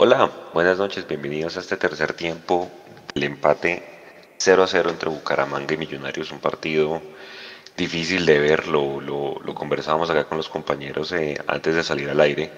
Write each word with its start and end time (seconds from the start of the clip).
Hola, 0.00 0.30
buenas 0.54 0.78
noches, 0.78 1.08
bienvenidos 1.08 1.56
a 1.56 1.60
este 1.60 1.76
tercer 1.76 2.12
tiempo 2.12 2.70
del 3.16 3.24
empate 3.24 3.82
0 4.38 4.62
a 4.62 4.66
0 4.68 4.90
entre 4.90 5.08
Bucaramanga 5.08 5.74
y 5.74 5.76
Millonarios, 5.76 6.30
un 6.30 6.38
partido 6.38 7.02
difícil 7.76 8.24
de 8.24 8.38
ver, 8.38 8.68
lo, 8.68 9.00
lo, 9.00 9.54
conversábamos 9.56 10.08
acá 10.08 10.22
con 10.22 10.38
los 10.38 10.48
compañeros 10.48 11.10
eh, 11.10 11.36
antes 11.48 11.74
de 11.74 11.82
salir 11.82 12.08
al 12.08 12.20
aire, 12.20 12.52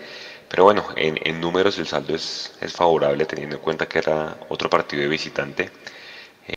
pero 0.51 0.65
bueno, 0.65 0.85
en, 0.97 1.41
números 1.41 1.79
el 1.79 1.87
saldo 1.87 2.15
es, 2.15 2.53
es, 2.61 2.75
favorable 2.75 3.25
teniendo 3.25 3.57
en 3.57 3.63
cuenta 3.63 3.89
que 3.89 4.01
era 4.01 4.37
otro 4.51 4.69
partido 4.69 5.01
de 5.01 5.09
visitante, 5.09 5.71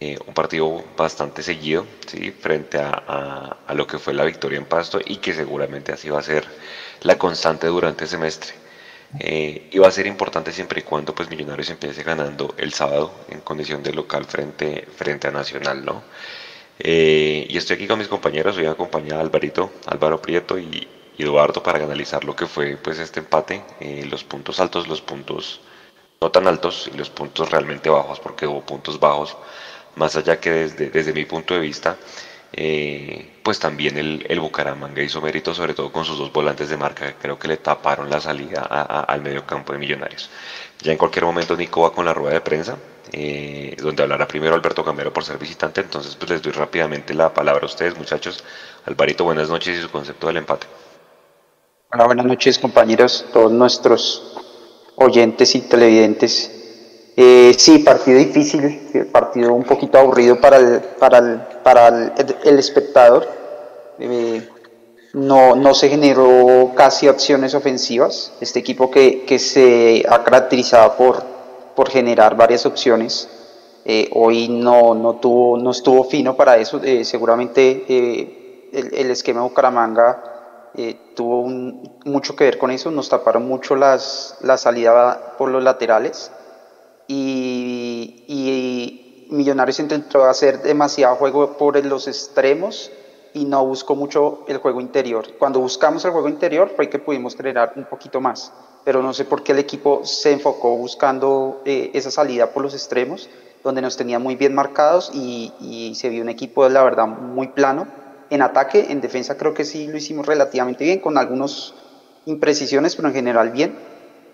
eh, 0.01 0.17
un 0.27 0.33
partido 0.33 0.83
bastante 0.97 1.43
seguido, 1.43 1.85
¿sí? 2.07 2.31
frente 2.31 2.77
a, 2.79 3.59
a 3.65 3.73
lo 3.73 3.87
que 3.87 3.99
fue 3.99 4.13
la 4.13 4.25
victoria 4.25 4.57
en 4.57 4.65
Pasto 4.65 4.99
y 5.05 5.15
que 5.15 5.33
seguramente 5.33 5.93
así 5.93 6.09
va 6.09 6.19
a 6.19 6.23
ser 6.23 6.45
la 7.03 7.17
constante 7.17 7.67
durante 7.67 8.03
el 8.03 8.09
semestre. 8.09 8.62
Eh, 9.19 9.69
y 9.71 9.77
va 9.77 9.87
a 9.87 9.91
ser 9.91 10.07
importante 10.07 10.51
siempre 10.51 10.79
y 10.79 10.83
cuando 10.83 11.13
pues 11.13 11.29
Millonarios 11.29 11.69
empiece 11.69 12.03
ganando 12.03 12.55
el 12.57 12.73
sábado 12.73 13.11
en 13.29 13.41
condición 13.41 13.83
de 13.83 13.93
local 13.93 14.25
frente, 14.25 14.87
frente 14.95 15.27
a 15.27 15.31
Nacional, 15.31 15.85
¿no? 15.85 16.03
Eh, 16.79 17.45
y 17.47 17.57
estoy 17.57 17.75
aquí 17.75 17.87
con 17.87 17.99
mis 17.99 18.07
compañeros, 18.07 18.57
hoy 18.57 18.65
acompañado 18.65 19.17
de 19.17 19.25
Alvarito, 19.25 19.71
Álvaro 19.85 20.21
Prieto 20.21 20.57
y, 20.57 20.87
Eduardo 21.15 21.61
para 21.61 21.83
analizar 21.83 22.23
lo 22.25 22.35
que 22.35 22.47
fue 22.47 22.75
pues 22.75 22.97
este 22.97 23.19
empate, 23.19 23.63
eh, 23.79 24.05
los 24.09 24.23
puntos 24.23 24.59
altos, 24.59 24.87
los 24.87 24.99
puntos 25.01 25.61
no 26.19 26.31
tan 26.31 26.47
altos 26.47 26.89
y 26.91 26.97
los 26.97 27.11
puntos 27.11 27.51
realmente 27.51 27.89
bajos, 27.89 28.19
porque 28.19 28.47
hubo 28.47 28.61
puntos 28.61 28.99
bajos, 28.99 29.37
más 29.95 30.15
allá 30.15 30.39
que 30.39 30.49
desde, 30.49 30.89
desde 30.89 31.13
mi 31.13 31.25
punto 31.25 31.53
de 31.53 31.59
vista 31.59 31.97
eh, 32.55 33.39
pues 33.41 33.57
también 33.59 33.97
el, 33.97 34.25
el, 34.29 34.39
Bucaramanga 34.39 35.01
hizo 35.01 35.19
mérito, 35.21 35.55
sobre 35.55 35.73
todo 35.73 35.91
con 35.91 36.05
sus 36.05 36.19
dos 36.19 36.31
volantes 36.31 36.69
de 36.69 36.77
marca, 36.77 37.07
que 37.07 37.15
creo 37.15 37.39
que 37.39 37.47
le 37.47 37.57
taparon 37.57 38.09
la 38.09 38.21
salida 38.21 38.61
al 38.61 39.21
medio 39.21 39.45
campo 39.45 39.73
de 39.73 39.79
Millonarios. 39.79 40.29
Ya 40.79 40.91
en 40.91 40.97
cualquier 40.99 41.25
momento 41.25 41.57
Nico 41.57 41.81
va 41.81 41.91
con 41.91 42.05
la 42.05 42.13
rueda 42.13 42.35
de 42.35 42.41
prensa, 42.41 42.77
eh, 43.11 43.75
donde 43.81 44.03
hablará 44.03 44.27
primero 44.27 44.53
Alberto 44.53 44.83
Camero 44.83 45.11
por 45.11 45.23
ser 45.23 45.39
visitante, 45.39 45.81
entonces 45.81 46.15
pues 46.15 46.29
les 46.29 46.41
doy 46.43 46.51
rápidamente 46.51 47.13
la 47.15 47.33
palabra 47.33 47.63
a 47.63 47.65
ustedes 47.65 47.97
muchachos. 47.97 48.43
Alvarito, 48.85 49.23
buenas 49.23 49.49
noches 49.49 49.79
y 49.79 49.81
su 49.81 49.89
concepto 49.89 50.27
del 50.27 50.37
empate. 50.37 50.67
Hola, 51.91 52.05
buenas 52.05 52.25
noches 52.25 52.59
compañeros, 52.59 53.25
todos 53.33 53.51
nuestros 53.51 54.37
oyentes 54.95 55.55
y 55.55 55.61
televidentes. 55.61 56.62
Eh, 57.15 57.53
sí, 57.57 57.79
partido 57.79 58.17
difícil, 58.17 59.07
partido 59.11 59.53
un 59.53 59.63
poquito 59.63 59.99
aburrido 59.99 60.39
para 60.41 60.57
el, 60.57 60.81
para 60.81 61.19
el, 61.19 61.39
para 61.63 61.87
el, 62.43 62.59
espectador. 62.59 63.27
Eh, 63.99 64.47
no, 65.13 65.55
no 65.55 65.75
se 65.75 65.89
generó 65.89 66.71
casi 66.75 67.07
opciones 67.07 67.53
ofensivas. 67.53 68.33
Este 68.41 68.59
equipo 68.59 68.89
que, 68.89 69.25
que 69.25 69.37
se 69.37 70.03
ha 70.09 70.23
caracterizado 70.23 70.95
por, 70.97 71.23
por 71.75 71.89
generar 71.91 72.35
varias 72.35 72.65
opciones, 72.65 73.29
eh, 73.85 74.09
hoy 74.13 74.47
no, 74.47 74.95
no, 74.95 75.17
tuvo, 75.17 75.57
no 75.57 75.69
estuvo 75.69 76.03
fino 76.05 76.35
para 76.35 76.57
eso. 76.57 76.81
seguramente 77.03 77.85
el, 78.71 78.91
el, 78.91 79.11
esquema 79.11 79.41
de 79.41 79.49
Bucaramanga 79.49 80.23
tuvo 81.13 81.47
mucho 82.05 82.35
que 82.35 82.45
ver 82.45 82.57
con 82.57 82.71
eso. 82.71 82.89
Nos 82.89 83.07
taparon 83.07 83.47
mucho 83.47 83.75
las, 83.75 84.37
la 84.41 84.57
salida 84.57 85.35
por 85.37 85.49
los 85.49 85.63
laterales 85.63 86.31
y, 87.07 88.99
Millonarios 89.29 89.79
intentó 89.79 90.25
hacer 90.25 90.61
demasiado 90.61 91.15
juego 91.15 91.57
por 91.57 91.83
los 91.83 92.07
extremos 92.07 92.91
y 93.33 93.45
no 93.45 93.65
buscó 93.65 93.95
mucho 93.95 94.45
el 94.47 94.57
juego 94.57 94.79
interior. 94.79 95.25
Cuando 95.39 95.59
buscamos 95.59 96.05
el 96.05 96.11
juego 96.11 96.29
interior 96.29 96.71
fue 96.75 96.87
que 96.87 96.99
pudimos 96.99 97.35
generar 97.35 97.73
un 97.75 97.85
poquito 97.85 98.21
más, 98.21 98.53
pero 98.83 99.01
no 99.01 99.11
sé 99.11 99.25
por 99.25 99.41
qué 99.41 99.53
el 99.53 99.59
equipo 99.59 100.01
se 100.05 100.33
enfocó 100.33 100.77
buscando 100.77 101.63
eh, 101.65 101.89
esa 101.95 102.11
salida 102.11 102.51
por 102.53 102.61
los 102.61 102.75
extremos, 102.75 103.27
donde 103.63 103.81
nos 103.81 103.97
tenía 103.97 104.19
muy 104.19 104.35
bien 104.35 104.53
marcados 104.53 105.09
y, 105.15 105.51
y 105.59 105.95
se 105.95 106.09
vio 106.09 106.21
un 106.21 106.29
equipo, 106.29 106.69
la 106.69 106.83
verdad, 106.83 107.07
muy 107.07 107.47
plano. 107.47 107.87
En 108.29 108.43
ataque, 108.43 108.87
en 108.89 109.01
defensa 109.01 109.35
creo 109.35 109.55
que 109.55 109.65
sí 109.65 109.87
lo 109.87 109.97
hicimos 109.97 110.27
relativamente 110.27 110.83
bien, 110.83 110.99
con 110.99 111.17
algunas 111.17 111.73
imprecisiones, 112.25 112.95
pero 112.95 113.07
en 113.07 113.13
general 113.15 113.49
bien. 113.49 113.75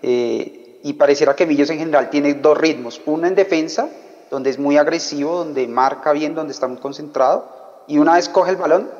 Eh, 0.02 0.59
y 0.82 0.94
pareciera 0.94 1.36
que 1.36 1.46
Millos 1.46 1.70
en 1.70 1.78
general 1.78 2.10
tiene 2.10 2.34
dos 2.34 2.56
ritmos, 2.56 3.00
uno 3.06 3.26
en 3.26 3.34
defensa, 3.34 3.88
donde 4.30 4.50
es 4.50 4.58
muy 4.58 4.76
agresivo, 4.76 5.36
donde 5.36 5.66
marca 5.66 6.12
bien, 6.12 6.34
donde 6.34 6.52
está 6.52 6.66
muy 6.68 6.78
concentrado, 6.78 7.84
y 7.86 7.98
una 7.98 8.14
vez 8.14 8.28
coge 8.28 8.50
el 8.50 8.56
balón, 8.56 8.90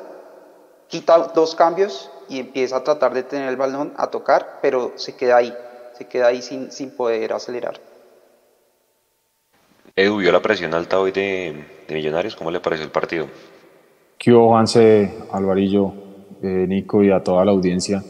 quita 0.87 1.17
dos 1.33 1.55
cambios 1.55 2.11
y 2.29 2.39
empieza 2.39 2.77
a 2.77 2.83
tratar 2.83 3.13
de 3.13 3.23
tener 3.23 3.49
el 3.49 3.55
balón 3.55 3.93
a 3.97 4.07
tocar, 4.07 4.59
pero 4.61 4.93
se 4.95 5.15
queda 5.15 5.37
ahí, 5.37 5.53
se 5.97 6.07
queda 6.07 6.27
ahí 6.27 6.41
sin, 6.41 6.71
sin 6.71 6.91
poder 6.91 7.33
acelerar. 7.33 7.79
Edu, 9.95 10.17
¿vio 10.17 10.31
la 10.31 10.41
presión 10.41 10.73
alta 10.73 10.99
hoy 10.99 11.11
de, 11.11 11.65
Millonarios? 11.89 12.35
¿Cómo 12.35 12.51
le 12.51 12.61
pareció 12.61 12.85
el 12.85 12.91
partido? 12.91 13.27
¿Qué 14.17 14.31
Juanse, 14.31 15.13
Alvarillo, 15.31 15.93
eh, 16.41 16.65
Nico 16.67 17.03
y 17.03 17.11
a 17.11 17.21
toda 17.21 17.43
la 17.43 17.51
audiencia? 17.51 18.01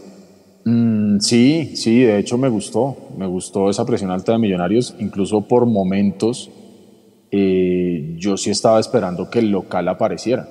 Mm, 0.63 1.19
sí, 1.19 1.75
sí, 1.75 2.01
de 2.01 2.19
hecho 2.19 2.37
me 2.37 2.49
gustó, 2.49 2.95
me 3.17 3.25
gustó 3.25 3.69
esa 3.69 3.85
presión 3.85 4.11
alta 4.11 4.33
de 4.33 4.37
Millonarios, 4.37 4.95
incluso 4.99 5.41
por 5.41 5.65
momentos 5.65 6.51
eh, 7.31 8.15
yo 8.17 8.37
sí 8.37 8.51
estaba 8.51 8.79
esperando 8.79 9.29
que 9.29 9.39
el 9.39 9.49
local 9.49 9.87
apareciera, 9.87 10.47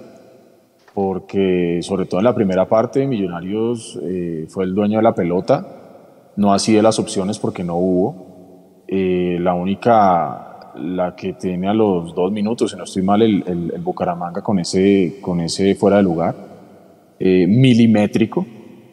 porque 0.94 1.78
sobre 1.82 2.06
todo 2.06 2.18
en 2.18 2.24
la 2.24 2.34
primera 2.34 2.68
parte 2.68 3.06
Millonarios 3.06 3.98
eh, 4.02 4.46
fue 4.48 4.64
el 4.64 4.74
dueño 4.74 4.96
de 4.96 5.02
la 5.04 5.14
pelota, 5.14 6.32
no 6.36 6.52
así 6.52 6.72
de 6.72 6.82
las 6.82 6.98
opciones 6.98 7.38
porque 7.38 7.62
no 7.62 7.76
hubo, 7.76 8.82
eh, 8.88 9.38
la 9.40 9.54
única, 9.54 10.72
la 10.74 11.14
que 11.14 11.34
tiene 11.34 11.68
a 11.68 11.74
los 11.74 12.12
dos 12.16 12.32
minutos, 12.32 12.72
si 12.72 12.76
no 12.76 12.82
estoy 12.82 13.02
mal, 13.02 13.22
el, 13.22 13.44
el, 13.46 13.72
el 13.76 13.80
Bucaramanga 13.80 14.42
con 14.42 14.58
ese, 14.58 15.18
con 15.20 15.40
ese 15.40 15.76
fuera 15.76 15.98
de 15.98 16.02
lugar, 16.02 16.34
milimétrico, 17.20 18.46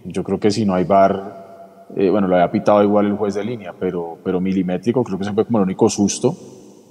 yo 0.07 0.23
creo 0.23 0.39
que 0.39 0.51
si 0.51 0.65
no 0.65 0.73
hay 0.73 0.85
bar, 0.85 1.85
eh, 1.95 2.09
bueno, 2.09 2.27
lo 2.27 2.35
había 2.35 2.51
pitado 2.51 2.83
igual 2.83 3.07
el 3.07 3.13
juez 3.15 3.35
de 3.35 3.43
línea, 3.43 3.73
pero, 3.77 4.17
pero 4.23 4.39
milimétrico, 4.39 5.03
creo 5.03 5.17
que 5.17 5.23
ese 5.23 5.33
fue 5.33 5.45
como 5.45 5.59
el 5.59 5.65
único 5.65 5.89
susto, 5.89 6.35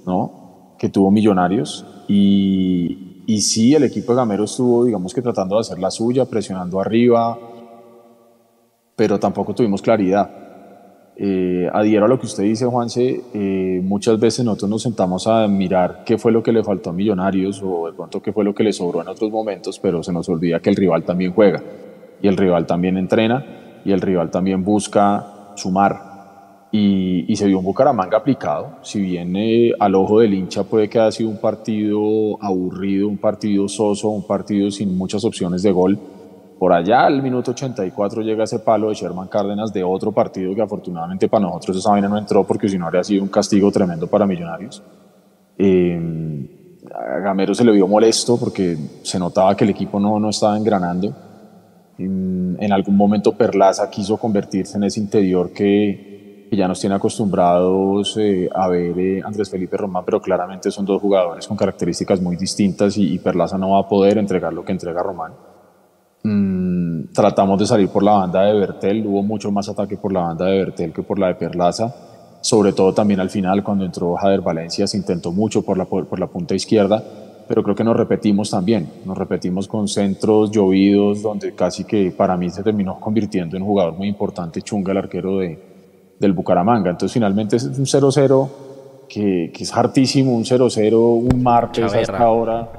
¿no? 0.05 0.75
Que 0.77 0.89
tuvo 0.89 1.11
Millonarios. 1.11 1.85
Y, 2.07 3.23
y 3.25 3.41
sí, 3.41 3.73
el 3.73 3.83
equipo 3.83 4.13
de 4.13 4.17
Gamero 4.17 4.43
estuvo, 4.43 4.85
digamos 4.85 5.13
que 5.13 5.21
tratando 5.21 5.55
de 5.55 5.61
hacer 5.61 5.79
la 5.79 5.89
suya, 5.89 6.25
presionando 6.25 6.79
arriba, 6.79 7.37
pero 8.95 9.19
tampoco 9.19 9.53
tuvimos 9.53 9.81
claridad. 9.81 10.29
Eh, 11.19 11.67
adhiero 11.73 12.05
a 12.05 12.07
lo 12.07 12.19
que 12.19 12.27
usted 12.27 12.43
dice, 12.43 12.67
Juanse, 12.67 13.21
eh, 13.33 13.81
muchas 13.83 14.19
veces 14.19 14.45
nosotros 14.45 14.69
nos 14.69 14.83
sentamos 14.83 15.25
a 15.25 15.47
mirar 15.47 16.03
qué 16.05 16.19
fue 16.19 16.31
lo 16.31 16.43
que 16.43 16.51
le 16.51 16.63
faltó 16.63 16.91
a 16.91 16.93
Millonarios 16.93 17.63
o 17.63 17.87
de 17.87 17.93
pronto 17.93 18.21
qué 18.21 18.31
fue 18.31 18.43
lo 18.43 18.53
que 18.53 18.63
le 18.63 18.71
sobró 18.71 19.01
en 19.01 19.07
otros 19.07 19.31
momentos, 19.31 19.79
pero 19.79 20.03
se 20.03 20.13
nos 20.13 20.29
olvida 20.29 20.59
que 20.59 20.69
el 20.69 20.75
rival 20.75 21.03
también 21.03 21.33
juega 21.33 21.63
y 22.21 22.27
el 22.27 22.37
rival 22.37 22.65
también 22.65 22.97
entrena 22.97 23.45
y 23.87 23.91
el 23.91 24.01
rival 24.01 24.29
también 24.29 24.63
busca 24.63 25.53
sumar. 25.55 26.07
Y, 26.69 27.31
y 27.31 27.35
se 27.37 27.47
vio 27.47 27.59
un 27.59 27.65
Bucaramanga 27.65 28.17
aplicado, 28.17 28.79
si 28.81 28.99
bien 28.99 29.33
eh, 29.37 29.71
al 29.79 29.95
ojo 29.95 30.19
del 30.19 30.33
hincha 30.33 30.65
puede 30.65 30.89
que 30.89 30.99
haya 30.99 31.11
sido 31.13 31.29
un 31.29 31.37
partido 31.37 32.37
aburrido, 32.43 33.07
un 33.07 33.17
partido 33.17 33.69
soso, 33.69 34.09
un 34.09 34.27
partido 34.27 34.69
sin 34.69 34.97
muchas 34.97 35.23
opciones 35.23 35.63
de 35.63 35.71
gol. 35.71 35.97
Por 36.59 36.73
allá 36.73 37.05
al 37.05 37.23
minuto 37.23 37.51
84 37.51 38.21
llega 38.21 38.43
ese 38.43 38.59
palo 38.59 38.89
de 38.89 38.95
Sherman 38.95 39.29
Cárdenas 39.29 39.71
de 39.71 39.83
otro 39.83 40.11
partido 40.11 40.53
que 40.53 40.61
afortunadamente 40.61 41.29
para 41.29 41.45
nosotros 41.45 41.77
esa 41.77 41.91
vaina 41.91 42.09
no 42.09 42.17
entró 42.17 42.43
porque 42.43 42.67
si 42.67 42.77
no 42.77 42.87
habría 42.87 43.03
sido 43.03 43.23
un 43.23 43.29
castigo 43.29 43.71
tremendo 43.71 44.07
para 44.07 44.27
Millonarios. 44.27 44.83
Eh, 45.57 46.79
a 46.93 47.19
Gamero 47.19 47.53
se 47.53 47.63
le 47.63 47.71
vio 47.71 47.87
molesto 47.87 48.37
porque 48.37 48.75
se 49.03 49.19
notaba 49.19 49.55
que 49.55 49.63
el 49.63 49.69
equipo 49.69 49.99
no, 50.01 50.19
no 50.19 50.29
estaba 50.29 50.57
engranando 50.57 51.26
en, 51.97 52.71
algún 52.71 52.95
momento 52.95 53.33
Perlaza 53.33 53.89
quiso 53.89 54.17
convertirse 54.17 54.77
en 54.77 54.83
ese 54.83 54.99
interior 54.99 55.51
que, 55.51 56.47
ya 56.51 56.67
nos 56.67 56.79
tiene 56.79 56.95
acostumbrados 56.95 58.15
eh, 58.17 58.49
a 58.53 58.69
ver 58.69 58.97
eh, 58.97 59.21
Andrés 59.23 59.49
Felipe 59.49 59.75
Román, 59.75 60.05
pero 60.05 60.21
claramente 60.21 60.71
son 60.71 60.85
dos 60.85 61.01
jugadores 61.01 61.45
con 61.45 61.57
características 61.57 62.21
muy 62.21 62.37
distintas 62.37 62.97
y, 62.97 63.19
Perlaza 63.19 63.57
no 63.57 63.71
va 63.71 63.79
a 63.79 63.89
poder 63.89 64.17
entregar 64.17 64.53
lo 64.53 64.63
que 64.63 64.71
entrega 64.71 65.03
Román. 65.03 65.33
Mm, 66.23 67.13
tratamos 67.13 67.59
de 67.59 67.65
salir 67.65 67.89
por 67.89 68.01
la 68.01 68.13
banda 68.13 68.43
de 68.43 68.53
Bertel, 68.53 69.05
hubo 69.05 69.23
mucho 69.23 69.51
más 69.51 69.67
ataque 69.67 69.97
por 69.97 70.13
la 70.13 70.21
banda 70.21 70.45
de 70.45 70.57
Bertel 70.59 70.93
que 70.93 71.03
por 71.03 71.19
la 71.19 71.27
de 71.27 71.35
Perlaza, 71.35 71.93
sobre 72.41 72.71
todo 72.71 72.93
también 72.93 73.19
al 73.19 73.29
final 73.29 73.61
cuando 73.63 73.83
entró 73.83 74.15
Jader 74.15 74.41
Valencia 74.41 74.87
se 74.87 74.97
intentó 74.97 75.33
mucho 75.33 75.63
por 75.63 75.77
la, 75.77 75.85
por 75.85 76.19
la 76.19 76.27
punta 76.27 76.55
izquierda, 76.55 77.03
pero 77.47 77.63
creo 77.63 77.75
que 77.75 77.83
nos 77.83 77.95
repetimos 77.95 78.51
también, 78.51 78.89
nos 79.05 79.17
repetimos 79.17 79.67
con 79.67 79.87
centros 79.87 80.51
llovidos, 80.51 81.21
donde 81.21 81.53
casi 81.53 81.85
que 81.85 82.11
para 82.11 82.35
mí 82.35 82.49
se 82.49 82.63
terminó 82.63 82.99
convirtiendo 82.99 83.55
en 83.55 83.63
un 83.63 83.69
jugador 83.69 83.93
muy 83.93 84.07
importante, 84.07 84.61
Chunga, 84.61 84.91
el 84.91 84.97
arquero 84.97 85.37
de, 85.37 85.57
del 86.19 86.33
Bucaramanga. 86.33 86.89
Entonces 86.89 87.13
finalmente 87.13 87.55
es 87.55 87.63
un 87.63 87.85
0-0 87.85 88.49
que, 89.07 89.51
que, 89.53 89.63
es 89.63 89.73
hartísimo, 89.73 90.35
un 90.35 90.43
0-0, 90.43 90.93
un 90.95 91.41
martes 91.41 91.93
hasta 91.93 92.17
ahora, 92.17 92.69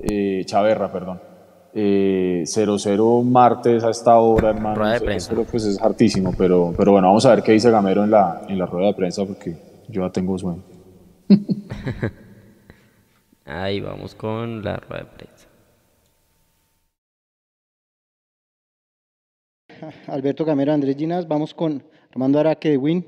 eh, 0.00 0.42
Chaverra, 0.44 0.90
perdón. 0.90 1.20
0-0 1.74 3.22
martes 3.24 3.84
a 3.84 3.90
esta 3.90 4.18
hora, 4.18 4.50
hermano. 4.50 4.76
Rueda 4.76 4.94
de 4.94 5.00
prensa. 5.00 5.34
pues 5.50 5.64
es 5.64 5.82
hartísimo, 5.82 6.32
pero, 6.36 6.72
pero 6.74 6.92
bueno, 6.92 7.08
vamos 7.08 7.26
a 7.26 7.30
ver 7.34 7.42
qué 7.42 7.52
dice 7.52 7.70
Gamero 7.70 8.04
en 8.04 8.10
la, 8.10 8.42
en 8.48 8.58
la 8.58 8.64
rueda 8.64 8.88
de 8.88 8.94
prensa 8.94 9.26
porque 9.26 9.56
yo 9.88 10.02
ya 10.06 10.10
tengo 10.10 10.38
sueño. 10.38 10.62
Ahí 13.46 13.80
vamos 13.80 14.12
con 14.16 14.64
la 14.64 14.76
rueda 14.76 15.04
de 15.04 15.10
prensa. 15.10 15.48
Alberto 20.12 20.44
Gamero, 20.44 20.72
Andrés 20.72 20.96
Ginas, 20.96 21.28
vamos 21.28 21.54
con 21.54 21.80
Armando 22.10 22.40
Araque 22.40 22.70
de 22.70 22.76
Win. 22.76 23.06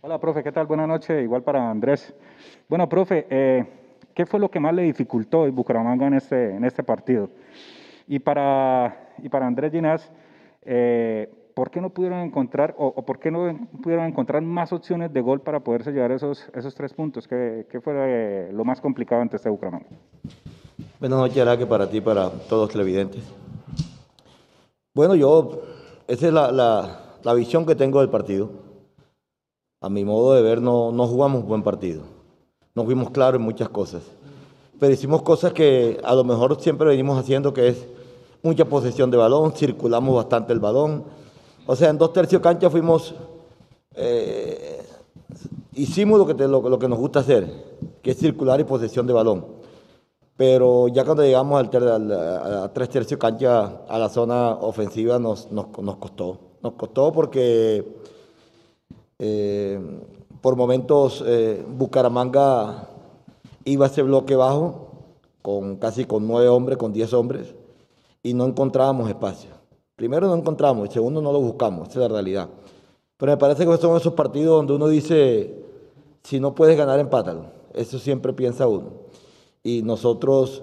Hola, 0.00 0.18
profe, 0.18 0.42
¿qué 0.42 0.50
tal? 0.50 0.66
Buenas 0.66 0.88
noches, 0.88 1.22
igual 1.22 1.42
para 1.42 1.70
Andrés. 1.70 2.14
Bueno, 2.70 2.88
profe, 2.88 3.26
eh, 3.28 3.66
¿qué 4.14 4.24
fue 4.24 4.40
lo 4.40 4.50
que 4.50 4.60
más 4.60 4.72
le 4.72 4.82
dificultó 4.82 5.44
el 5.44 5.52
Bucaramanga 5.52 6.06
en 6.06 6.14
este, 6.14 6.54
en 6.54 6.64
este 6.64 6.82
partido? 6.82 7.28
Y 8.06 8.18
para, 8.18 9.10
y 9.22 9.28
para 9.28 9.46
Andrés 9.46 9.72
Ginás, 9.72 10.10
eh, 10.62 11.30
¿por 11.58 11.72
qué 11.72 11.80
no 11.80 11.90
pudieron 11.90 12.20
encontrar 12.20 12.76
o, 12.78 13.04
por 13.04 13.18
qué 13.18 13.32
no 13.32 13.58
pudieron 13.82 14.06
encontrar 14.06 14.40
más 14.42 14.72
opciones 14.72 15.12
de 15.12 15.20
gol 15.20 15.40
para 15.40 15.58
poderse 15.58 15.90
llevar 15.90 16.12
esos, 16.12 16.46
esos 16.54 16.72
tres 16.72 16.94
puntos? 16.94 17.26
¿Qué, 17.26 17.66
qué 17.68 17.80
fue 17.80 18.48
lo 18.52 18.64
más 18.64 18.80
complicado 18.80 19.22
ante 19.22 19.38
este 19.38 19.48
Bucaramanga? 19.48 19.88
Buenas 21.00 21.18
noches, 21.18 21.38
Araque, 21.38 21.66
para 21.66 21.90
ti 21.90 22.00
para 22.00 22.30
todos 22.30 22.62
los 22.62 22.70
televidentes. 22.70 23.24
Bueno, 24.94 25.16
yo, 25.16 25.62
esa 26.06 26.28
es 26.28 26.32
la, 26.32 26.52
la, 26.52 27.00
la 27.24 27.34
visión 27.34 27.66
que 27.66 27.74
tengo 27.74 28.02
del 28.02 28.08
partido 28.08 28.50
a 29.80 29.88
mi 29.88 30.04
modo 30.04 30.34
de 30.34 30.42
ver, 30.42 30.62
no, 30.62 30.92
no 30.92 31.08
jugamos 31.08 31.44
buen 31.44 31.64
partido. 31.64 32.02
No 32.76 32.84
fuimos 32.84 33.10
claros 33.10 33.40
en 33.40 33.44
muchas 33.44 33.68
cosas. 33.68 34.04
Pero 34.78 34.92
hicimos 34.92 35.22
cosas 35.22 35.52
que 35.52 36.00
a 36.04 36.14
lo 36.14 36.22
mejor 36.22 36.60
siempre 36.60 36.86
venimos 36.86 37.18
haciendo, 37.18 37.52
que 37.52 37.66
es 37.66 37.84
mucha 38.44 38.64
posesión 38.64 39.10
de 39.10 39.16
balón, 39.16 39.50
circulamos 39.54 40.14
bastante 40.14 40.52
el 40.52 40.60
balón. 40.60 41.18
O 41.70 41.76
sea, 41.76 41.90
en 41.90 41.98
dos 41.98 42.14
tercios 42.14 42.40
cancha 42.40 42.70
fuimos, 42.70 43.14
eh, 43.94 44.82
hicimos 45.74 46.18
lo 46.18 46.26
que, 46.26 46.48
lo, 46.48 46.78
que 46.78 46.88
nos 46.88 46.98
gusta 46.98 47.20
hacer, 47.20 47.46
que 48.00 48.12
es 48.12 48.16
circular 48.16 48.58
y 48.58 48.64
posesión 48.64 49.06
de 49.06 49.12
balón. 49.12 49.44
Pero 50.34 50.88
ya 50.88 51.04
cuando 51.04 51.24
llegamos 51.24 51.60
al, 51.60 51.88
al, 51.88 52.12
a 52.62 52.72
tres 52.72 52.88
tercios 52.88 53.20
cancha, 53.20 53.82
a 53.86 53.98
la 53.98 54.08
zona 54.08 54.52
ofensiva, 54.52 55.18
nos, 55.18 55.52
nos, 55.52 55.66
nos 55.78 55.96
costó. 55.96 56.38
Nos 56.62 56.72
costó 56.72 57.12
porque 57.12 57.84
eh, 59.18 59.78
por 60.40 60.56
momentos 60.56 61.22
eh, 61.26 61.62
Bucaramanga 61.68 62.88
iba 63.66 63.84
a 63.84 63.88
ese 63.90 64.00
bloque 64.00 64.36
bajo, 64.36 64.88
con 65.42 65.76
casi 65.76 66.06
con 66.06 66.26
nueve 66.26 66.48
hombres, 66.48 66.78
con 66.78 66.94
diez 66.94 67.12
hombres, 67.12 67.54
y 68.22 68.32
no 68.32 68.46
encontrábamos 68.46 69.10
espacio. 69.10 69.57
Primero 69.98 70.28
no 70.28 70.36
encontramos, 70.36 70.88
y 70.88 70.92
segundo 70.92 71.20
no 71.20 71.32
lo 71.32 71.40
buscamos, 71.40 71.88
esa 71.88 71.98
es 71.98 72.02
la 72.02 72.14
realidad. 72.14 72.48
Pero 73.16 73.32
me 73.32 73.36
parece 73.36 73.66
que 73.66 73.76
son 73.78 73.96
esos 73.96 74.12
partidos 74.12 74.58
donde 74.58 74.74
uno 74.74 74.86
dice, 74.86 75.56
si 76.22 76.38
no 76.38 76.54
puedes 76.54 76.78
ganar, 76.78 77.00
empátalo. 77.00 77.46
Eso 77.74 77.98
siempre 77.98 78.32
piensa 78.32 78.68
uno. 78.68 78.92
Y 79.64 79.82
nosotros 79.82 80.62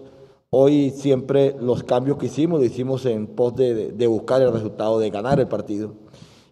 hoy 0.51 0.91
siempre 0.91 1.53
los 1.59 1.83
cambios 1.83 2.17
que 2.17 2.27
hicimos, 2.27 2.61
lo 2.61 2.65
hicimos 2.65 3.05
en 3.05 3.27
pos 3.27 3.53
de, 3.57 4.07
buscar 4.07 4.41
el 4.41 4.53
resultado, 4.53 4.99
de 4.99 5.09
ganar 5.09 5.37
el 5.41 5.49
partido 5.49 5.91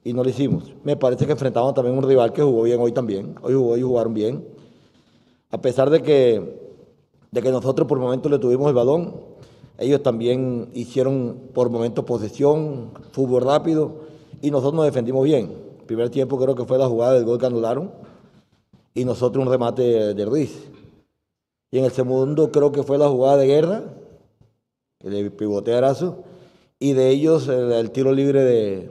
y 0.04 0.12
no 0.12 0.22
lo 0.22 0.30
hicimos. 0.30 0.74
Me 0.84 0.98
parece 0.98 1.26
que 1.26 1.32
enfrentamos 1.32 1.74
también 1.74 1.98
un 1.98 2.04
rival 2.04 2.34
que 2.34 2.42
jugó 2.42 2.64
bien 2.64 2.82
hoy 2.82 2.92
también. 2.92 3.36
Hoy 3.44 3.54
jugó 3.54 3.78
y 3.78 3.82
jugaron 3.82 4.14
bien. 4.14 4.46
A 5.52 5.62
pesar 5.62 5.90
de 5.90 6.02
que, 6.02 6.76
de 7.32 7.42
que 7.42 7.50
nosotros 7.50 7.88
por 7.88 7.98
momentos 7.98 8.30
le 8.30 8.40
tuvimos 8.40 8.68
el 8.68 8.74
balón, 8.74 9.33
ellos 9.84 10.04
también 10.04 10.70
hicieron 10.74 11.50
por 11.54 11.70
momentos 11.70 12.06
posesión, 12.06 12.92
fútbol 13.12 13.44
rápido 13.44 13.94
y 14.42 14.52
nosotros 14.52 14.74
nos 14.74 14.86
defendimos 14.86 15.24
bien. 15.24 15.52
El 15.80 15.86
primer 15.86 16.10
tiempo 16.10 16.40
creo 16.40 16.56
que 16.56 16.66
fue 16.66 16.78
la 16.78 16.88
jugada 16.88 17.14
del 17.14 17.26
gol 17.26 17.38
que 17.38 17.46
anularon 17.46 17.92
y 18.94 19.06
nosotros 19.06 19.46
un 19.46 19.52
remate 19.52 20.14
de 20.14 20.26
Ruiz. 20.26 20.72
Y 21.72 21.80
en 21.80 21.86
el 21.86 21.92
segundo 21.92 22.52
creo 22.52 22.72
que 22.72 22.84
fue 22.84 22.98
la 22.98 23.10
jugada 23.10 23.38
de 23.38 23.48
guerra, 23.48 23.84
el 25.00 25.32
pivote 25.32 25.74
Arazo, 25.74 26.24
y 26.80 26.94
de 26.94 27.10
ellos 27.10 27.48
el 27.48 27.92
tiro 27.92 28.12
libre 28.12 28.44
de, 28.44 28.90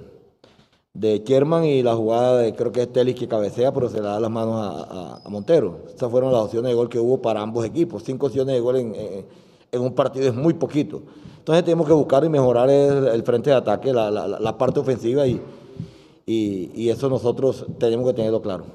de 0.95 1.23
Sherman 1.25 1.65
y 1.65 1.83
la 1.83 1.95
jugada 1.95 2.39
de 2.39 2.55
creo 2.55 2.73
que 2.73 2.83
es 2.83 2.93
Telis 2.93 3.15
que 3.15 3.29
cabecea, 3.29 3.73
pero 3.73 3.89
se 3.89 3.99
le 3.99 4.05
da 4.05 4.21
las 4.21 4.31
manos 4.31 4.57
a, 4.59 5.29
Montero. 5.29 5.81
Estas 5.89 6.11
fueron 6.11 6.33
las 6.33 6.43
opciones 6.43 6.71
de 6.71 6.75
gol 6.75 6.89
que 6.89 6.99
hubo 6.99 7.23
para 7.23 7.41
ambos 7.41 7.65
equipos. 7.65 8.03
Cinco 8.05 8.27
opciones 8.27 8.55
de 8.55 8.61
gol 8.61 8.77
en, 8.77 8.95
un 9.81 9.95
partido 9.95 10.29
es 10.29 10.35
muy 10.35 10.55
poquito. 10.55 11.03
Entonces 11.39 11.65
tenemos 11.65 11.87
que 11.87 11.93
buscar 11.93 12.25
y 12.25 12.29
mejorar 12.29 12.71
el, 12.71 13.23
frente 13.23 13.51
de 13.51 13.57
ataque, 13.57 13.93
la, 13.93 14.11
la, 14.11 14.27
la 14.27 14.59
parte 14.59 14.81
ofensiva 14.81 15.27
y, 15.27 15.41
y, 16.27 16.71
y, 16.75 16.89
eso 16.89 17.09
nosotros 17.09 17.67
tenemos 17.79 18.07
que 18.09 18.15
tenerlo 18.15 18.41
claro. 18.41 18.67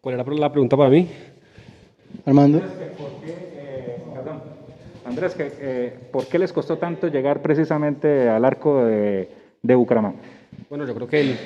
¿Cuál 0.00 0.14
era 0.20 0.24
la 0.34 0.52
pregunta 0.52 0.76
para 0.76 0.90
mí? 0.90 1.08
Armando. 2.26 2.60
Andrés, 5.04 5.34
eh, 5.38 6.08
¿por 6.12 6.26
qué 6.26 6.38
les 6.38 6.52
costó 6.52 6.78
tanto 6.78 7.08
llegar 7.08 7.42
precisamente 7.42 8.28
al 8.28 8.44
arco 8.44 8.84
de 8.84 9.42
de 9.62 9.74
Bucaramanga. 9.74 10.18
Bueno, 10.68 10.86
yo 10.86 10.94
creo 10.94 11.06
que 11.06 11.20
el, 11.20 11.36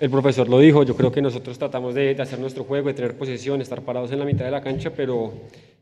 el, 0.00 0.10
profesor 0.10 0.48
lo 0.48 0.58
dijo, 0.58 0.82
yo 0.82 0.96
creo 0.96 1.12
que 1.12 1.22
nosotros 1.22 1.58
tratamos 1.58 1.94
de, 1.94 2.14
de, 2.14 2.22
hacer 2.22 2.38
nuestro 2.38 2.64
juego, 2.64 2.88
de 2.88 2.94
tener 2.94 3.16
posesión, 3.16 3.60
estar 3.60 3.82
parados 3.82 4.10
en 4.12 4.18
la 4.18 4.24
mitad 4.24 4.44
de 4.44 4.50
la 4.50 4.60
cancha, 4.60 4.90
pero 4.90 5.32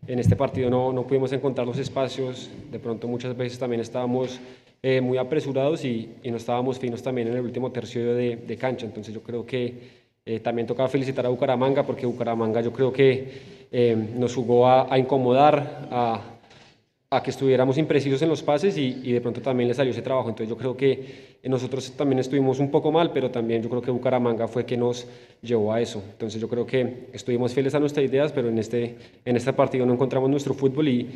en 0.06 0.18
este 0.18 0.36
partido 0.36 0.70
no, 0.70 0.92
no 0.92 1.06
pudimos 1.06 1.32
encontrar 1.32 1.66
los 1.66 1.78
espacios, 1.78 2.50
de 2.70 2.78
pronto 2.78 3.06
muchas 3.08 3.36
veces 3.36 3.58
también 3.58 3.80
estábamos 3.80 4.40
eh, 4.82 5.00
muy 5.00 5.18
apresurados 5.18 5.84
y, 5.84 6.10
y, 6.22 6.30
no 6.30 6.38
estábamos 6.38 6.78
finos 6.78 7.02
también 7.02 7.28
en 7.28 7.34
el 7.34 7.44
último 7.44 7.70
tercio 7.70 8.14
de, 8.14 8.36
de 8.36 8.56
cancha, 8.56 8.86
entonces 8.86 9.12
yo 9.12 9.22
creo 9.22 9.44
que 9.44 10.00
eh, 10.24 10.40
también 10.40 10.66
tocaba 10.66 10.88
felicitar 10.88 11.26
a 11.26 11.28
Bucaramanga 11.28 11.84
porque 11.84 12.06
Bucaramanga 12.06 12.60
yo 12.60 12.72
creo 12.72 12.92
que 12.92 13.68
eh, 13.70 13.96
nos 14.16 14.34
jugó 14.34 14.66
a, 14.66 14.92
a 14.92 14.98
incomodar, 14.98 15.88
a, 15.90 16.20
a 17.12 17.24
que 17.24 17.30
estuviéramos 17.30 17.76
imprecisos 17.76 18.22
en 18.22 18.28
los 18.28 18.40
pases 18.40 18.78
y, 18.78 19.00
y, 19.02 19.10
de 19.10 19.20
pronto 19.20 19.40
también 19.40 19.68
le 19.68 19.74
salió 19.74 19.90
ese 19.90 20.00
trabajo. 20.00 20.28
Entonces 20.28 20.48
yo 20.48 20.56
creo 20.56 20.76
que 20.76 21.38
nosotros 21.42 21.90
también 21.96 22.20
estuvimos 22.20 22.60
un 22.60 22.70
poco 22.70 22.92
mal, 22.92 23.10
pero 23.12 23.32
también 23.32 23.60
yo 23.60 23.68
creo 23.68 23.82
que 23.82 23.90
Bucaramanga 23.90 24.46
fue 24.46 24.64
que 24.64 24.76
nos 24.76 25.08
llevó 25.42 25.72
a 25.72 25.80
eso. 25.80 26.00
Entonces 26.12 26.40
yo 26.40 26.48
creo 26.48 26.64
que 26.64 27.08
estuvimos 27.12 27.52
fieles 27.52 27.74
a 27.74 27.80
nuestras 27.80 28.06
ideas, 28.06 28.30
pero 28.30 28.48
en 28.48 28.58
este, 28.58 28.96
en 29.24 29.36
este 29.36 29.52
partido 29.52 29.84
no 29.86 29.94
encontramos 29.94 30.30
nuestro 30.30 30.54
fútbol 30.54 30.86
y, 30.86 31.10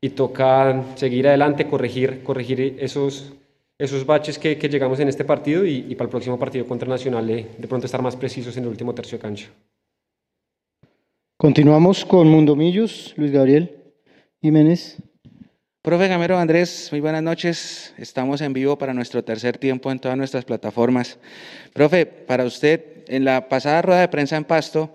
y 0.00 0.08
toca 0.10 0.82
seguir 0.96 1.28
adelante, 1.28 1.68
corregir, 1.68 2.24
corregir 2.24 2.78
esos, 2.80 3.32
esos 3.78 4.04
baches 4.04 4.36
que, 4.36 4.58
que 4.58 4.68
llegamos 4.68 4.98
en 4.98 5.06
este 5.06 5.24
partido 5.24 5.64
y, 5.64 5.86
y, 5.88 5.94
para 5.94 6.06
el 6.06 6.10
próximo 6.10 6.40
partido 6.40 6.66
contra 6.66 6.88
Nacional 6.88 7.24
de, 7.28 7.46
de 7.56 7.68
pronto 7.68 7.86
estar 7.86 8.02
más 8.02 8.16
precisos 8.16 8.56
en 8.56 8.64
el 8.64 8.70
último 8.70 8.92
tercio 8.96 9.16
de 9.16 9.22
cancha. 9.22 9.48
Continuamos 11.36 12.04
con 12.04 12.26
Mundo 12.26 12.56
Millos, 12.56 13.14
Luis 13.16 13.30
Gabriel 13.30 13.76
Jiménez. 14.42 15.00
Profe 15.82 16.08
Gamero 16.08 16.36
Andrés, 16.36 16.88
muy 16.90 17.00
buenas 17.00 17.22
noches. 17.22 17.94
Estamos 17.96 18.42
en 18.42 18.52
vivo 18.52 18.76
para 18.76 18.92
nuestro 18.92 19.24
tercer 19.24 19.56
tiempo 19.56 19.90
en 19.90 19.98
todas 19.98 20.18
nuestras 20.18 20.44
plataformas. 20.44 21.18
Profe, 21.72 22.04
para 22.04 22.44
usted, 22.44 23.04
en 23.08 23.24
la 23.24 23.48
pasada 23.48 23.80
rueda 23.80 24.02
de 24.02 24.08
prensa 24.08 24.36
en 24.36 24.44
Pasto, 24.44 24.94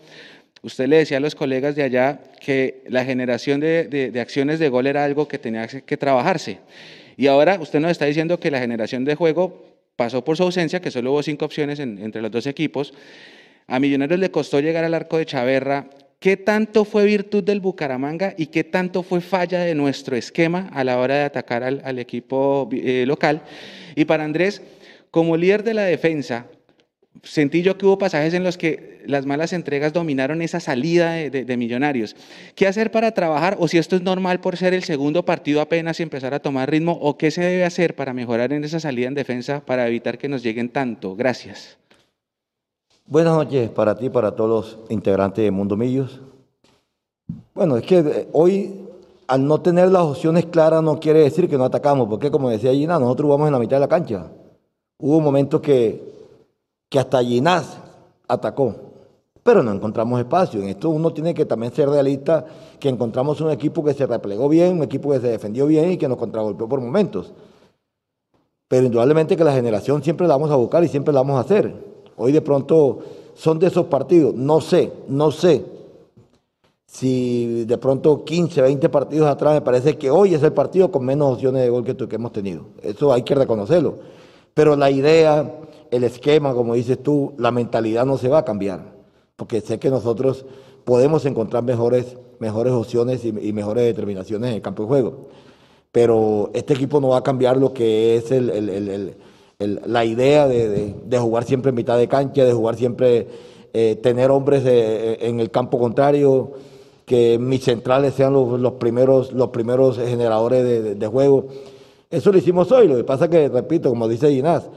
usted 0.61 0.87
le 0.87 0.97
decía 0.97 1.17
a 1.17 1.21
los 1.21 1.33
colegas 1.33 1.75
de 1.75 1.81
allá 1.81 2.19
que 2.39 2.83
la 2.87 3.03
generación 3.03 3.61
de, 3.61 3.87
de, 3.87 4.21
acciones 4.21 4.59
de 4.59 4.69
gol 4.69 4.85
era 4.85 5.03
algo 5.03 5.27
que 5.27 5.39
tenía 5.39 5.65
que 5.67 5.97
trabajarse. 5.97 6.59
Y 7.17 7.25
ahora 7.25 7.57
usted 7.59 7.79
nos 7.79 7.89
está 7.89 8.05
diciendo 8.05 8.39
que 8.39 8.51
la 8.51 8.59
generación 8.59 9.05
de 9.05 9.15
juego 9.15 9.65
pasó 9.95 10.23
por 10.23 10.37
su 10.37 10.43
ausencia, 10.43 10.81
que 10.81 10.91
solo 10.91 11.13
hubo 11.13 11.23
cinco 11.23 11.45
opciones 11.45 11.79
en, 11.79 11.97
entre 11.97 12.21
los 12.21 12.29
dos 12.29 12.45
equipos. 12.45 12.93
A 13.65 13.79
Millonarios 13.79 14.19
le 14.19 14.29
costó 14.29 14.59
llegar 14.59 14.83
al 14.83 14.93
arco 14.93 15.17
de 15.17 15.25
Chaverra, 15.25 15.89
¿Qué 16.19 16.37
tanto 16.37 16.85
fue 16.85 17.05
virtud 17.05 17.43
del 17.43 17.59
Bucaramanga 17.59 18.33
y 18.37 18.47
qué 18.47 18.63
tanto 18.63 19.03
fue 19.03 19.21
falla 19.21 19.59
de 19.59 19.75
nuestro 19.75 20.15
esquema 20.15 20.69
a 20.73 20.83
la 20.83 20.97
hora 20.97 21.15
de 21.15 21.23
atacar 21.23 21.63
al, 21.63 21.99
equipo 21.99 22.69
eh, 22.71 23.05
local? 23.05 23.43
Y 23.95 24.05
para 24.05 24.23
Andrés, 24.23 24.61
como 25.11 25.37
líder 25.37 25.63
de 25.63 25.73
la 25.73 25.83
defensa, 25.83 26.47
sentí 27.23 27.61
yo 27.61 27.77
que 27.77 27.85
hubo 27.85 27.97
pasajes 27.97 28.33
en 28.33 28.43
los 28.43 28.57
que 28.57 29.03
las 29.05 29.25
malas 29.25 29.53
entregas 29.53 29.93
dominaron 29.93 30.41
esa 30.41 30.59
salida 30.59 31.11
de, 31.11 31.29
de, 31.29 31.45
de, 31.45 31.57
millonarios. 31.57 32.15
¿Qué 32.55 32.67
hacer 32.67 32.91
para 32.91 33.11
trabajar? 33.11 33.57
O 33.59 33.67
si 33.67 33.77
esto 33.77 33.95
es 33.95 34.01
normal 34.01 34.39
por 34.41 34.57
ser 34.57 34.73
el 34.73 34.83
segundo 34.83 35.25
partido 35.25 35.61
apenas 35.61 35.99
y 35.99 36.03
empezar 36.03 36.33
a 36.33 36.39
tomar 36.39 36.71
ritmo, 36.71 36.93
o 36.93 37.17
qué 37.17 37.29
se 37.29 37.41
debe 37.41 37.65
hacer 37.65 37.95
para 37.95 38.13
mejorar 38.13 38.51
en 38.53 38.63
esa 38.63 38.79
salida 38.79 39.07
en 39.07 39.13
defensa 39.13 39.63
para 39.63 39.87
evitar 39.87 40.17
que 40.17 40.29
nos 40.29 40.43
lleguen 40.43 40.69
tanto. 40.69 41.15
Gracias. 41.15 41.77
Buenas 43.07 43.35
noches 43.35 43.69
para 43.69 43.95
ti, 43.95 44.09
para 44.09 44.31
todos 44.31 44.49
los 44.49 44.89
integrantes 44.89 45.43
de 45.43 45.51
Mundo 45.51 45.77
Millos. 45.77 46.19
Bueno, 47.53 47.77
es 47.77 47.83
que 47.85 47.99
eh, 47.99 48.27
hoy, 48.33 48.83
al 49.27 49.45
no 49.45 49.61
tener 49.61 49.91
las 49.91 50.01
opciones 50.01 50.47
claras, 50.47 50.81
no 50.81 50.99
quiere 50.99 51.19
decir 51.19 51.47
que 51.47 51.55
no 51.55 51.65
atacamos, 51.65 52.07
porque 52.09 52.31
como 52.31 52.49
decía 52.49 52.73
Ginás, 52.73 52.99
nosotros 52.99 53.27
jugamos 53.27 53.45
en 53.45 53.53
la 53.53 53.59
mitad 53.59 53.75
de 53.75 53.81
la 53.81 53.87
cancha. 53.87 54.31
Hubo 54.97 55.19
momentos 55.19 55.61
que, 55.61 56.01
que 56.89 56.97
hasta 56.97 57.23
Ginás 57.23 57.77
atacó. 58.27 58.75
pero 59.43 59.61
no 59.61 59.71
encontramos 59.71 60.19
espacio. 60.19 60.63
En 60.63 60.69
esto 60.69 60.89
uno 60.89 61.13
tiene 61.13 61.35
que 61.35 61.45
también 61.45 61.71
ser 61.71 61.87
realista, 61.87 62.43
que 62.79 62.89
encontramos 62.89 63.39
un 63.39 63.51
equipo 63.51 63.83
que 63.83 63.93
se 63.93 64.07
replegó 64.07 64.49
bien, 64.49 64.77
un 64.77 64.83
equipo 64.83 65.11
que 65.11 65.19
se 65.19 65.27
defendió 65.27 65.67
bien 65.67 65.91
y 65.91 65.97
que 65.97 66.07
nos 66.07 66.17
contragolpeó 66.17 66.67
por 66.67 66.81
momentos. 66.81 67.33
Pero 68.67 68.87
indudablemente 68.87 69.37
que 69.37 69.43
la 69.43 69.53
generación 69.53 70.01
siempre 70.01 70.27
la 70.27 70.33
vamos 70.33 70.49
a 70.49 70.55
buscar 70.55 70.83
y 70.83 70.87
siempre 70.87 71.13
la 71.13 71.19
vamos 71.19 71.37
a 71.37 71.41
hacer. 71.41 71.94
Hoy 72.17 72.31
de 72.31 72.41
pronto 72.41 72.99
son 73.35 73.59
de 73.59 73.67
esos 73.67 73.87
partidos, 73.87 74.33
no 74.35 74.61
sé, 74.61 74.91
no 75.07 75.31
sé 75.31 75.65
si 76.95 77.65
de 77.65 77.77
pronto 77.77 78.23
15, 78.23 78.61
20 78.61 78.87
partidos 78.87 79.27
atrás 79.27 79.53
me 79.53 79.61
parece 79.61 79.97
que 79.97 80.09
hoy 80.09 80.33
es 80.33 80.43
el 80.43 80.53
partido 80.53 80.91
con 80.91 81.03
menos 81.03 81.33
opciones 81.33 81.61
de 81.61 81.69
gol 81.69 81.83
que, 81.83 81.93
que 81.95 82.15
hemos 82.15 82.31
tenido. 82.31 82.67
Eso 82.81 83.11
hay 83.11 83.23
que 83.23 83.35
reconocerlo. 83.35 83.95
Pero 84.53 84.77
la 84.77 84.89
idea, 84.89 85.59
el 85.91 86.03
esquema, 86.05 86.53
como 86.53 86.73
dices 86.73 87.03
tú, 87.03 87.33
la 87.37 87.51
mentalidad 87.51 88.05
no 88.05 88.17
se 88.17 88.29
va 88.29 88.37
a 88.37 88.45
cambiar, 88.45 88.93
porque 89.35 89.59
sé 89.59 89.77
que 89.77 89.89
nosotros 89.89 90.45
podemos 90.85 91.25
encontrar 91.25 91.63
mejores, 91.63 92.15
mejores 92.39 92.71
opciones 92.71 93.25
y, 93.25 93.33
mejores 93.33 93.83
determinaciones 93.83 94.51
en 94.51 94.55
el 94.55 94.61
campo 94.61 94.83
de 94.83 94.87
juego. 94.87 95.27
Pero 95.91 96.51
este 96.53 96.73
equipo 96.75 97.01
no 97.01 97.09
va 97.09 97.17
a 97.17 97.23
cambiar 97.23 97.57
lo 97.57 97.73
que 97.73 98.15
es 98.15 98.31
la 99.59 100.05
idea 100.05 100.47
de, 100.47 101.19
jugar 101.19 101.43
siempre 101.45 101.69
en 101.69 101.75
mitad 101.75 101.97
de 101.97 102.07
cancha, 102.07 102.43
de 102.43 102.53
jugar 102.53 102.75
siempre, 102.75 103.27
eh, 103.73 103.95
tener 104.01 104.31
hombres 104.31 104.63
eh, 104.65 105.17
en 105.21 105.39
el 105.39 105.51
campo 105.51 105.79
contrario 105.79 106.53
que 107.05 107.37
mis 107.39 107.63
centrales 107.63 108.15
sean 108.15 108.33
los, 108.33 108.73
primeros, 108.73 109.31
los 109.31 109.49
primeros 109.49 109.97
generadores 109.97 110.99
de, 110.99 111.07
juego. 111.07 111.47
Eso 112.09 112.31
lo 112.31 112.37
hicimos 112.37 112.71
hoy, 112.71 112.87
lo 112.87 112.95
que 112.95 113.03
pasa 113.03 113.29
que, 113.29 113.47
repito, 113.47 113.89
como 113.89 114.07
dice 114.07 114.31
Ginás, 114.31 114.69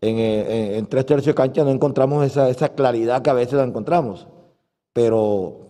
eh, 0.00 0.76
en, 0.76 0.86
tres 0.86 1.06
tercios 1.06 1.34
de 1.34 1.34
cancha 1.34 1.64
no 1.64 1.70
encontramos 1.70 2.24
esa, 2.26 2.48
esa, 2.50 2.70
claridad 2.70 3.22
que 3.22 3.30
a 3.30 3.34
veces 3.34 3.54
la 3.54 3.64
encontramos, 3.64 4.26
pero, 4.92 5.67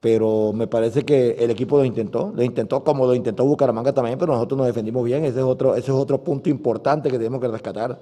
pero 0.00 0.52
me 0.52 0.66
parece 0.66 1.04
que 1.04 1.30
el 1.38 1.50
equipo 1.50 1.78
lo 1.78 1.84
intentó, 1.84 2.32
lo 2.34 2.42
intentó 2.42 2.84
como 2.84 3.06
lo 3.06 3.14
intentó 3.14 3.44
Bucaramanga 3.44 3.92
también, 3.92 4.18
pero 4.18 4.32
nosotros 4.32 4.58
nos 4.58 4.66
defendimos 4.66 5.04
bien, 5.04 5.24
ese 5.24 5.38
es 5.38 5.44
otro, 5.44 5.74
ese 5.74 5.90
es 5.90 5.96
otro 5.96 6.22
punto 6.22 6.48
importante 6.48 7.10
que 7.10 7.18
tenemos 7.18 7.40
que 7.40 7.48
rescatar. 7.48 7.98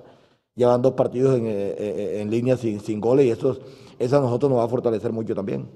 Llevan 0.56 0.82
dos 0.82 0.92
partidos 0.92 1.36
en, 1.36 1.46
eh, 1.46 1.74
eh, 1.78 2.18
en, 2.20 2.30
línea 2.30 2.56
sin, 2.56 2.80
sin 2.80 3.00
goles 3.00 3.26
y 3.26 3.30
eso, 3.30 3.58
eso 3.98 4.18
a 4.18 4.20
nosotros 4.20 4.50
nos 4.50 4.60
va 4.60 4.64
a 4.64 4.68
fortalecer 4.68 5.12
mucho 5.12 5.34
también. 5.34 5.68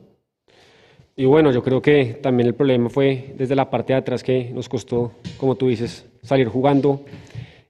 Y 1.16 1.24
bueno, 1.24 1.50
yo 1.50 1.64
creo 1.64 1.82
que 1.82 2.20
también 2.22 2.46
el 2.46 2.54
problema 2.54 2.88
fue 2.88 3.34
desde 3.36 3.56
la 3.56 3.68
parte 3.68 3.92
de 3.92 3.98
atrás 3.98 4.22
que 4.22 4.50
nos 4.54 4.68
costó, 4.68 5.10
como 5.36 5.56
tú 5.56 5.66
dices, 5.66 6.06
salir 6.22 6.46
jugando. 6.46 7.00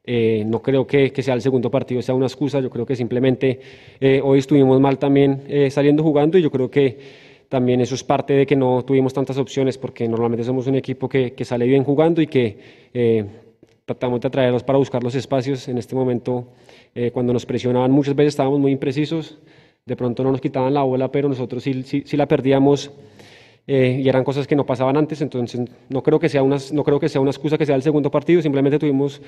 Eh, 0.05 0.43
no 0.47 0.61
creo 0.61 0.87
que, 0.87 1.13
que, 1.13 1.23
sea 1.23 1.33
el 1.33 1.41
segundo 1.41 1.71
partido 1.71 2.03
sea 2.03 2.15
una 2.15 2.27
excusa, 2.27 2.61
yo 2.61 2.69
creo 2.69 2.85
que 2.85 2.97
simplemente 2.97 3.61
eh, 4.01 4.21
hoy 4.25 4.39
estuvimos 4.39 4.79
mal 4.81 4.99
también 4.99 5.45
eh, 5.49 5.71
saliendo 5.71 6.03
jugando 6.03 6.39
y 6.39 6.43
yo 6.43 6.51
creo 6.51 6.71
que 6.71 6.99
también 7.49 7.81
eso 7.81 7.95
es 7.95 8.05
parte 8.05 8.35
de 8.35 8.47
que 8.47 8.57
no 8.57 8.83
tuvimos 8.85 9.15
tantas 9.15 9.39
opciones 9.39 9.79
porque 9.79 10.09
normalmente 10.09 10.45
somos 10.45 10.67
un 10.67 10.75
equipo 10.75 11.09
que, 11.09 11.35
sale 11.45 11.67
bien 11.67 11.85
jugando 11.85 12.21
y 12.21 12.27
que 12.27 13.27
tratamos 13.85 14.21
de 14.21 14.29
atraerlos 14.29 14.63
para 14.63 14.79
buscar 14.79 15.03
los 15.03 15.15
espacios. 15.15 15.67
En 15.69 15.79
este 15.79 15.95
momento, 15.95 16.49
cuando 17.13 17.33
nos 17.33 17.47
presionaban 17.47 17.91
muchas 17.91 18.15
veces 18.15 18.35
estábamos 18.35 18.61
muy 18.61 18.73
imprecisos, 18.73 19.39
de 19.87 19.97
pronto 19.97 20.23
no 20.23 20.31
nos 20.31 20.41
quitaban 20.41 20.75
la 20.75 20.83
bola, 20.83 21.11
pero 21.11 21.29
nosotros 21.29 21.63
sí 21.63 22.17
la 22.17 22.29
perdíamos 22.29 22.91
eh, 23.71 24.01
y 24.03 24.09
eran 24.09 24.25
cosas 24.25 24.47
que 24.47 24.57
no 24.57 24.65
pasaban 24.65 24.97
antes, 24.97 25.21
entonces 25.21 25.61
no 25.91 26.03
creo, 26.03 26.19
que 26.19 26.31
sea 26.31 26.43
una, 26.43 26.57
no 26.73 26.83
creo 26.83 26.99
que 26.99 27.11
sea 27.11 27.21
una 27.21 27.31
excusa 27.31 27.59
que 27.59 27.67
sea 27.67 27.77
el 27.77 27.83
segundo 27.83 28.11
partido, 28.11 28.41
simplemente 28.41 28.79
tuvimos 28.79 29.21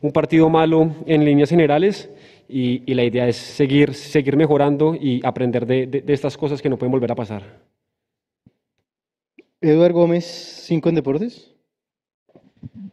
un 0.00 0.10
partido 0.10 0.48
malo 0.48 0.90
en 1.06 1.24
líneas 1.24 1.48
generales 1.48 2.10
y, 2.48 2.94
la 2.94 3.04
idea 3.04 3.28
es 3.28 3.36
seguir, 3.36 3.94
seguir 3.94 4.36
mejorando 4.36 4.94
y 4.94 5.20
aprender 5.24 5.66
de, 5.66 5.86
de, 5.86 6.12
estas 6.12 6.36
cosas 6.36 6.60
que 6.60 6.68
no 6.68 6.78
pueden 6.78 6.92
volver 6.92 7.12
a 7.12 7.14
pasar. 7.14 7.42
Eduardo 9.60 10.00
Gómez, 10.00 10.24
Cinco 10.24 10.88
en 10.88 10.94
Deportes. 10.94 11.54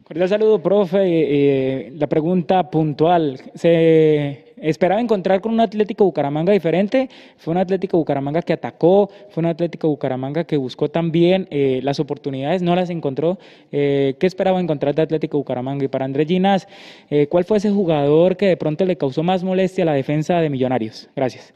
Cordial 0.04 0.28
saludo, 0.28 0.62
profe. 0.62 1.00
Eh, 1.04 1.90
la 1.92 2.06
pregunta 2.06 2.70
puntual. 2.70 3.40
¿Se 3.54 4.51
Esperaba 4.62 5.00
encontrar 5.00 5.40
con 5.40 5.52
un 5.52 5.60
Atlético 5.60 6.04
Bucaramanga 6.04 6.52
diferente. 6.52 7.10
Fue 7.36 7.50
un 7.50 7.58
Atlético 7.58 7.98
Bucaramanga 7.98 8.42
que 8.42 8.52
atacó, 8.52 9.10
fue 9.30 9.40
un 9.42 9.46
Atlético 9.46 9.88
Bucaramanga 9.88 10.44
que 10.44 10.56
buscó 10.56 10.88
también 10.88 11.48
eh, 11.50 11.80
las 11.82 11.98
oportunidades, 11.98 12.62
no 12.62 12.76
las 12.76 12.88
encontró. 12.88 13.38
Eh, 13.72 14.14
¿Qué 14.20 14.26
esperaba 14.28 14.60
encontrar 14.60 14.94
de 14.94 15.02
Atlético 15.02 15.36
Bucaramanga? 15.38 15.84
Y 15.84 15.88
para 15.88 16.04
Andrés 16.04 16.28
Ginas, 16.28 16.68
eh, 17.10 17.26
¿cuál 17.26 17.44
fue 17.44 17.56
ese 17.56 17.72
jugador 17.72 18.36
que 18.36 18.46
de 18.46 18.56
pronto 18.56 18.84
le 18.84 18.96
causó 18.96 19.24
más 19.24 19.42
molestia 19.42 19.82
a 19.82 19.86
la 19.86 19.94
defensa 19.94 20.40
de 20.40 20.48
Millonarios? 20.48 21.08
Gracias. 21.16 21.52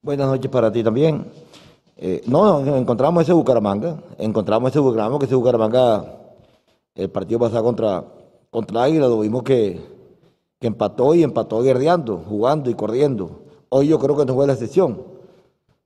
Buenas 0.00 0.28
noches 0.28 0.50
para 0.50 0.72
ti 0.72 0.82
también. 0.82 1.26
no, 2.26 2.76
encontramos 2.78 3.24
ese 3.24 3.34
Bucaramanga, 3.34 3.98
encontramos 4.18 4.70
ese 4.70 4.78
Bucaramanga, 4.78 5.18
que 5.18 5.26
ese 5.26 5.34
Bucaramanga, 5.34 6.14
el 6.94 7.10
partido 7.10 7.40
pasado 7.40 7.62
contra, 7.62 8.04
contra 8.48 8.84
Águila, 8.84 9.06
lo 9.06 9.20
vimos 9.20 9.42
que 9.42 9.97
que 10.58 10.66
empató 10.66 11.14
y 11.14 11.22
empató 11.22 11.62
guerreando, 11.62 12.18
jugando 12.28 12.70
y 12.70 12.74
corriendo. 12.74 13.42
Hoy 13.68 13.88
yo 13.88 13.98
creo 13.98 14.16
que 14.16 14.24
no 14.24 14.34
fue 14.34 14.46
la 14.46 14.54
excepción. 14.54 15.02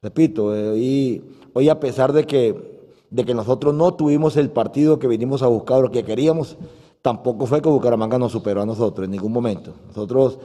Repito, 0.00 0.54
eh, 0.56 1.22
hoy 1.52 1.68
a 1.68 1.78
pesar 1.78 2.12
de 2.12 2.24
que, 2.24 2.80
de 3.10 3.24
que 3.24 3.34
nosotros 3.34 3.74
no 3.74 3.94
tuvimos 3.94 4.36
el 4.36 4.50
partido 4.50 4.98
que 4.98 5.08
vinimos 5.08 5.42
a 5.42 5.46
buscar, 5.46 5.80
lo 5.80 5.90
que 5.90 6.04
queríamos, 6.04 6.56
tampoco 7.02 7.46
fue 7.46 7.60
que 7.60 7.68
Bucaramanga 7.68 8.18
nos 8.18 8.32
superó 8.32 8.62
a 8.62 8.66
nosotros 8.66 9.04
en 9.04 9.10
ningún 9.10 9.32
momento. 9.32 9.72
Nosotros, 9.88 10.38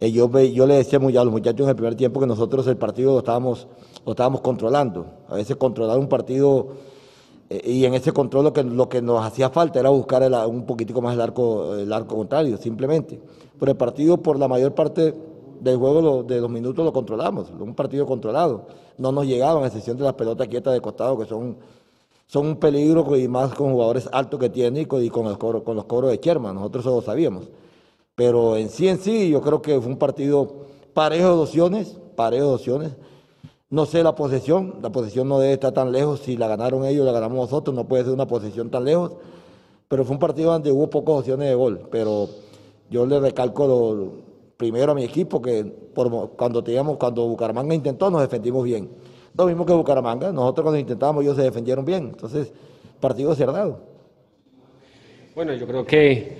eh, 0.00 0.10
yo, 0.10 0.30
yo 0.40 0.66
le 0.66 0.74
decía 0.74 0.98
muy 0.98 1.16
a 1.16 1.24
los 1.24 1.32
muchachos 1.32 1.62
en 1.62 1.68
el 1.68 1.76
primer 1.76 1.96
tiempo 1.96 2.20
que 2.20 2.26
nosotros 2.26 2.66
el 2.68 2.76
partido 2.76 3.12
lo 3.12 3.18
estábamos, 3.18 3.66
lo 4.04 4.12
estábamos 4.12 4.40
controlando. 4.40 5.06
A 5.28 5.34
veces 5.34 5.56
controlar 5.56 5.98
un 5.98 6.08
partido 6.08 6.68
y 7.48 7.84
en 7.84 7.94
ese 7.94 8.12
control 8.12 8.44
lo 8.44 8.52
que, 8.52 8.64
lo 8.64 8.88
que 8.88 9.00
nos 9.00 9.24
hacía 9.24 9.50
falta 9.50 9.78
era 9.78 9.90
buscar 9.90 10.22
un 10.48 10.66
poquitico 10.66 11.00
más 11.00 11.14
el 11.14 11.20
arco, 11.20 11.76
el 11.76 11.92
arco 11.92 12.16
contrario, 12.16 12.56
simplemente. 12.56 13.20
Pero 13.58 13.72
el 13.72 13.78
partido, 13.78 14.16
por 14.16 14.38
la 14.38 14.48
mayor 14.48 14.74
parte 14.74 15.14
del 15.60 15.76
juego 15.76 16.22
de 16.24 16.40
los 16.40 16.50
minutos, 16.50 16.84
lo 16.84 16.92
controlamos. 16.92 17.50
Un 17.50 17.74
partido 17.74 18.04
controlado. 18.04 18.66
No 18.98 19.12
nos 19.12 19.26
llegaban, 19.26 19.62
a 19.62 19.66
excepción 19.68 19.96
de 19.96 20.04
las 20.04 20.14
pelotas 20.14 20.48
quietas 20.48 20.74
de 20.74 20.80
costado, 20.80 21.16
que 21.18 21.26
son, 21.26 21.56
son 22.26 22.46
un 22.46 22.56
peligro 22.56 23.16
y 23.16 23.28
más 23.28 23.54
con 23.54 23.72
jugadores 23.72 24.08
altos 24.12 24.40
que 24.40 24.50
tiene 24.50 24.80
y 24.80 24.86
con, 24.86 25.34
con, 25.36 25.60
con 25.60 25.76
los 25.76 25.84
cobros 25.84 26.10
de 26.10 26.18
Sherman. 26.18 26.54
Nosotros 26.54 26.84
eso 26.84 26.96
lo 26.96 27.02
sabíamos. 27.02 27.48
Pero 28.16 28.56
en 28.56 28.70
sí, 28.70 28.88
en 28.88 28.98
sí, 28.98 29.30
yo 29.30 29.40
creo 29.40 29.62
que 29.62 29.80
fue 29.80 29.92
un 29.92 29.98
partido 29.98 30.66
parejo 30.94 31.28
de 31.28 31.42
opciones, 31.42 31.96
parejo 32.16 32.48
de 32.48 32.54
opciones. 32.54 32.96
No 33.68 33.84
sé 33.84 34.02
la 34.04 34.14
posesión, 34.14 34.76
la 34.80 34.90
posesión 34.90 35.28
no 35.28 35.40
debe 35.40 35.54
estar 35.54 35.72
tan 35.72 35.90
lejos. 35.90 36.20
Si 36.20 36.36
la 36.36 36.46
ganaron 36.46 36.84
ellos, 36.84 37.04
la 37.04 37.12
ganamos 37.12 37.38
nosotros, 37.38 37.74
no 37.74 37.88
puede 37.88 38.04
ser 38.04 38.12
una 38.12 38.26
posesión 38.26 38.70
tan 38.70 38.84
lejos. 38.84 39.12
Pero 39.88 40.04
fue 40.04 40.14
un 40.14 40.20
partido 40.20 40.52
donde 40.52 40.70
hubo 40.70 40.88
pocas 40.88 41.16
opciones 41.16 41.48
de 41.48 41.54
gol. 41.54 41.88
Pero 41.90 42.28
yo 42.90 43.04
le 43.06 43.18
recalco 43.18 44.12
primero 44.56 44.92
a 44.92 44.94
mi 44.94 45.02
equipo 45.02 45.42
que 45.42 45.90
cuando 46.36 46.62
teníamos, 46.62 46.96
cuando 46.96 47.26
Bucaramanga 47.26 47.74
intentó, 47.74 48.08
nos 48.08 48.20
defendimos 48.20 48.64
bien. 48.64 48.88
Lo 49.36 49.46
mismo 49.46 49.66
que 49.66 49.72
Bucaramanga, 49.72 50.30
nosotros 50.32 50.62
cuando 50.62 50.78
intentábamos 50.78 51.24
ellos 51.24 51.36
se 51.36 51.42
defendieron 51.42 51.84
bien. 51.84 52.04
Entonces, 52.04 52.52
partido 53.00 53.34
cerrado. 53.34 53.80
Bueno, 55.34 55.52
yo 55.54 55.66
creo 55.66 55.84
que 55.84 56.38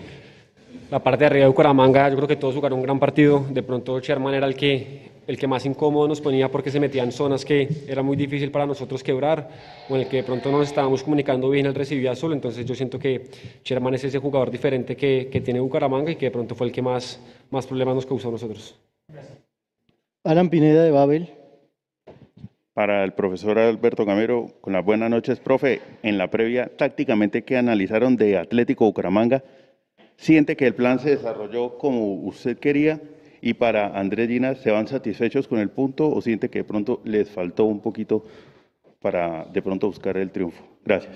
la 0.91 1.01
parte 1.01 1.21
de 1.21 1.27
arriba 1.27 1.45
de 1.45 1.49
Bucaramanga, 1.49 2.09
yo 2.09 2.17
creo 2.17 2.29
que 2.29 2.37
todos 2.37 2.55
jugaron 2.55 2.79
un 2.79 2.85
gran 2.85 2.99
partido. 2.99 3.45
De 3.51 3.63
pronto 3.63 3.99
Sherman 4.01 4.35
era 4.35 4.47
el 4.47 4.55
que 4.55 5.17
el 5.27 5.37
que 5.37 5.47
más 5.47 5.67
incómodo 5.67 6.07
nos 6.07 6.21
ponía 6.21 6.49
porque 6.51 6.71
se 6.71 6.79
metía 6.79 7.03
en 7.03 7.13
zonas 7.13 7.45
que 7.45 7.69
era 7.89 8.03
muy 8.03 8.17
difícil 8.17 8.51
para 8.51 8.67
nosotros 8.67 9.03
quebrar, 9.03 9.49
o 9.89 9.97
en 9.97 10.03
el 10.03 10.09
que 10.09 10.19
de 10.19 10.23
pronto 10.23 10.51
no 10.53 10.59
nos 10.59 10.69
estábamos 10.69 11.03
comunicando 11.03 11.51
bien, 11.51 11.67
él 11.67 11.75
recibía 11.75 12.15
solo, 12.15 12.35
entonces 12.35 12.65
yo 12.65 12.75
siento 12.75 12.99
que 12.99 13.29
Sherman 13.65 13.95
es 13.95 14.05
ese 14.05 14.19
jugador 14.19 14.51
diferente 14.51 14.97
que, 14.97 15.29
que 15.31 15.41
tiene 15.41 15.61
Bucaramanga 15.61 16.13
y 16.13 16.17
que 16.17 16.27
de 16.27 16.31
pronto 16.31 16.55
fue 16.55 16.69
el 16.69 16.73
que 16.73 16.83
más, 16.83 17.21
más 17.51 17.67
problemas 17.67 17.97
nos 17.97 18.07
causó 18.07 18.29
a 18.29 18.33
nosotros. 18.33 18.79
Alan 20.25 20.49
Pineda 20.49 20.85
de 20.85 20.91
Babel. 20.91 21.29
Para 22.73 23.05
el 23.05 23.13
profesor 23.13 23.59
Alberto 23.59 24.05
Gamero, 24.05 24.49
con 24.61 24.75
las 24.75 24.85
buenas 24.85 25.09
noches, 25.09 25.41
profe. 25.41 25.81
En 26.03 26.19
la 26.19 26.31
previa, 26.31 26.71
tácticamente, 26.77 27.43
¿qué 27.43 27.57
analizaron 27.57 28.17
de 28.17 28.37
Atlético 28.37 28.85
Bucaramanga? 28.85 29.43
¿Siente 30.17 30.57
que 30.57 30.67
el 30.67 30.75
plan 30.75 30.99
se 30.99 31.11
desarrolló 31.11 31.79
como 31.79 32.15
usted 32.15 32.59
quería? 32.59 33.01
y 33.47 33.55
para 33.55 33.97
Andrés 33.97 34.29
Ginas, 34.29 34.59
¿se 34.59 34.73
van 34.73 34.89
satisfechos 34.89 35.47
con 35.47 35.61
el 35.61 35.71
punto 35.71 36.09
o 36.09 36.21
siente 36.21 36.49
que 36.51 36.61
de 36.61 36.65
pronto 36.65 37.01
les 37.05 37.31
faltó 37.31 37.65
un 37.65 37.81
poquito 37.81 38.25
para 39.01 39.45
de 39.45 39.63
pronto 39.63 39.87
buscar 39.87 40.17
el 40.17 40.33
triunfo? 40.33 40.65
Gracias. 40.85 41.15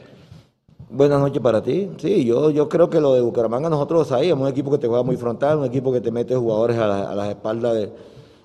Buenas 0.89 1.19
noches 1.19 1.43
para 1.43 1.61
ti. 1.61 1.91
Sí, 1.99 2.25
yo, 2.25 2.51
yo 2.51 2.69
creo 2.69 2.89
que 2.89 3.01
lo 3.01 3.15
de 3.15 3.21
Bucaramanga 3.21 3.69
nosotros 3.69 4.07
sabíamos, 4.07 4.45
un 4.45 4.51
equipo 4.53 4.71
que 4.71 4.79
te 4.79 4.87
juega 4.87 5.03
muy 5.03 5.17
frontal, 5.17 5.59
un 5.59 5.65
equipo 5.65 5.93
que 5.93 6.01
te 6.01 6.13
mete 6.13 6.37
jugadores 6.37 6.79
a, 6.79 7.15
las 7.17 7.29
espaldas 7.31 7.89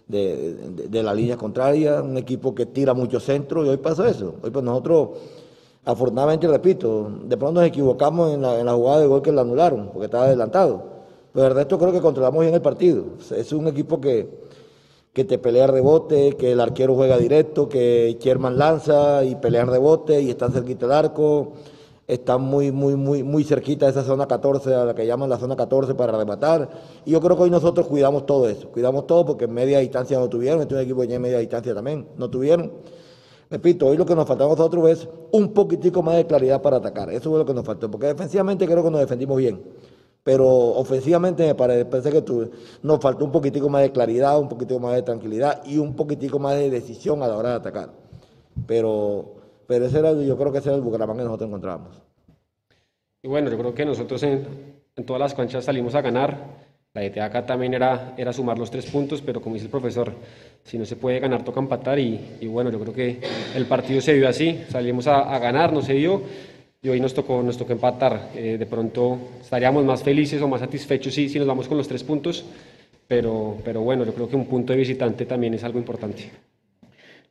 de, 0.08 0.56
de, 0.90 1.04
la 1.04 1.14
línea 1.14 1.38
contraria, 1.38 2.02
un 2.02 2.18
equipo 2.18 2.56
que 2.56 2.66
tira 2.66 2.96
mucho 2.96 3.20
centro 3.20 3.66
y 3.66 3.70
hoy 3.70 3.78
pasó 3.78 4.06
eso. 4.06 4.36
Hoy 4.42 4.50
pues 4.50 4.66
nosotros, 4.66 5.10
afortunadamente, 5.86 6.48
repito, 6.48 7.10
de 7.24 7.38
pronto 7.38 7.62
nos 7.62 7.70
equivocamos 7.70 8.34
en 8.34 8.42
la, 8.42 8.74
jugada 8.74 9.00
de 9.02 9.08
gol 9.08 9.22
que 9.22 9.32
la 9.32 9.42
anularon, 9.42 9.90
porque 9.94 10.06
estaba 10.06 10.26
adelantado 10.26 10.96
pero 11.36 11.50
de 11.50 11.54
resto 11.54 11.78
creo 11.78 11.92
que 11.92 12.00
controlamos 12.00 12.42
bien 12.44 12.54
el 12.54 12.62
partido. 12.62 13.04
Es 13.36 13.52
un 13.52 13.68
equipo 13.68 14.00
que, 14.00 14.30
que 15.12 15.26
te 15.26 15.38
pelea 15.38 15.68
rebote, 15.68 16.38
que 16.38 16.54
el 16.54 16.62
arquero 16.62 16.96
juega 16.96 17.18
directo, 17.18 17.68
que 17.68 18.18
Sherman 18.22 18.58
lanza 18.58 19.22
y 19.26 19.36
pelea 19.36 19.66
rebote 19.66 20.22
y 20.22 20.30
está 20.30 20.50
cerquita 20.50 20.88
del 20.88 20.96
arco, 20.96 21.52
están 22.08 22.42
muy, 22.42 22.72
muy, 22.72 22.96
muy, 22.96 23.22
muy 23.24 23.44
cerquita 23.44 23.86
de 23.86 23.92
esa 23.92 24.04
zona 24.04 24.28
14, 24.28 24.74
a 24.76 24.86
la 24.86 24.96
que 24.96 25.06
llaman 25.06 25.30
la 25.30 25.38
zona 25.38 25.58
14 25.58 25.94
para 25.94 26.18
rematar. 26.18 26.70
Y 27.04 27.12
yo 27.12 27.20
creo 27.20 27.36
que 27.36 27.44
hoy 27.44 27.50
nosotros 27.50 27.86
cuidamos 27.88 28.26
todo 28.26 28.48
eso, 28.48 28.70
cuidamos 28.70 29.06
todo 29.06 29.26
porque 29.26 29.44
en 29.44 29.54
media 29.54 29.80
distancia 29.80 30.18
no 30.18 30.30
tuvieron, 30.30 30.62
este 30.62 30.76
es 30.76 30.80
un 30.80 30.86
equipo 30.86 31.02
que 31.02 31.14
en 31.14 31.22
media 31.22 31.40
distancia 31.40 31.76
también, 31.76 32.08
no 32.16 32.30
tuvieron. 32.30 32.72
Repito, 33.56 33.88
hoy 33.88 33.96
lo 33.96 34.06
que 34.06 34.16
nos 34.16 34.28
faltaba 34.28 34.52
a 34.52 34.56
nosotros 34.58 34.90
es 34.90 35.08
un 35.32 35.54
poquitico 35.54 36.04
más 36.04 36.18
de 36.18 36.28
claridad 36.28 36.62
para 36.62 36.76
atacar. 36.76 37.10
Eso 37.10 37.30
fue 37.30 37.40
lo 37.40 37.46
que 37.46 37.54
nos 37.54 37.66
faltó, 37.66 37.90
porque 37.90 38.08
defensivamente 38.08 38.66
creo 38.66 38.84
que 38.84 38.92
nos 38.92 39.00
defendimos 39.00 39.38
bien 39.38 39.62
pero 40.26 40.48
ofensivamente 40.48 41.46
me 41.46 41.54
parece 41.54 42.10
que 42.12 42.50
nos 42.82 43.00
faltó 43.00 43.26
un 43.26 43.32
poquitico 43.32 43.70
más 43.70 43.84
de 43.84 43.92
claridad, 43.92 44.40
un 44.40 44.50
poquitico 44.50 44.80
más 44.80 44.96
de 44.96 45.04
tranquilidad 45.04 45.62
y 45.68 45.78
un 45.78 45.96
poquitico 45.96 46.40
más 46.40 46.56
de 46.56 46.72
decisión 46.72 47.22
a 47.22 47.28
la 47.28 47.38
hora 47.38 47.50
de 47.50 47.56
atacar. 47.58 47.92
Pero, 48.66 49.36
pero 49.68 49.86
ese 49.86 50.00
era, 50.00 50.14
yo 50.14 50.36
creo 50.36 50.52
que 50.52 50.58
ese 50.58 50.70
era 50.70 50.78
el 50.78 50.82
Bucaramanga 50.82 51.22
que 51.22 51.26
nosotros 51.26 51.48
encontramos. 51.48 52.02
Y 53.22 53.28
bueno, 53.28 53.52
yo 53.52 53.58
creo 53.60 53.76
que 53.76 53.86
nosotros 53.86 54.24
en 54.24 55.06
todas 55.06 55.20
las 55.20 55.36
canchas 55.36 55.64
salimos 55.64 55.94
a 55.94 56.02
ganar. 56.02 56.65
La 56.96 57.04
idea 57.06 57.26
acá 57.26 57.46
también 57.46 57.74
era, 57.74 58.14
era 58.18 58.34
sumar 58.34 58.58
los 58.58 58.72
tres 58.72 58.86
puntos, 58.88 59.22
pero 59.22 59.42
como 59.42 59.56
dice 59.56 59.66
el 59.66 59.72
profesor, 59.72 60.14
si 60.64 60.78
no 60.78 60.86
se 60.86 60.96
puede 60.96 61.20
ganar, 61.20 61.44
toca 61.44 61.60
empatar. 61.60 62.00
Y, 62.00 62.38
y 62.42 62.48
bueno, 62.48 62.72
yo 62.72 62.80
creo 62.80 62.94
que 62.94 63.20
el 63.54 63.66
partido 63.66 64.02
se 64.02 64.14
vio 64.14 64.28
así. 64.28 64.62
Salimos 64.70 65.06
a, 65.06 65.36
a 65.36 65.38
ganar, 65.38 65.74
no 65.74 65.82
se 65.82 65.94
dio 65.94 66.24
y 66.82 66.88
hoy 66.88 67.00
nos 67.02 67.14
tocó, 67.14 67.44
nos 67.44 67.58
tocó 67.58 67.74
empatar. 67.74 68.30
Eh, 68.36 68.58
de 68.58 68.66
pronto 68.66 69.18
estaríamos 69.42 69.84
más 69.84 70.04
felices 70.04 70.42
o 70.42 70.48
más 70.48 70.62
satisfechos 70.62 71.14
si, 71.14 71.28
si 71.28 71.38
nos 71.38 71.48
vamos 71.48 71.68
con 71.68 71.78
los 71.78 71.88
tres 71.88 72.04
puntos, 72.04 72.46
pero, 73.08 73.58
pero 73.66 73.82
bueno, 73.82 74.06
yo 74.06 74.14
creo 74.14 74.30
que 74.30 74.36
un 74.36 74.46
punto 74.46 74.72
de 74.72 74.80
visitante 74.80 75.26
también 75.26 75.54
es 75.54 75.64
algo 75.64 75.80
importante. 75.80 76.32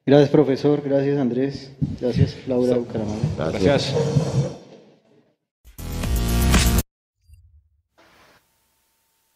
Gracias, 0.05 0.29
profesor. 0.29 0.83
Gracias, 0.85 1.19
Andrés. 1.19 1.73
Gracias, 2.01 2.37
Laura 2.47 2.77
Bucaramanga. 2.77 3.23
Gracias. 3.39 3.95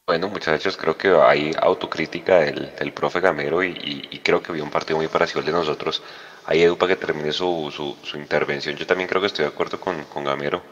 Bueno, 0.09 0.29
muchachos, 0.31 0.79
creo 0.79 0.97
que 0.97 1.09
hay 1.11 1.53
autocrítica 1.61 2.39
del, 2.39 2.75
del 2.77 2.93
profe 2.95 3.21
Gamero 3.21 3.63
y, 3.63 3.69
y, 3.73 4.09
y 4.11 4.19
creo 4.21 4.43
que 4.43 4.53
vio 4.53 4.65
un 4.65 4.71
partido 4.71 4.97
muy 4.97 5.07
parecido 5.09 5.41
al 5.41 5.45
de 5.47 5.53
nosotros 5.53 6.03
ahí 6.47 6.63
Edu 6.63 6.79
para 6.79 6.95
que 6.95 6.97
termine 7.05 7.31
su, 7.31 7.71
su, 7.71 7.95
su, 8.03 8.17
intervención. 8.17 8.75
Yo 8.75 8.87
también 8.87 9.07
creo 9.07 9.21
que 9.21 9.27
estoy 9.27 9.45
de 9.45 9.51
acuerdo 9.51 9.79
con, 9.79 10.05
con 10.07 10.25
Gamero. 10.25 10.63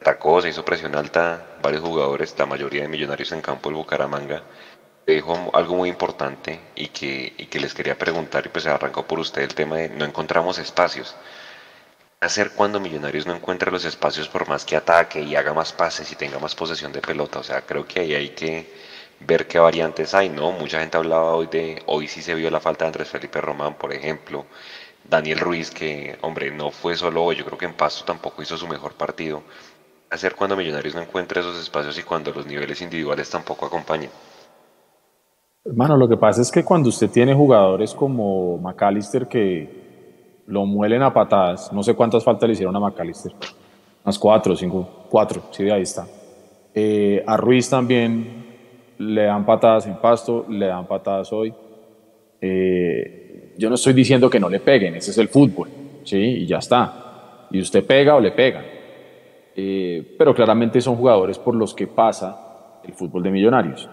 Atacó, 0.00 0.40
se 0.40 0.50
hizo 0.50 0.64
presión 0.64 0.94
alta, 0.94 1.58
varios 1.60 1.82
jugadores, 1.82 2.32
la 2.38 2.46
mayoría 2.46 2.82
de 2.82 2.88
millonarios 2.88 3.32
en 3.32 3.40
campo 3.42 3.68
del 3.68 3.76
Bucaramanga. 3.76 4.44
Dijo 5.04 5.50
algo 5.52 5.74
muy 5.74 5.88
importante 5.88 6.60
y 6.76 6.88
que, 6.88 7.34
y 7.38 7.46
que 7.46 7.58
les 7.60 7.74
quería 7.74 7.98
preguntar, 7.98 8.46
y 8.46 8.50
pues 8.50 8.64
se 8.64 8.70
arrancó 8.70 9.04
por 9.06 9.18
usted 9.18 9.42
el 9.42 9.54
tema 9.54 9.78
de 9.78 9.88
no 9.88 10.04
encontramos 10.04 10.58
espacios. 10.58 11.16
¿Qué 12.18 12.26
hacer 12.26 12.52
cuando 12.52 12.80
Millonarios 12.80 13.26
no 13.26 13.34
encuentre 13.34 13.70
los 13.70 13.84
espacios 13.84 14.26
por 14.26 14.48
más 14.48 14.64
que 14.64 14.74
ataque 14.74 15.20
y 15.20 15.36
haga 15.36 15.52
más 15.52 15.74
pases 15.74 16.10
y 16.10 16.16
tenga 16.16 16.38
más 16.38 16.54
posesión 16.54 16.90
de 16.90 17.02
pelota? 17.02 17.40
O 17.40 17.42
sea, 17.42 17.60
creo 17.66 17.86
que 17.86 18.00
ahí 18.00 18.14
hay 18.14 18.30
que 18.30 18.66
ver 19.20 19.46
qué 19.46 19.58
variantes 19.58 20.14
hay, 20.14 20.30
¿no? 20.30 20.50
Mucha 20.52 20.80
gente 20.80 20.96
hablaba 20.96 21.34
hoy 21.34 21.46
de, 21.48 21.82
hoy 21.84 22.08
sí 22.08 22.22
se 22.22 22.34
vio 22.34 22.50
la 22.50 22.58
falta 22.58 22.84
de 22.84 22.88
Andrés 22.88 23.10
Felipe 23.10 23.38
Román, 23.42 23.74
por 23.74 23.92
ejemplo. 23.92 24.46
Daniel 25.04 25.40
Ruiz, 25.40 25.70
que, 25.70 26.16
hombre, 26.22 26.50
no 26.50 26.70
fue 26.70 26.96
solo 26.96 27.22
hoy, 27.22 27.36
yo 27.36 27.44
creo 27.44 27.58
que 27.58 27.66
en 27.66 27.74
Pasto 27.74 28.04
tampoco 28.06 28.40
hizo 28.40 28.56
su 28.56 28.66
mejor 28.66 28.94
partido. 28.94 29.42
Hacer 30.08 30.34
cuando 30.34 30.56
Millonarios 30.56 30.94
no 30.94 31.02
encuentra 31.02 31.40
esos 31.40 31.60
espacios 31.60 31.98
y 31.98 32.02
cuando 32.02 32.32
los 32.32 32.46
niveles 32.46 32.80
individuales 32.80 33.28
tampoco 33.28 33.66
acompañan. 33.66 34.10
Hermano, 35.66 35.98
lo 35.98 36.08
que 36.08 36.16
pasa 36.16 36.40
es 36.40 36.50
que 36.50 36.64
cuando 36.64 36.88
usted 36.88 37.10
tiene 37.10 37.34
jugadores 37.34 37.92
como 37.92 38.56
McAllister 38.56 39.28
que 39.28 39.85
lo 40.46 40.64
muelen 40.64 41.02
a 41.02 41.12
patadas, 41.12 41.72
no 41.72 41.82
sé 41.82 41.94
cuántas 41.94 42.22
faltas 42.22 42.48
le 42.48 42.52
hicieron 42.54 42.76
a 42.76 42.80
McAllister, 42.80 43.32
unas 44.04 44.18
cuatro, 44.18 44.54
cinco, 44.54 45.06
cuatro, 45.10 45.42
sí, 45.50 45.68
ahí 45.68 45.82
está. 45.82 46.06
Eh, 46.74 47.24
a 47.26 47.36
Ruiz 47.36 47.68
también 47.68 48.44
le 48.98 49.24
dan 49.24 49.44
patadas 49.44 49.86
en 49.86 49.96
Pasto, 49.96 50.46
le 50.48 50.66
dan 50.66 50.86
patadas 50.86 51.32
hoy. 51.32 51.52
Eh, 52.40 53.54
yo 53.58 53.68
no 53.68 53.74
estoy 53.74 53.92
diciendo 53.92 54.28
que 54.28 54.38
no 54.38 54.48
le 54.48 54.60
peguen, 54.60 54.94
ese 54.94 55.10
es 55.10 55.18
el 55.18 55.28
fútbol, 55.28 55.68
¿sí? 56.04 56.18
Y 56.18 56.46
ya 56.46 56.58
está. 56.58 57.46
Y 57.50 57.60
usted 57.60 57.84
pega 57.84 58.14
o 58.14 58.20
le 58.20 58.32
pega. 58.32 58.62
Eh, 59.54 60.14
pero 60.18 60.34
claramente 60.34 60.80
son 60.80 60.96
jugadores 60.96 61.38
por 61.38 61.54
los 61.54 61.72
que 61.72 61.86
pasa 61.86 62.80
el 62.84 62.92
fútbol 62.92 63.22
de 63.22 63.30
millonarios. 63.30 63.88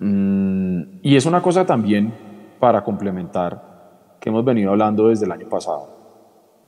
Mm, 0.00 0.82
y 1.02 1.14
es 1.14 1.26
una 1.26 1.40
cosa 1.40 1.64
también 1.64 2.12
para 2.58 2.82
complementar 2.82 3.69
que 4.20 4.28
hemos 4.28 4.44
venido 4.44 4.70
hablando 4.70 5.08
desde 5.08 5.24
el 5.24 5.32
año 5.32 5.48
pasado. 5.48 5.88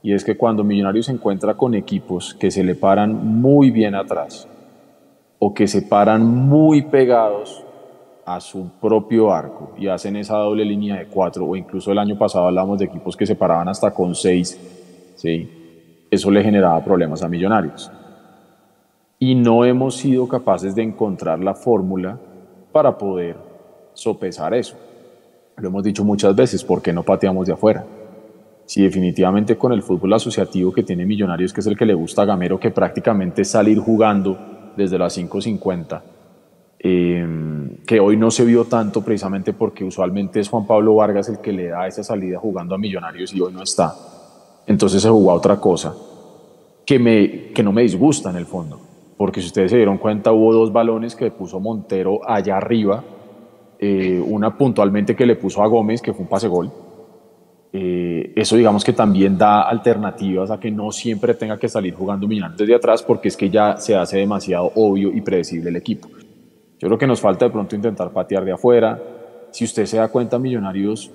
Y 0.01 0.13
es 0.13 0.25
que 0.25 0.35
cuando 0.35 0.63
Millonarios 0.63 1.05
se 1.05 1.13
encuentra 1.13 1.53
con 1.53 1.75
equipos 1.75 2.33
que 2.33 2.51
se 2.51 2.63
le 2.63 2.75
paran 2.75 3.13
muy 3.41 3.71
bien 3.71 3.95
atrás 3.95 4.47
o 5.39 5.53
que 5.53 5.67
se 5.67 5.83
paran 5.83 6.25
muy 6.25 6.81
pegados 6.81 7.63
a 8.25 8.39
su 8.39 8.69
propio 8.81 9.31
arco 9.31 9.71
y 9.77 9.87
hacen 9.87 10.15
esa 10.15 10.37
doble 10.37 10.65
línea 10.65 10.97
de 10.97 11.07
cuatro, 11.07 11.45
o 11.45 11.55
incluso 11.55 11.91
el 11.91 11.99
año 11.99 12.17
pasado 12.17 12.47
hablamos 12.47 12.79
de 12.79 12.85
equipos 12.85 13.15
que 13.15 13.25
se 13.25 13.35
paraban 13.35 13.67
hasta 13.67 13.93
con 13.93 14.15
seis, 14.15 14.59
¿sí? 15.15 16.07
eso 16.09 16.31
le 16.31 16.43
generaba 16.43 16.83
problemas 16.83 17.23
a 17.23 17.29
Millonarios. 17.29 17.91
Y 19.19 19.35
no 19.35 19.63
hemos 19.63 19.95
sido 19.95 20.27
capaces 20.27 20.75
de 20.75 20.83
encontrar 20.83 21.39
la 21.39 21.53
fórmula 21.53 22.17
para 22.71 22.97
poder 22.97 23.37
sopesar 23.93 24.53
eso. 24.53 24.75
Lo 25.57 25.67
hemos 25.67 25.83
dicho 25.83 26.03
muchas 26.03 26.35
veces, 26.35 26.63
¿por 26.63 26.81
qué 26.81 26.91
no 26.91 27.03
pateamos 27.03 27.47
de 27.47 27.53
afuera? 27.53 27.85
Si 28.65 28.81
definitivamente 28.81 29.57
con 29.57 29.71
el 29.73 29.83
fútbol 29.83 30.13
asociativo 30.13 30.71
que 30.71 30.83
tiene 30.83 31.05
Millonarios, 31.05 31.53
que 31.53 31.61
es 31.61 31.67
el 31.67 31.77
que 31.77 31.85
le 31.85 31.93
gusta 31.93 32.23
a 32.23 32.25
Gamero, 32.25 32.59
que 32.59 32.71
prácticamente 32.71 33.45
salir 33.45 33.79
jugando 33.79 34.71
desde 34.75 34.97
las 34.97 35.17
5.50, 35.17 36.01
eh, 36.79 37.25
que 37.85 37.99
hoy 37.99 38.17
no 38.17 38.31
se 38.31 38.43
vio 38.43 38.65
tanto 38.65 39.03
precisamente 39.03 39.53
porque 39.53 39.85
usualmente 39.85 40.39
es 40.39 40.49
Juan 40.49 40.67
Pablo 40.67 40.95
Vargas 40.95 41.29
el 41.29 41.39
que 41.39 41.53
le 41.53 41.67
da 41.67 41.87
esa 41.87 42.03
salida 42.03 42.39
jugando 42.39 42.75
a 42.75 42.77
Millonarios 42.77 43.33
y 43.33 43.41
hoy 43.41 43.53
no 43.53 43.63
está. 43.63 43.93
Entonces 44.65 45.01
se 45.01 45.09
jugó 45.09 45.31
a 45.31 45.35
otra 45.35 45.57
cosa 45.57 45.95
que, 46.85 46.99
me, 46.99 47.51
que 47.53 47.63
no 47.63 47.71
me 47.71 47.83
disgusta 47.83 48.29
en 48.29 48.37
el 48.37 48.45
fondo, 48.45 48.81
porque 49.17 49.39
si 49.41 49.47
ustedes 49.47 49.71
se 49.71 49.77
dieron 49.77 49.97
cuenta 49.97 50.31
hubo 50.31 50.53
dos 50.53 50.73
balones 50.73 51.15
que 51.15 51.31
puso 51.31 51.59
Montero 51.59 52.19
allá 52.27 52.57
arriba, 52.57 53.03
eh, 53.85 54.17
una 54.25 54.57
puntualmente 54.57 55.13
que 55.13 55.25
le 55.25 55.35
puso 55.35 55.61
a 55.61 55.67
Gómez, 55.67 56.01
que 56.01 56.13
fue 56.13 56.21
un 56.21 56.29
pase 56.29 56.47
gol. 56.47 56.71
Eh, 57.73 58.31
eso 58.33 58.55
digamos 58.55 58.81
que 58.81 58.93
también 58.93 59.37
da 59.37 59.63
alternativas 59.63 60.51
a 60.51 60.57
que 60.57 60.71
no 60.71 60.89
siempre 60.93 61.33
tenga 61.33 61.59
que 61.59 61.67
salir 61.67 61.93
jugando 61.93 62.25
Millonarios 62.25 62.59
desde 62.59 62.75
atrás 62.75 63.03
porque 63.03 63.27
es 63.27 63.35
que 63.35 63.49
ya 63.49 63.75
se 63.75 63.93
hace 63.93 64.19
demasiado 64.19 64.71
obvio 64.75 65.11
y 65.13 65.19
predecible 65.19 65.69
el 65.69 65.75
equipo. 65.75 66.07
Yo 66.79 66.87
creo 66.87 66.97
que 66.97 67.07
nos 67.07 67.19
falta 67.19 67.43
de 67.43 67.51
pronto 67.51 67.75
intentar 67.75 68.13
patear 68.13 68.45
de 68.45 68.53
afuera. 68.53 69.01
Si 69.51 69.65
usted 69.65 69.85
se 69.85 69.97
da 69.97 70.07
cuenta, 70.07 70.39
Millonarios, 70.39 71.11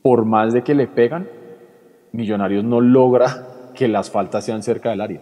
por 0.00 0.24
más 0.24 0.54
de 0.54 0.62
que 0.62 0.74
le 0.74 0.86
pegan, 0.86 1.28
Millonarios 2.12 2.64
no 2.64 2.80
logra 2.80 3.70
que 3.74 3.88
las 3.88 4.10
faltas 4.10 4.42
sean 4.42 4.62
cerca 4.62 4.88
del 4.88 5.02
área. 5.02 5.20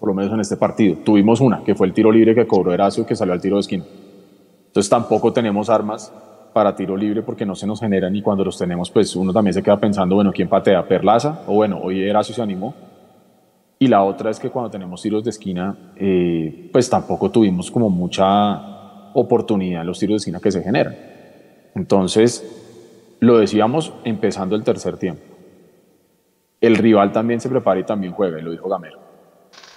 Por 0.00 0.08
lo 0.08 0.14
menos 0.14 0.32
en 0.32 0.40
este 0.40 0.56
partido. 0.56 0.96
Tuvimos 1.04 1.42
una, 1.42 1.62
que 1.62 1.74
fue 1.74 1.86
el 1.86 1.92
tiro 1.92 2.10
libre 2.10 2.34
que 2.34 2.46
cobró 2.46 2.72
Eracio, 2.72 3.04
que 3.04 3.14
salió 3.14 3.34
al 3.34 3.42
tiro 3.42 3.56
de 3.56 3.60
esquina. 3.60 3.84
Entonces 4.74 4.90
tampoco 4.90 5.32
tenemos 5.32 5.70
armas 5.70 6.12
para 6.52 6.74
tiro 6.74 6.96
libre 6.96 7.22
porque 7.22 7.46
no 7.46 7.54
se 7.54 7.64
nos 7.64 7.78
generan 7.78 8.16
y 8.16 8.22
cuando 8.22 8.44
los 8.44 8.58
tenemos, 8.58 8.90
pues 8.90 9.14
uno 9.14 9.32
también 9.32 9.54
se 9.54 9.62
queda 9.62 9.78
pensando, 9.78 10.16
bueno, 10.16 10.32
¿quién 10.32 10.48
patea? 10.48 10.84
¿Perlaza? 10.84 11.42
O 11.46 11.54
bueno, 11.54 11.78
hoy 11.80 12.02
Eracio 12.02 12.34
se 12.34 12.42
animó, 12.42 12.74
y 13.78 13.86
la 13.86 14.02
otra 14.02 14.32
es 14.32 14.40
que 14.40 14.50
cuando 14.50 14.72
tenemos 14.72 15.00
tiros 15.00 15.22
de 15.22 15.30
esquina, 15.30 15.92
eh, 15.94 16.70
pues 16.72 16.90
tampoco 16.90 17.30
tuvimos 17.30 17.70
como 17.70 17.88
mucha 17.88 19.12
oportunidad 19.12 19.82
en 19.82 19.86
los 19.86 20.00
tiros 20.00 20.14
de 20.14 20.16
esquina 20.16 20.40
que 20.40 20.50
se 20.50 20.60
generan. 20.60 20.96
Entonces, 21.76 23.16
lo 23.20 23.38
decíamos 23.38 23.92
empezando 24.02 24.56
el 24.56 24.64
tercer 24.64 24.96
tiempo. 24.96 25.22
El 26.60 26.74
rival 26.74 27.12
también 27.12 27.40
se 27.40 27.48
prepara 27.48 27.78
y 27.78 27.84
también 27.84 28.12
juega, 28.12 28.38
lo 28.38 28.50
dijo 28.50 28.68
Gamero. 28.68 29.03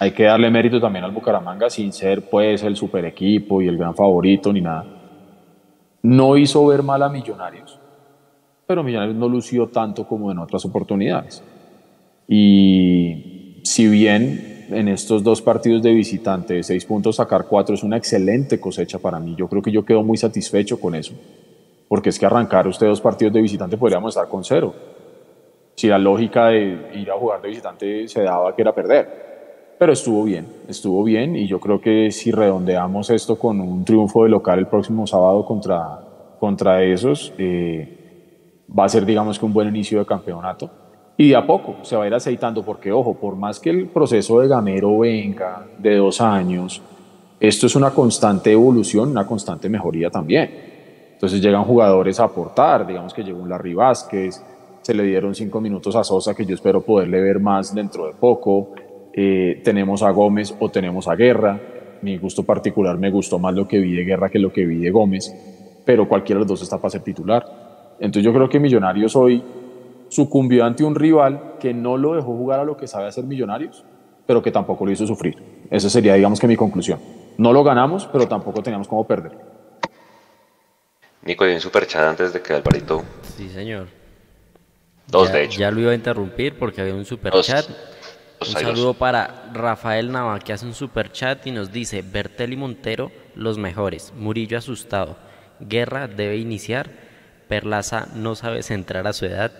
Hay 0.00 0.12
que 0.12 0.24
darle 0.24 0.50
mérito 0.50 0.80
también 0.80 1.04
al 1.04 1.10
Bucaramanga 1.10 1.68
sin 1.68 1.92
ser 1.92 2.28
pues 2.28 2.62
el 2.62 2.76
super 2.76 3.04
equipo 3.04 3.60
y 3.60 3.68
el 3.68 3.76
gran 3.76 3.94
favorito 3.94 4.52
ni 4.52 4.60
nada. 4.60 4.84
No 6.02 6.36
hizo 6.36 6.64
ver 6.66 6.82
mal 6.82 7.02
a 7.02 7.08
Millonarios, 7.08 7.78
pero 8.66 8.84
Millonarios 8.84 9.16
no 9.16 9.28
lució 9.28 9.68
tanto 9.68 10.06
como 10.06 10.30
en 10.30 10.38
otras 10.38 10.64
oportunidades. 10.64 11.42
Y 12.28 13.60
si 13.64 13.88
bien 13.88 14.66
en 14.70 14.88
estos 14.88 15.24
dos 15.24 15.40
partidos 15.40 15.82
de 15.82 15.92
visitante 15.92 16.62
seis 16.62 16.84
puntos 16.84 17.16
sacar 17.16 17.46
cuatro 17.46 17.74
es 17.74 17.82
una 17.82 17.96
excelente 17.96 18.60
cosecha 18.60 18.98
para 18.98 19.18
mí. 19.18 19.34
Yo 19.36 19.48
creo 19.48 19.62
que 19.62 19.72
yo 19.72 19.84
quedo 19.84 20.02
muy 20.02 20.16
satisfecho 20.16 20.80
con 20.80 20.94
eso. 20.94 21.14
Porque 21.88 22.10
es 22.10 22.18
que 22.18 22.26
arrancar 22.26 22.68
usted 22.68 22.86
dos 22.86 23.00
partidos 23.00 23.32
de 23.32 23.40
visitante 23.40 23.76
podríamos 23.76 24.14
estar 24.14 24.28
con 24.28 24.44
cero. 24.44 24.74
Si 25.74 25.88
la 25.88 25.98
lógica 25.98 26.48
de 26.48 26.90
ir 26.94 27.10
a 27.10 27.14
jugar 27.14 27.40
de 27.40 27.48
visitante 27.48 28.08
se 28.08 28.22
daba 28.22 28.54
que 28.54 28.62
era 28.62 28.74
perder. 28.74 29.27
Pero 29.78 29.92
estuvo 29.92 30.24
bien, 30.24 30.46
estuvo 30.66 31.04
bien 31.04 31.36
y 31.36 31.46
yo 31.46 31.60
creo 31.60 31.80
que 31.80 32.10
si 32.10 32.32
redondeamos 32.32 33.10
esto 33.10 33.38
con 33.38 33.60
un 33.60 33.84
triunfo 33.84 34.24
de 34.24 34.30
local 34.30 34.58
el 34.58 34.66
próximo 34.66 35.06
sábado 35.06 35.44
contra, 35.44 36.00
contra 36.40 36.82
esos, 36.82 37.32
eh, 37.38 38.64
va 38.76 38.84
a 38.84 38.88
ser, 38.88 39.06
digamos 39.06 39.38
que, 39.38 39.46
un 39.46 39.52
buen 39.52 39.68
inicio 39.68 40.00
de 40.00 40.06
campeonato. 40.06 40.68
Y 41.16 41.30
de 41.30 41.36
a 41.36 41.46
poco 41.46 41.76
se 41.82 41.96
va 41.96 42.04
a 42.04 42.06
ir 42.06 42.14
aceitando, 42.14 42.64
porque, 42.64 42.92
ojo, 42.92 43.14
por 43.14 43.36
más 43.36 43.60
que 43.60 43.70
el 43.70 43.86
proceso 43.88 44.40
de 44.40 44.48
Gamero 44.48 44.98
venga 44.98 45.66
de 45.78 45.96
dos 45.96 46.20
años, 46.20 46.82
esto 47.40 47.66
es 47.66 47.76
una 47.76 47.90
constante 47.90 48.52
evolución, 48.52 49.10
una 49.10 49.26
constante 49.26 49.68
mejoría 49.68 50.10
también. 50.10 50.50
Entonces 51.12 51.40
llegan 51.40 51.64
jugadores 51.64 52.18
a 52.18 52.24
aportar, 52.24 52.86
digamos 52.86 53.14
que 53.14 53.22
llegó 53.22 53.40
un 53.40 53.48
Larry 53.48 53.74
Vázquez, 53.74 54.42
se 54.82 54.94
le 54.94 55.02
dieron 55.04 55.34
cinco 55.34 55.60
minutos 55.60 55.94
a 55.96 56.04
Sosa, 56.04 56.34
que 56.34 56.44
yo 56.44 56.54
espero 56.54 56.80
poderle 56.80 57.20
ver 57.20 57.40
más 57.40 57.74
dentro 57.74 58.06
de 58.06 58.12
poco. 58.14 58.70
Eh, 59.12 59.60
tenemos 59.64 60.02
a 60.02 60.10
Gómez 60.10 60.54
o 60.58 60.70
tenemos 60.70 61.08
a 61.08 61.14
Guerra. 61.14 61.60
Mi 62.02 62.16
gusto 62.16 62.44
particular 62.44 62.96
me 62.98 63.10
gustó 63.10 63.38
más 63.38 63.54
lo 63.54 63.66
que 63.66 63.78
vi 63.78 63.94
de 63.94 64.04
Guerra 64.04 64.28
que 64.28 64.38
lo 64.38 64.52
que 64.52 64.64
vi 64.64 64.78
de 64.78 64.90
Gómez, 64.90 65.34
pero 65.84 66.08
cualquiera 66.08 66.38
de 66.38 66.44
los 66.44 66.48
dos 66.48 66.62
está 66.62 66.76
para 66.78 66.90
ser 66.90 67.02
titular. 67.02 67.96
Entonces 67.98 68.22
yo 68.22 68.32
creo 68.32 68.48
que 68.48 68.60
Millonarios 68.60 69.16
hoy 69.16 69.42
sucumbió 70.08 70.64
ante 70.64 70.84
un 70.84 70.94
rival 70.94 71.54
que 71.58 71.74
no 71.74 71.96
lo 71.96 72.14
dejó 72.14 72.36
jugar 72.36 72.60
a 72.60 72.64
lo 72.64 72.76
que 72.76 72.86
sabe 72.86 73.06
hacer 73.06 73.24
Millonarios, 73.24 73.84
pero 74.26 74.42
que 74.42 74.52
tampoco 74.52 74.86
lo 74.86 74.92
hizo 74.92 75.06
sufrir. 75.06 75.36
Esa 75.70 75.90
sería, 75.90 76.14
digamos 76.14 76.38
que 76.38 76.46
mi 76.46 76.56
conclusión. 76.56 77.00
No 77.36 77.52
lo 77.52 77.64
ganamos, 77.64 78.06
pero 78.12 78.26
tampoco 78.26 78.62
teníamos 78.62 78.88
cómo 78.88 79.06
perder. 79.06 79.32
Nico, 81.22 81.44
hay 81.44 81.54
un 81.54 81.60
superchat 81.60 82.04
antes 82.04 82.32
de 82.32 82.40
que 82.40 82.52
Alvarito. 82.52 83.02
Sí, 83.36 83.48
señor. 83.48 83.88
Dos, 85.06 85.28
ya, 85.28 85.34
de 85.34 85.44
hecho. 85.44 85.60
Ya 85.60 85.70
lo 85.70 85.80
iba 85.80 85.92
a 85.92 85.94
interrumpir 85.94 86.58
porque 86.58 86.80
había 86.80 86.94
un 86.94 87.04
superchat. 87.04 87.66
Un 88.40 88.46
saludo 88.46 88.94
para 88.94 89.50
Rafael 89.52 90.12
Nava 90.12 90.38
que 90.38 90.52
hace 90.52 90.64
un 90.64 90.74
super 90.74 91.10
chat 91.10 91.46
y 91.46 91.50
nos 91.50 91.72
dice 91.72 92.02
Bertel 92.02 92.52
y 92.52 92.56
Montero 92.56 93.10
los 93.34 93.58
mejores, 93.58 94.12
Murillo 94.16 94.58
asustado, 94.58 95.16
Guerra 95.60 96.06
debe 96.06 96.36
iniciar, 96.36 96.90
Perlaza 97.48 98.08
no 98.14 98.34
sabe 98.34 98.62
centrar 98.62 99.06
a 99.06 99.12
su 99.12 99.26
edad, 99.26 99.50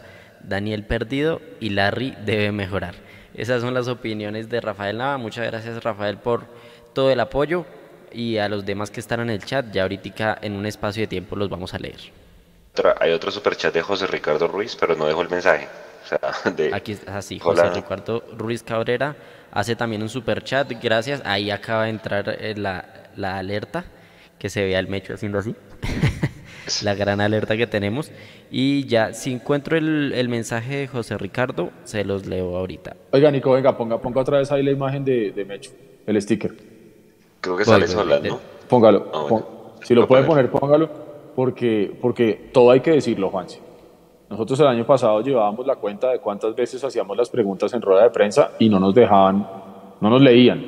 Daniel 0.42 0.84
perdido 0.84 1.40
y 1.58 1.70
Larry 1.70 2.14
debe 2.24 2.52
mejorar. 2.52 2.94
Esas 3.34 3.62
son 3.62 3.74
las 3.74 3.88
opiniones 3.88 4.48
de 4.48 4.60
Rafael 4.60 4.98
Nava. 4.98 5.16
Muchas 5.18 5.46
gracias 5.46 5.82
Rafael 5.82 6.18
por 6.18 6.46
todo 6.92 7.10
el 7.10 7.20
apoyo 7.20 7.66
y 8.12 8.38
a 8.38 8.48
los 8.48 8.64
demás 8.64 8.90
que 8.90 9.00
están 9.00 9.20
en 9.20 9.30
el 9.30 9.44
chat. 9.44 9.70
Ya 9.72 9.82
ahorita 9.82 10.38
en 10.42 10.54
un 10.54 10.66
espacio 10.66 11.02
de 11.02 11.06
tiempo 11.06 11.36
los 11.36 11.48
vamos 11.48 11.74
a 11.74 11.78
leer. 11.78 12.00
Hay 13.00 13.12
otro 13.12 13.30
superchat 13.30 13.74
de 13.74 13.82
José 13.82 14.06
Ricardo 14.06 14.46
Ruiz, 14.46 14.76
pero 14.78 14.94
no 14.94 15.06
dejó 15.06 15.22
el 15.22 15.28
mensaje. 15.28 15.68
Aquí 16.72 16.92
está 16.92 17.18
así, 17.18 17.38
José 17.38 17.70
Ricardo 17.70 18.24
Ruiz 18.36 18.62
Cabrera 18.62 19.16
hace 19.52 19.76
también 19.76 20.02
un 20.02 20.08
super 20.08 20.42
chat, 20.42 20.70
gracias. 20.82 21.22
Ahí 21.24 21.50
acaba 21.50 21.84
de 21.84 21.90
entrar 21.90 22.36
eh, 22.40 22.54
la, 22.56 22.84
la 23.16 23.38
alerta, 23.38 23.84
que 24.38 24.48
se 24.48 24.64
vea 24.64 24.78
el 24.78 24.88
mecho 24.88 25.14
haciendo 25.14 25.38
así. 25.38 25.54
la 26.82 26.94
gran 26.94 27.20
alerta 27.20 27.56
que 27.56 27.66
tenemos. 27.66 28.10
Y 28.50 28.84
ya, 28.86 29.12
si 29.12 29.32
encuentro 29.32 29.76
el, 29.76 30.12
el, 30.14 30.28
mensaje 30.28 30.76
de 30.76 30.86
José 30.86 31.18
Ricardo, 31.18 31.70
se 31.84 32.04
los 32.04 32.26
leo 32.26 32.56
ahorita. 32.56 32.96
Oiga, 33.12 33.30
Nico, 33.30 33.52
venga, 33.52 33.76
ponga, 33.76 34.00
ponga 34.00 34.20
otra 34.20 34.38
vez 34.38 34.50
ahí 34.52 34.62
la 34.62 34.70
imagen 34.70 35.04
de, 35.04 35.32
de 35.32 35.44
Mecho, 35.44 35.70
el 36.06 36.20
sticker. 36.20 36.54
Creo 37.40 37.56
que 37.56 37.64
sale 37.64 37.86
sola, 37.86 38.20
¿no? 38.20 38.40
Póngalo. 38.68 39.10
Ah, 39.14 39.26
bueno. 39.28 39.46
Si 39.82 39.94
lo 39.94 40.06
puede 40.08 40.24
poner, 40.24 40.50
póngalo, 40.50 40.90
porque, 41.36 41.96
porque 42.00 42.50
todo 42.52 42.70
hay 42.70 42.80
que 42.80 42.90
decirlo, 42.90 43.30
Juanse. 43.30 43.60
Nosotros 44.30 44.60
el 44.60 44.66
año 44.66 44.84
pasado 44.84 45.22
llevábamos 45.22 45.66
la 45.66 45.76
cuenta 45.76 46.10
de 46.10 46.18
cuántas 46.18 46.54
veces 46.54 46.84
hacíamos 46.84 47.16
las 47.16 47.30
preguntas 47.30 47.72
en 47.72 47.80
rueda 47.80 48.02
de 48.02 48.10
prensa 48.10 48.50
y 48.58 48.68
no 48.68 48.78
nos 48.78 48.94
dejaban, 48.94 49.46
no 50.00 50.10
nos 50.10 50.20
leían. 50.20 50.58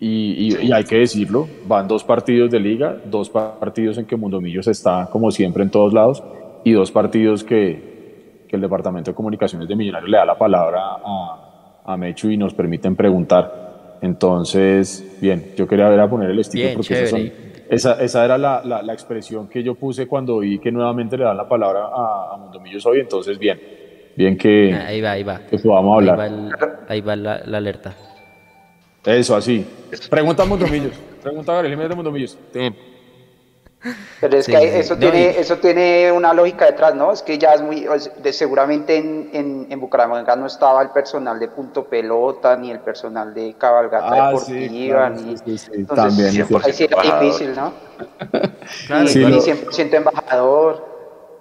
Y, 0.00 0.56
y, 0.60 0.66
y 0.66 0.72
hay 0.72 0.84
que 0.84 0.98
decirlo, 0.98 1.46
van 1.66 1.86
dos 1.86 2.02
partidos 2.02 2.50
de 2.50 2.58
liga, 2.60 2.96
dos 3.04 3.30
partidos 3.30 3.96
en 3.98 4.06
que 4.06 4.16
Mundomillos 4.16 4.66
está 4.66 5.08
como 5.10 5.30
siempre 5.30 5.62
en 5.62 5.70
todos 5.70 5.92
lados 5.92 6.22
y 6.64 6.72
dos 6.72 6.90
partidos 6.90 7.44
que, 7.44 8.44
que 8.48 8.56
el 8.56 8.62
Departamento 8.62 9.12
de 9.12 9.14
Comunicaciones 9.14 9.68
de 9.68 9.76
Millonarios 9.76 10.10
le 10.10 10.16
da 10.16 10.24
la 10.24 10.36
palabra 10.36 10.80
a, 10.82 11.82
a 11.84 11.96
Mechu 11.96 12.30
y 12.30 12.36
nos 12.36 12.54
permiten 12.54 12.96
preguntar. 12.96 13.98
Entonces, 14.02 15.16
bien, 15.20 15.52
yo 15.56 15.66
quería 15.66 15.88
ver 15.88 16.00
a 16.00 16.10
poner 16.10 16.28
el 16.30 16.44
sticker 16.44 16.66
bien, 16.66 16.76
porque 16.76 17.06
son, 17.06 17.30
esa, 17.68 18.02
esa, 18.02 18.24
era 18.24 18.38
la, 18.38 18.62
la, 18.64 18.82
la, 18.82 18.92
expresión 18.92 19.48
que 19.48 19.62
yo 19.62 19.74
puse 19.74 20.06
cuando 20.06 20.38
vi 20.38 20.58
que 20.58 20.70
nuevamente 20.70 21.16
le 21.16 21.24
dan 21.24 21.36
la 21.36 21.48
palabra 21.48 21.86
a, 21.86 22.34
a 22.34 22.36
Mundomillos 22.36 22.84
hoy. 22.86 23.00
Entonces, 23.00 23.38
bien, 23.38 23.60
bien 24.16 24.36
que, 24.36 24.74
ahí 24.74 25.00
va, 25.00 25.12
ahí 25.12 25.22
va. 25.22 25.40
que 25.40 25.58
podamos 25.58 25.96
hablar. 25.96 26.20
Ahí 26.20 26.30
va, 26.30 26.36
el, 26.36 26.54
ahí 26.88 27.00
va 27.00 27.16
la, 27.16 27.42
la, 27.44 27.58
alerta. 27.58 27.94
Eso, 29.04 29.36
así. 29.36 29.66
Pregunta 30.10 30.42
a 30.42 30.46
Mundomillos. 30.46 30.92
Pregunta 31.22 31.52
a 31.52 31.54
Gabriel 31.56 31.74
Jiménez 31.74 31.90
de 31.90 31.96
Mundomillos. 31.96 32.38
Pero 34.20 34.38
es 34.38 34.46
sí, 34.46 34.52
que 34.52 34.78
eso, 34.78 34.94
no, 34.94 35.00
tiene, 35.00 35.22
y... 35.22 35.40
eso 35.40 35.58
tiene 35.58 36.10
una 36.10 36.32
lógica 36.32 36.66
detrás, 36.66 36.94
¿no? 36.94 37.12
Es 37.12 37.22
que 37.22 37.36
ya 37.38 37.54
es 37.54 37.62
muy. 37.62 37.86
De, 38.22 38.32
seguramente 38.32 38.96
en, 38.96 39.30
en, 39.32 39.66
en, 39.68 39.80
Bucaramanga 39.80 40.36
no 40.36 40.46
estaba 40.46 40.82
el 40.82 40.90
personal 40.90 41.38
de 41.38 41.48
punto 41.48 41.84
pelota, 41.84 42.56
ni 42.56 42.70
el 42.70 42.80
personal 42.80 43.34
de 43.34 43.54
cabalgata 43.58 44.08
ah, 44.10 44.26
deportiva, 44.28 45.12
sí, 45.14 45.24
ni. 45.24 45.36
Sí, 45.36 45.58
sí, 45.58 45.70
entonces, 45.74 46.36
También, 46.36 46.62
ahí 46.64 46.72
sí 46.72 46.84
era 46.84 47.20
difícil, 47.20 47.54
¿no? 47.54 47.72
claro, 48.86 49.10
y, 49.10 49.14
lo... 49.14 49.36
y 49.36 49.40
100% 49.40 49.94
embajador. 49.94 50.94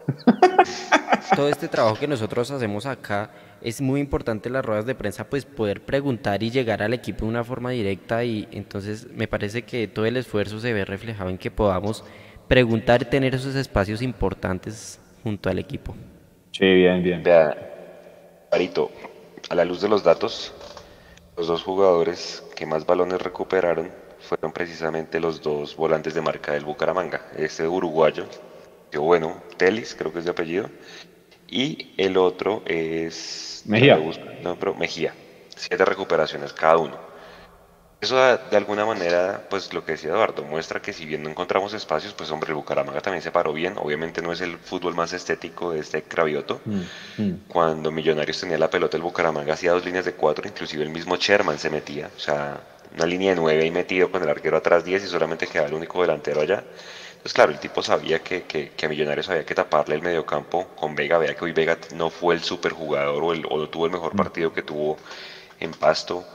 Todo 1.36 1.48
este 1.48 1.70
trabajo 1.70 1.96
que 1.98 2.08
nosotros 2.08 2.52
hacemos 2.52 2.86
acá 2.86 3.30
es 3.64 3.82
muy 3.82 4.02
importante 4.02 4.50
en 4.50 4.54
las 4.54 4.66
ruedas 4.66 4.86
de 4.86 4.94
prensa 4.94 5.24
pues 5.24 5.46
poder 5.46 5.82
preguntar 5.82 6.44
y 6.44 6.52
llegar 6.52 6.84
al 6.84 6.94
equipo 6.94 7.26
de 7.26 7.32
una 7.32 7.44
forma 7.44 7.72
directa 7.72 8.24
y 8.24 8.48
entonces 8.52 9.08
me 9.16 9.28
parece 9.28 9.64
que 9.64 9.88
todo 9.88 10.06
el 10.06 10.18
esfuerzo 10.18 10.60
se 10.60 10.74
ve 10.74 10.84
reflejado 10.84 11.30
en 11.30 11.38
que 11.38 11.50
podamos 11.50 12.04
preguntar 12.48 13.02
y 13.02 13.06
tener 13.06 13.36
esos 13.36 13.56
espacios 13.56 14.02
importantes 14.02 15.00
junto 15.24 15.50
al 15.50 15.60
equipo. 15.60 15.96
Sí, 16.52 16.66
bien, 16.66 17.02
bien. 17.02 17.24
Vea, 17.24 18.48
Parito, 18.50 18.92
a 19.50 19.56
la 19.56 19.66
luz 19.66 19.82
de 19.82 19.90
los 19.90 20.04
datos, 20.04 20.54
los 21.36 21.48
dos 21.48 21.64
jugadores 21.64 22.44
que 22.56 22.66
más 22.66 22.86
balones 22.86 23.22
recuperaron 23.22 23.92
fueron 24.20 24.54
precisamente 24.54 25.20
los 25.20 25.42
dos 25.42 25.76
volantes 25.76 26.14
de 26.14 26.22
marca 26.22 26.54
del 26.54 26.64
Bucaramanga. 26.64 27.22
Este 27.36 27.68
uruguayo, 27.68 28.26
que 28.92 28.98
bueno, 28.98 29.42
Telis, 29.58 29.96
creo 29.96 30.14
que 30.14 30.20
es 30.20 30.26
de 30.26 30.32
apellido, 30.32 30.70
y 31.50 31.94
el 31.98 32.18
otro 32.18 32.64
es... 32.66 33.64
Mejía. 33.66 34.00
No, 34.44 34.58
pero 34.58 34.76
Mejía. 34.76 35.14
Siete 35.56 35.86
recuperaciones 35.86 36.54
cada 36.54 36.78
uno. 36.78 37.13
Eso 38.04 38.18
de 38.18 38.58
alguna 38.58 38.86
manera, 38.86 39.46
pues 39.50 39.74
lo 39.74 39.86
que 39.86 39.94
decía 39.94 40.10
Eduardo, 40.10 40.44
muestra 40.44 40.82
que 40.82 40.92
si 40.92 41.06
bien 41.06 41.24
no 41.24 41.30
encontramos 41.30 41.74
espacios, 41.74 42.14
pues 42.14 42.30
hombre, 42.32 42.50
el 42.50 42.56
Bucaramanga 42.56 43.00
también 43.00 43.24
se 43.24 43.32
paró 43.32 43.54
bien. 43.54 43.76
Obviamente 43.78 44.22
no 44.22 44.34
es 44.34 44.42
el 44.42 44.58
fútbol 44.58 44.94
más 44.94 45.14
estético 45.14 45.72
de 45.72 45.80
este 45.80 46.04
Cravioto. 46.04 46.60
Mm, 46.66 46.82
mm. 47.18 47.40
Cuando 47.48 47.92
Millonarios 47.92 48.42
tenía 48.42 48.58
la 48.58 48.70
pelota, 48.70 48.98
el 48.98 49.04
Bucaramanga 49.04 49.54
hacía 49.54 49.72
dos 49.72 49.86
líneas 49.86 50.04
de 50.04 50.16
cuatro, 50.16 50.46
inclusive 50.46 50.84
el 50.84 50.90
mismo 50.90 51.16
Sherman 51.16 51.58
se 51.58 51.70
metía. 51.70 52.10
O 52.14 52.20
sea, 52.20 52.60
una 52.94 53.06
línea 53.06 53.30
de 53.30 53.36
nueve 53.38 53.66
y 53.66 53.72
metido 53.72 54.12
con 54.12 54.22
el 54.22 54.28
arquero 54.28 54.58
atrás 54.58 54.84
10 54.84 55.06
y 55.06 55.08
solamente 55.08 55.48
quedaba 55.48 55.70
el 55.70 55.74
único 55.74 56.02
delantero 56.02 56.42
allá. 56.42 56.62
Entonces, 57.12 57.34
claro, 57.34 57.54
el 57.54 57.60
tipo 57.60 57.82
sabía 57.82 58.20
que, 58.20 58.44
que, 58.44 58.72
que 58.72 58.86
a 58.86 58.90
Millonarios 58.90 59.30
había 59.30 59.46
que 59.46 59.56
taparle 59.56 59.96
el 59.96 60.02
mediocampo 60.02 60.68
con 60.76 60.94
Vega. 60.94 61.20
Vea 61.20 61.36
que 61.36 61.46
hoy 61.46 61.54
Vega 61.54 61.78
no 61.96 62.10
fue 62.10 62.36
el 62.36 62.44
superjugador 62.44 63.24
o, 63.24 63.32
el, 63.32 63.46
o 63.50 63.58
no 63.60 63.70
tuvo 63.70 63.86
el 63.86 63.94
mejor 63.94 64.14
partido 64.14 64.52
que 64.52 64.62
tuvo 64.62 64.98
en 65.62 65.72
Pasto 65.72 66.26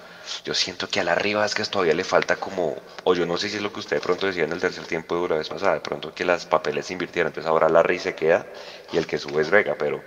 yo 0.45 0.55
siento 0.55 0.89
que 0.89 1.01
a 1.01 1.05
la 1.05 1.15
Rivas 1.15 1.55
todavía 1.71 1.95
le 1.95 2.05
falta 2.05 2.37
como, 2.37 2.77
o 3.05 3.15
yo 3.15 3.27
no 3.27 3.37
sé 3.37 3.49
si 3.49 3.57
es 3.57 3.63
lo 3.63 3.73
que 3.73 3.81
usted 3.81 3.97
de 3.97 4.03
pronto 4.03 4.27
decía 4.27 4.45
en 4.45 4.53
el 4.53 4.61
tercer 4.61 4.85
tiempo 4.87 5.21
de 5.23 5.29
la 5.29 5.37
vez 5.37 5.49
pasada, 5.49 5.75
de 5.75 5.81
pronto 5.81 6.15
que 6.15 6.25
las 6.25 6.47
papeles 6.47 6.87
se 6.87 6.93
invirtieran, 6.93 7.31
entonces 7.31 7.49
ahora 7.49 7.69
Larry 7.69 7.99
se 7.99 8.15
queda 8.15 8.47
y 8.93 8.99
el 8.99 9.07
que 9.07 9.19
sube 9.19 9.43
es 9.43 9.51
Vega, 9.51 9.77
pero 9.79 10.03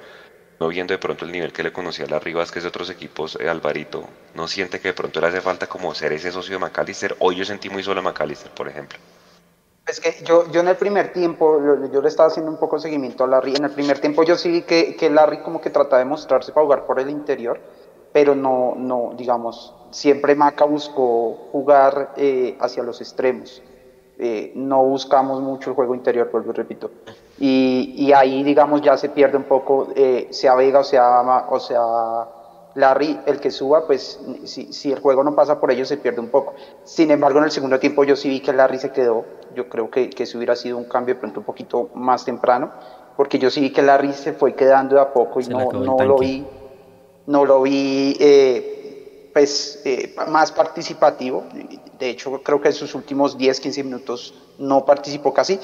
no 0.59 0.67
viendo 0.67 0.93
de 0.93 0.99
pronto 0.99 1.25
el 1.25 1.31
nivel 1.31 1.51
que 1.51 1.63
le 1.63 1.73
conocía 1.73 2.05
a 2.05 2.09
la 2.09 2.19
Rivas, 2.19 2.51
que 2.51 2.59
es 2.59 2.63
de 2.63 2.69
otros 2.69 2.89
equipos, 2.89 3.37
eh, 3.41 3.49
Alvarito, 3.49 4.07
no 4.35 4.47
siente 4.47 4.79
que 4.79 4.89
de 4.89 4.93
pronto 4.93 5.19
le 5.19 5.27
hace 5.27 5.41
falta 5.41 5.67
como 5.67 5.93
ser 5.95 6.13
ese 6.13 6.31
socio 6.31 6.53
de 6.53 6.59
McAllister, 6.59 7.15
hoy 7.19 7.35
yo 7.35 7.45
sentí 7.45 7.69
muy 7.69 7.81
solo 7.81 8.01
a 8.01 8.03
McAllister, 8.03 8.51
por 8.51 8.67
ejemplo. 8.67 8.99
Es 9.87 9.99
que 9.99 10.23
yo, 10.23 10.49
yo 10.51 10.61
en 10.61 10.67
el 10.67 10.75
primer 10.75 11.11
tiempo, 11.11 11.59
yo, 11.91 12.01
le 12.01 12.07
estaba 12.07 12.29
haciendo 12.29 12.51
un 12.51 12.59
poco 12.59 12.77
seguimiento 12.79 13.23
a 13.23 13.27
Larry, 13.27 13.55
en 13.55 13.65
el 13.65 13.71
primer 13.71 13.99
tiempo 13.99 14.23
yo 14.23 14.37
sí 14.37 14.51
vi 14.51 14.61
que, 14.61 14.95
que 14.95 15.09
Larry 15.09 15.41
como 15.41 15.59
que 15.59 15.71
trataba 15.71 15.97
de 15.97 16.05
mostrarse 16.05 16.51
para 16.51 16.63
jugar 16.63 16.85
por 16.85 16.99
el 16.99 17.09
interior, 17.09 17.59
pero 18.11 18.35
no, 18.35 18.75
no 18.75 19.13
digamos, 19.15 19.73
siempre 19.91 20.35
Maca 20.35 20.65
buscó 20.65 21.49
jugar 21.51 22.13
eh, 22.17 22.57
hacia 22.59 22.83
los 22.83 23.01
extremos. 23.01 23.61
Eh, 24.17 24.51
no 24.55 24.83
buscamos 24.83 25.41
mucho 25.41 25.71
el 25.71 25.75
juego 25.75 25.95
interior, 25.95 26.29
vuelvo 26.31 26.51
y 26.51 26.53
repito. 26.53 26.91
Y, 27.39 27.95
y, 27.97 28.13
ahí, 28.13 28.43
digamos, 28.43 28.81
ya 28.81 28.95
se 28.95 29.09
pierde 29.09 29.35
un 29.35 29.45
poco, 29.45 29.87
eh, 29.95 30.27
sea 30.29 30.53
Vega 30.53 30.79
o 30.79 30.83
sea, 30.83 31.47
o 31.49 31.59
sea 31.59 32.27
Larry, 32.75 33.19
el 33.25 33.39
que 33.39 33.49
suba, 33.49 33.87
pues 33.87 34.19
si, 34.43 34.71
si, 34.71 34.91
el 34.91 34.99
juego 34.99 35.23
no 35.23 35.33
pasa 35.33 35.59
por 35.59 35.71
ellos, 35.71 35.87
se 35.87 35.97
pierde 35.97 36.21
un 36.21 36.29
poco. 36.29 36.53
Sin 36.83 37.09
embargo, 37.09 37.39
en 37.39 37.45
el 37.45 37.51
segundo 37.51 37.79
tiempo 37.79 38.03
yo 38.03 38.15
sí 38.15 38.29
vi 38.29 38.41
que 38.41 38.53
Larry 38.53 38.77
se 38.77 38.91
quedó. 38.91 39.25
Yo 39.55 39.67
creo 39.67 39.89
que, 39.89 40.09
que 40.09 40.23
ese 40.23 40.37
hubiera 40.37 40.55
sido 40.55 40.77
un 40.77 40.85
cambio 40.85 41.15
de 41.15 41.19
pronto 41.19 41.39
un 41.39 41.45
poquito 41.45 41.89
más 41.95 42.23
temprano, 42.23 42.71
porque 43.17 43.39
yo 43.39 43.49
sí 43.49 43.59
vi 43.59 43.71
que 43.71 43.81
Larry 43.81 44.13
se 44.13 44.33
fue 44.33 44.53
quedando 44.53 44.95
de 44.95 45.01
a 45.01 45.11
poco 45.11 45.39
y 45.39 45.45
se 45.45 45.51
no, 45.51 45.71
no 45.71 45.97
lo 45.97 46.17
vi. 46.17 46.45
No 47.27 47.45
lo 47.45 47.61
vi 47.61 48.17
pues, 49.33 49.81
eh, 49.85 50.15
más 50.29 50.51
participativo. 50.51 51.45
De 51.99 52.09
hecho, 52.09 52.41
creo 52.41 52.59
que 52.61 52.69
en 52.69 52.73
sus 52.73 52.95
últimos 52.95 53.37
10, 53.37 53.59
15 53.59 53.83
minutos 53.83 54.33
no 54.57 54.85
participó 54.85 55.33
casi. 55.33 55.59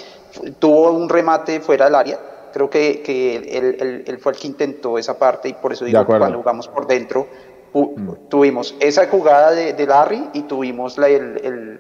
Tuvo 0.60 0.92
un 0.92 1.10
remate 1.10 1.60
fuera 1.60 1.86
del 1.86 1.96
área, 1.96 2.20
Creo 2.54 2.70
que, 2.70 3.02
que 3.02 3.36
él, 3.36 4.04
él, 4.08 4.18
fue 4.20 4.32
el 4.32 4.40
que 4.40 4.48
intentó 4.48 4.98
esa 4.98 5.18
parte 5.18 5.50
y 5.50 5.54
por 5.54 5.74
eso 5.74 5.86
digo 5.86 6.00
que 6.00 6.18
cuando 6.18 6.38
jugamos 6.38 6.68
por 6.68 6.88
dentro 6.88 7.28
mm. 7.74 8.30
tuvimos 8.30 8.74
esa 8.80 9.08
jugada 9.08 9.52
de, 9.52 9.74
de 9.74 9.86
Larry 9.86 10.30
y 10.34 10.42
tuvimos 10.44 10.98
la, 10.98 11.08
el, 11.08 11.80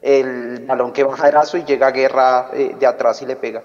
el, 0.00 0.64
balón 0.66 0.92
que 0.92 1.04
baja 1.04 1.28
Erazo 1.28 1.58
y 1.58 1.64
llega 1.64 1.88
a 1.88 1.90
Guerra 1.90 2.50
eh, 2.54 2.74
de 2.78 2.86
atrás 2.86 3.20
y 3.22 3.26
le 3.26 3.36
pega. 3.36 3.62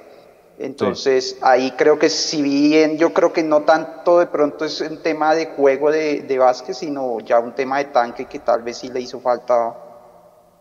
Entonces 0.59 1.37
ahí 1.41 1.71
creo 1.71 1.97
que 1.97 2.09
si 2.09 2.41
bien 2.41 2.97
yo 2.97 3.13
creo 3.13 3.31
que 3.31 3.43
no 3.43 3.61
tanto 3.61 4.19
de 4.19 4.27
pronto 4.27 4.65
es 4.65 4.81
un 4.81 4.97
tema 4.97 5.33
de 5.33 5.47
juego 5.47 5.89
de, 5.89 6.21
de 6.21 6.37
Vázquez, 6.37 6.77
sino 6.77 7.21
ya 7.21 7.39
un 7.39 7.55
tema 7.55 7.77
de 7.77 7.85
tanque 7.85 8.25
que 8.25 8.39
tal 8.39 8.61
vez 8.61 8.77
sí 8.77 8.89
le 8.89 8.99
hizo 8.99 9.21
falta 9.21 9.73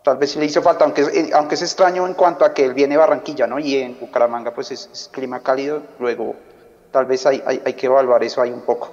tal 0.08 0.16
vez 0.16 0.30
sí 0.30 0.38
le 0.38 0.46
hizo 0.46 0.62
falta, 0.62 0.84
aunque, 0.84 1.02
eh, 1.02 1.30
aunque 1.34 1.56
es 1.56 1.62
extraño 1.62 2.06
en 2.06 2.14
cuanto 2.14 2.44
a 2.44 2.54
que 2.54 2.64
él 2.64 2.74
viene 2.74 2.94
de 2.94 2.98
Barranquilla, 2.98 3.46
¿no? 3.46 3.58
Y 3.58 3.74
en 3.74 3.98
Bucaramanga 4.00 4.54
pues 4.54 4.70
es, 4.70 5.10
clima 5.12 5.40
cálido, 5.40 5.82
luego 5.98 6.36
tal 6.90 7.06
vez 7.06 7.26
hay, 7.26 7.42
hay, 7.46 7.74
que 7.74 7.86
evaluar 7.86 8.22
eso 8.22 8.40
ahí 8.40 8.50
un 8.50 8.62
poco. 8.62 8.90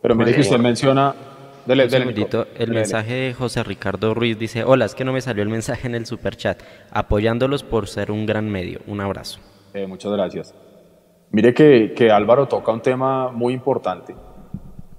Pero 0.00 0.14
mire 0.14 0.34
que 0.34 0.40
usted 0.40 0.58
menciona... 0.58 1.14
Dele, 1.66 1.84
el 1.84 2.70
mensaje 2.70 3.12
de 3.12 3.34
José 3.34 3.62
Ricardo 3.62 4.14
Ruiz 4.14 4.38
dice, 4.38 4.64
hola, 4.64 4.86
es 4.86 4.94
que 4.94 5.04
no 5.04 5.12
me 5.12 5.20
salió 5.20 5.42
el 5.42 5.50
mensaje 5.50 5.86
en 5.86 5.94
el 5.94 6.06
super 6.06 6.34
chat, 6.34 6.62
apoyándolos 6.90 7.62
por 7.62 7.88
ser 7.88 8.10
un 8.10 8.24
gran 8.24 8.48
medio. 8.48 8.80
Un 8.86 9.02
abrazo. 9.02 9.38
Eh, 9.74 9.86
muchas 9.86 10.12
gracias. 10.12 10.54
Mire 11.30 11.52
que, 11.52 11.92
que 11.94 12.10
Álvaro 12.10 12.48
toca 12.48 12.72
un 12.72 12.80
tema 12.80 13.30
muy 13.30 13.52
importante 13.52 14.14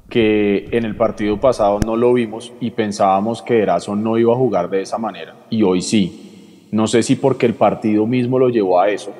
que 0.09 0.67
en 0.71 0.85
el 0.85 0.95
partido 0.95 1.39
pasado 1.39 1.79
no 1.85 1.95
lo 1.95 2.13
vimos 2.13 2.51
y 2.59 2.71
pensábamos 2.71 3.41
que 3.41 3.61
Erazo 3.61 3.95
no 3.95 4.17
iba 4.17 4.33
a 4.33 4.37
jugar 4.37 4.69
de 4.69 4.81
esa 4.81 4.97
manera 4.97 5.35
y 5.49 5.63
hoy 5.63 5.81
sí. 5.81 6.67
No 6.71 6.87
sé 6.87 7.03
si 7.03 7.15
porque 7.15 7.45
el 7.45 7.53
partido 7.53 8.05
mismo 8.05 8.37
lo 8.37 8.49
llevó 8.49 8.79
a 8.79 8.89
eso 8.89 9.11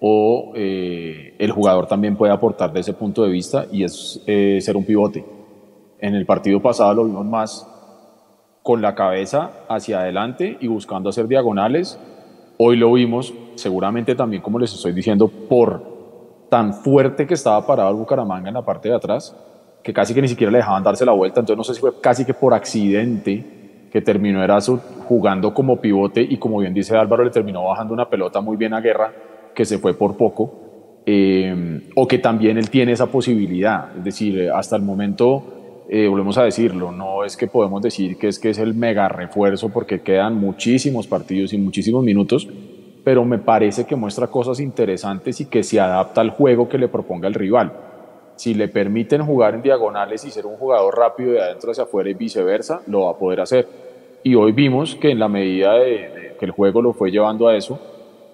o 0.00 0.52
eh, 0.54 1.34
el 1.38 1.50
jugador 1.50 1.86
también 1.86 2.16
puede 2.16 2.32
aportar 2.32 2.72
de 2.72 2.80
ese 2.80 2.92
punto 2.92 3.22
de 3.22 3.30
vista 3.30 3.66
y 3.72 3.84
es 3.84 4.22
eh, 4.26 4.58
ser 4.60 4.76
un 4.76 4.84
pivote. 4.84 5.24
En 6.00 6.14
el 6.14 6.26
partido 6.26 6.60
pasado 6.60 6.94
lo 6.94 7.04
vimos 7.04 7.26
más 7.26 7.68
con 8.62 8.82
la 8.82 8.94
cabeza 8.94 9.50
hacia 9.68 10.00
adelante 10.00 10.56
y 10.60 10.68
buscando 10.68 11.08
hacer 11.08 11.26
diagonales. 11.26 11.98
Hoy 12.58 12.76
lo 12.76 12.92
vimos 12.92 13.34
seguramente 13.58 14.14
también, 14.14 14.42
como 14.42 14.58
les 14.58 14.72
estoy 14.72 14.92
diciendo, 14.92 15.28
por 15.28 16.46
tan 16.48 16.72
fuerte 16.72 17.26
que 17.26 17.34
estaba 17.34 17.66
parado 17.66 17.90
el 17.90 17.96
Bucaramanga 17.96 18.48
en 18.48 18.54
la 18.54 18.64
parte 18.64 18.88
de 18.88 18.94
atrás, 18.94 19.36
que 19.82 19.92
casi 19.92 20.14
que 20.14 20.22
ni 20.22 20.28
siquiera 20.28 20.50
le 20.50 20.58
dejaban 20.58 20.82
darse 20.82 21.04
la 21.04 21.12
vuelta, 21.12 21.40
entonces 21.40 21.56
no 21.56 21.64
sé 21.64 21.74
si 21.74 21.80
fue 21.80 22.00
casi 22.00 22.24
que 22.24 22.34
por 22.34 22.54
accidente 22.54 23.58
que 23.90 24.00
terminó 24.02 24.42
Erazo 24.42 24.80
jugando 25.06 25.54
como 25.54 25.80
pivote 25.80 26.20
y 26.20 26.36
como 26.36 26.58
bien 26.58 26.74
dice 26.74 26.96
Álvaro, 26.96 27.24
le 27.24 27.30
terminó 27.30 27.64
bajando 27.64 27.94
una 27.94 28.08
pelota 28.08 28.40
muy 28.40 28.56
bien 28.56 28.74
a 28.74 28.80
Guerra, 28.80 29.12
que 29.54 29.64
se 29.64 29.78
fue 29.78 29.94
por 29.94 30.16
poco, 30.16 31.02
eh, 31.06 31.88
o 31.94 32.06
que 32.06 32.18
también 32.18 32.58
él 32.58 32.68
tiene 32.68 32.92
esa 32.92 33.06
posibilidad, 33.06 33.96
es 33.96 34.04
decir, 34.04 34.50
hasta 34.54 34.76
el 34.76 34.82
momento, 34.82 35.86
eh, 35.88 36.06
volvemos 36.06 36.36
a 36.36 36.44
decirlo, 36.44 36.92
no 36.92 37.24
es 37.24 37.36
que 37.36 37.46
podemos 37.46 37.80
decir 37.80 38.18
que 38.18 38.28
es 38.28 38.38
que 38.38 38.50
es 38.50 38.58
el 38.58 38.74
mega 38.74 39.08
refuerzo 39.08 39.70
porque 39.70 40.02
quedan 40.02 40.36
muchísimos 40.36 41.06
partidos 41.06 41.54
y 41.54 41.58
muchísimos 41.58 42.04
minutos, 42.04 42.46
pero 43.04 43.24
me 43.24 43.38
parece 43.38 43.84
que 43.84 43.96
muestra 43.96 44.26
cosas 44.26 44.60
interesantes 44.60 45.40
y 45.40 45.46
que 45.46 45.62
se 45.62 45.80
adapta 45.80 46.20
al 46.20 46.30
juego 46.30 46.68
que 46.68 46.78
le 46.78 46.88
proponga 46.88 47.28
el 47.28 47.34
rival 47.34 47.72
si 48.38 48.54
le 48.54 48.68
permiten 48.68 49.26
jugar 49.26 49.54
en 49.54 49.62
diagonales 49.62 50.24
y 50.24 50.30
ser 50.30 50.46
un 50.46 50.56
jugador 50.56 50.96
rápido 50.96 51.32
de 51.32 51.42
adentro 51.42 51.72
hacia 51.72 51.84
afuera 51.84 52.08
y 52.08 52.14
viceversa, 52.14 52.80
lo 52.86 53.02
va 53.06 53.10
a 53.10 53.18
poder 53.18 53.40
hacer. 53.40 53.68
Y 54.22 54.36
hoy 54.36 54.52
vimos 54.52 54.94
que 54.94 55.10
en 55.10 55.18
la 55.18 55.28
medida 55.28 55.74
de, 55.74 56.36
que 56.38 56.46
el 56.46 56.52
juego 56.52 56.80
lo 56.80 56.92
fue 56.92 57.10
llevando 57.10 57.48
a 57.48 57.56
eso, 57.56 57.80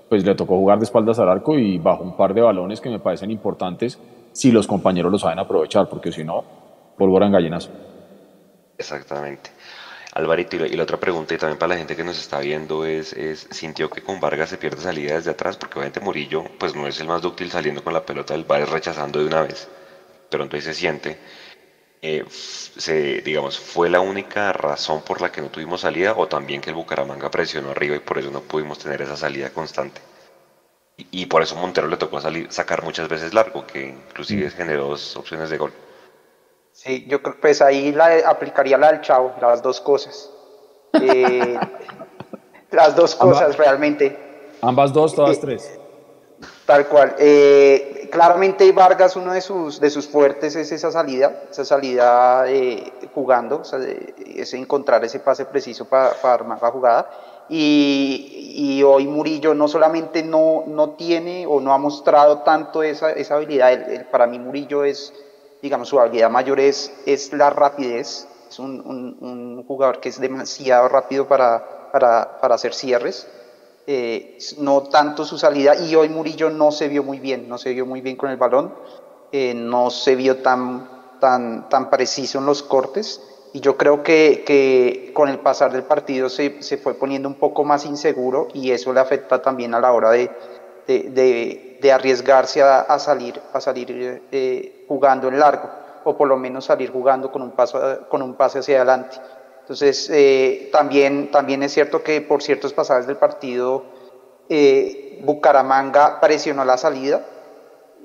pues 0.08 0.24
le 0.24 0.34
tocó 0.34 0.56
jugar 0.56 0.78
de 0.78 0.84
espaldas 0.84 1.18
al 1.18 1.30
arco 1.30 1.58
y 1.58 1.78
bajo 1.78 2.04
un 2.04 2.16
par 2.16 2.34
de 2.34 2.42
balones 2.42 2.80
que 2.80 2.90
me 2.90 2.98
parecen 2.98 3.30
importantes 3.30 3.98
si 4.32 4.52
los 4.52 4.66
compañeros 4.66 5.10
lo 5.10 5.18
saben 5.18 5.38
aprovechar, 5.38 5.88
porque 5.88 6.12
si 6.12 6.22
no, 6.22 6.44
pólvora 6.98 7.26
en 7.26 7.32
gallinazo. 7.32 7.70
Exactamente. 8.76 9.50
Alvarito, 10.14 10.56
y 10.56 10.76
la, 10.76 10.82
otra 10.82 10.98
pregunta, 10.98 11.34
y 11.34 11.38
también 11.38 11.58
para 11.58 11.74
la 11.74 11.78
gente 11.78 11.96
que 11.96 12.04
nos 12.04 12.18
está 12.18 12.38
viendo, 12.38 12.84
es, 12.84 13.12
es, 13.12 13.48
¿sintió 13.50 13.90
que 13.90 14.02
con 14.02 14.20
Vargas 14.20 14.50
se 14.50 14.58
pierde 14.58 14.80
salida 14.80 15.14
desde 15.14 15.32
atrás? 15.32 15.56
Porque 15.56 15.74
obviamente 15.78 16.00
Murillo, 16.00 16.44
pues 16.58 16.74
no 16.74 16.86
es 16.86 17.00
el 17.00 17.08
más 17.08 17.20
dúctil 17.20 17.50
saliendo 17.50 17.82
con 17.82 17.92
la 17.92 18.06
pelota, 18.06 18.34
el 18.34 18.50
va 18.50 18.64
rechazando 18.64 19.18
de 19.18 19.26
una 19.26 19.42
vez 19.42 19.68
pero 20.34 20.42
entonces 20.42 20.74
se 20.74 20.80
siente, 20.80 21.16
eh, 22.02 22.24
se, 22.28 23.20
digamos, 23.22 23.56
¿fue 23.56 23.88
la 23.88 24.00
única 24.00 24.52
razón 24.52 25.02
por 25.02 25.20
la 25.20 25.30
que 25.30 25.40
no 25.40 25.48
tuvimos 25.48 25.82
salida 25.82 26.14
o 26.16 26.26
también 26.26 26.60
que 26.60 26.70
el 26.70 26.74
Bucaramanga 26.74 27.30
presionó 27.30 27.70
arriba 27.70 27.94
y 27.94 28.00
por 28.00 28.18
eso 28.18 28.32
no 28.32 28.40
pudimos 28.40 28.80
tener 28.80 29.00
esa 29.02 29.16
salida 29.16 29.50
constante? 29.50 30.00
Y, 30.96 31.26
por 31.26 31.42
eso 31.42 31.54
Montero 31.54 31.86
le 31.86 31.96
tocó 31.96 32.20
salir, 32.20 32.50
sacar 32.50 32.82
muchas 32.82 33.08
veces 33.08 33.32
largo, 33.32 33.64
que 33.64 33.90
inclusive 33.90 34.48
mm. 34.48 34.50
generó 34.50 34.88
dos 34.88 35.16
opciones 35.16 35.50
de 35.50 35.58
gol. 35.58 35.72
Sí, 36.84 37.06
yo 37.08 37.22
creo 37.22 37.34
que 37.34 37.40
pues 37.40 37.62
ahí 37.62 37.92
la, 37.92 38.28
aplicaría 38.28 38.76
la 38.76 38.92
del 38.92 39.00
Chavo, 39.00 39.32
las 39.40 39.62
dos 39.62 39.80
cosas. 39.80 40.30
Eh, 40.92 41.58
las 42.70 42.94
dos 42.94 43.14
cosas 43.14 43.56
realmente. 43.56 44.54
Ambas 44.60 44.92
dos, 44.92 45.14
todas 45.14 45.38
eh, 45.38 45.40
tres. 45.40 45.80
Tal 46.66 46.86
cual. 46.88 47.14
Eh, 47.18 48.08
claramente 48.12 48.70
Vargas, 48.72 49.16
uno 49.16 49.32
de 49.32 49.40
sus, 49.40 49.80
de 49.80 49.88
sus 49.88 50.06
fuertes 50.06 50.56
es 50.56 50.72
esa 50.72 50.90
salida, 50.90 51.44
esa 51.50 51.64
salida 51.64 52.44
jugando, 53.14 53.62
es 54.36 54.52
encontrar 54.52 55.02
ese 55.06 55.20
pase 55.20 55.46
preciso 55.46 55.86
para, 55.86 56.12
armar 56.22 56.60
la 56.60 56.70
jugada. 56.70 57.10
Y, 57.48 58.82
hoy 58.86 59.06
Murillo 59.06 59.54
no 59.54 59.68
solamente 59.68 60.22
no, 60.22 60.64
no 60.66 60.90
tiene 60.90 61.46
o 61.46 61.60
no 61.60 61.72
ha 61.72 61.78
mostrado 61.78 62.40
tanto 62.40 62.82
esa, 62.82 63.10
esa 63.12 63.36
habilidad, 63.36 64.06
para 64.10 64.26
mí 64.26 64.38
Murillo 64.38 64.84
es, 64.84 65.12
digamos, 65.64 65.88
su 65.88 65.98
habilidad 65.98 66.28
mayor 66.28 66.60
es, 66.60 66.92
es 67.06 67.32
la 67.32 67.48
rapidez, 67.48 68.28
es 68.50 68.58
un, 68.58 68.82
un, 68.84 69.64
jugador 69.66 69.98
que 69.98 70.10
es 70.10 70.20
demasiado 70.20 70.88
rápido 70.90 71.26
para, 71.26 71.88
para, 71.90 72.38
para 72.38 72.54
hacer 72.54 72.74
cierres. 72.74 73.26
Eh, 73.86 74.36
no 74.58 74.82
tanto 74.82 75.24
su 75.24 75.38
salida. 75.38 75.74
Y 75.74 75.94
hoy 75.94 76.10
Murillo 76.10 76.50
no 76.50 76.70
se 76.70 76.88
vio 76.88 77.02
muy 77.02 77.18
bien, 77.18 77.48
no 77.48 77.56
se 77.56 77.72
vio 77.72 77.86
muy 77.86 78.02
bien 78.02 78.16
con 78.16 78.28
el 78.28 78.36
balón, 78.36 78.74
eh, 79.32 79.54
no 79.54 79.88
se 79.88 80.14
vio 80.16 80.42
tan, 80.42 81.16
tan, 81.18 81.70
tan 81.70 81.88
preciso 81.88 82.40
en 82.40 82.44
los 82.44 82.62
cortes. 82.62 83.22
Y 83.54 83.60
yo 83.60 83.78
creo 83.78 84.02
que, 84.02 84.44
que 84.44 85.12
con 85.14 85.30
el 85.30 85.38
pasar 85.38 85.72
del 85.72 85.84
partido 85.84 86.28
se, 86.28 86.62
se, 86.62 86.76
fue 86.76 86.92
poniendo 86.92 87.26
un 87.26 87.36
poco 87.36 87.64
más 87.64 87.86
inseguro 87.86 88.48
y 88.52 88.70
eso 88.70 88.92
le 88.92 89.00
afecta 89.00 89.40
también 89.40 89.72
a 89.72 89.80
la 89.80 89.94
hora 89.94 90.10
de, 90.10 90.30
arriesgarse 91.92 92.62
a, 92.62 92.98
salir, 92.98 93.40
a 93.52 93.60
salir 93.60 94.22
eh, 94.30 94.84
jugando 94.88 95.28
en 95.28 95.38
largo 95.38 95.68
o 96.04 96.16
por 96.16 96.28
lo 96.28 96.36
menos 96.36 96.66
salir 96.66 96.92
jugando 96.92 97.32
con 97.32 97.42
un, 97.42 97.52
paso, 97.52 98.06
con 98.08 98.22
un 98.22 98.34
pase 98.34 98.60
hacia 98.60 98.76
adelante. 98.76 99.16
Entonces, 99.60 100.10
eh, 100.12 100.68
también, 100.70 101.30
también 101.30 101.62
es 101.62 101.72
cierto 101.72 102.02
que 102.02 102.20
por 102.20 102.42
ciertos 102.42 102.72
pasajes 102.74 103.06
del 103.06 103.16
partido, 103.16 103.84
eh, 104.48 105.22
Bucaramanga 105.24 106.20
presionó 106.20 106.64
la 106.64 106.76
salida, 106.76 107.24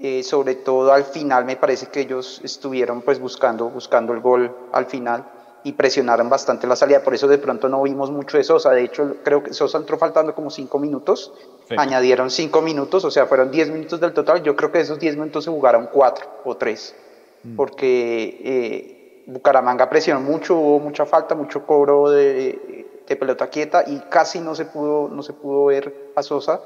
eh, 0.02 0.24
sobre 0.24 0.56
todo 0.56 0.94
al 0.94 1.04
final 1.04 1.44
me 1.44 1.58
parece 1.58 1.88
que 1.88 2.00
ellos 2.00 2.40
estuvieron 2.46 3.02
pues 3.02 3.20
buscando, 3.20 3.70
buscando 3.70 4.14
el 4.14 4.22
gol 4.22 4.56
al 4.72 4.86
final 4.86 5.26
y 5.66 5.74
presionaron 5.74 6.30
bastante 6.30 6.66
la 6.66 6.78
salida, 6.78 7.04
por 7.04 7.14
eso 7.14 7.28
de 7.28 7.38
pronto 7.38 7.68
no 7.68 7.82
vimos 7.84 8.10
mucho 8.10 8.38
de 8.38 8.46
Sosa, 8.46 8.70
de 8.70 8.84
hecho 8.84 9.18
creo 9.26 9.44
que 9.44 9.54
Sosa 9.54 9.78
entró 9.78 9.98
faltando 9.98 10.34
como 10.34 10.50
cinco 10.50 10.80
minutos, 10.80 11.34
añadieron 11.78 12.30
cinco 12.32 12.62
minutos, 12.62 13.06
o 13.06 13.12
sea, 13.12 13.26
fueron 13.26 13.52
diez 13.52 13.70
minutos 13.70 14.00
del 14.00 14.14
total, 14.14 14.44
yo 14.44 14.56
creo 14.56 14.72
que 14.72 14.80
esos 14.80 15.00
diez 15.00 15.16
minutos 15.16 15.46
se 15.46 15.52
jugaron 15.52 15.90
cuatro 15.92 16.26
o 16.44 16.56
tres, 16.58 16.96
mm. 17.44 17.56
porque 17.56 19.24
Bucaramanga 19.30 19.90
presionó 19.90 20.22
mucho, 20.22 20.56
hubo 20.56 20.80
mucha 20.80 21.06
falta, 21.06 21.36
mucho 21.36 21.66
cobro 21.66 22.10
de, 22.10 22.88
pelota 23.20 23.50
quieta 23.50 23.84
y 23.88 23.98
casi 24.10 24.40
no 24.40 24.54
se 24.54 24.66
pudo, 24.66 25.10
no 25.10 25.24
se 25.24 25.34
pudo 25.34 25.66
ver 25.66 26.12
a 26.16 26.22
Sosa 26.22 26.62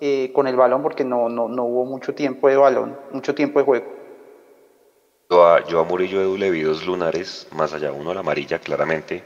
eh, 0.00 0.32
con 0.34 0.48
el 0.48 0.56
balón 0.56 0.82
porque 0.82 1.04
no, 1.04 1.28
no, 1.28 1.48
no, 1.48 1.64
hubo 1.64 1.84
mucho 1.84 2.16
tiempo 2.16 2.48
de 2.48 2.56
balón, 2.56 2.98
mucho 3.12 3.32
tiempo 3.34 3.60
de 3.60 3.64
juego. 3.64 4.03
Yo 5.34 5.48
a, 5.48 5.66
yo 5.66 5.80
a 5.80 5.84
Murillo 5.84 6.20
Edu 6.20 6.36
le 6.36 6.48
vi 6.48 6.62
dos 6.62 6.86
lunares, 6.86 7.48
más 7.50 7.72
allá, 7.72 7.90
uno 7.90 8.14
la 8.14 8.20
amarilla 8.20 8.60
claramente 8.60 9.24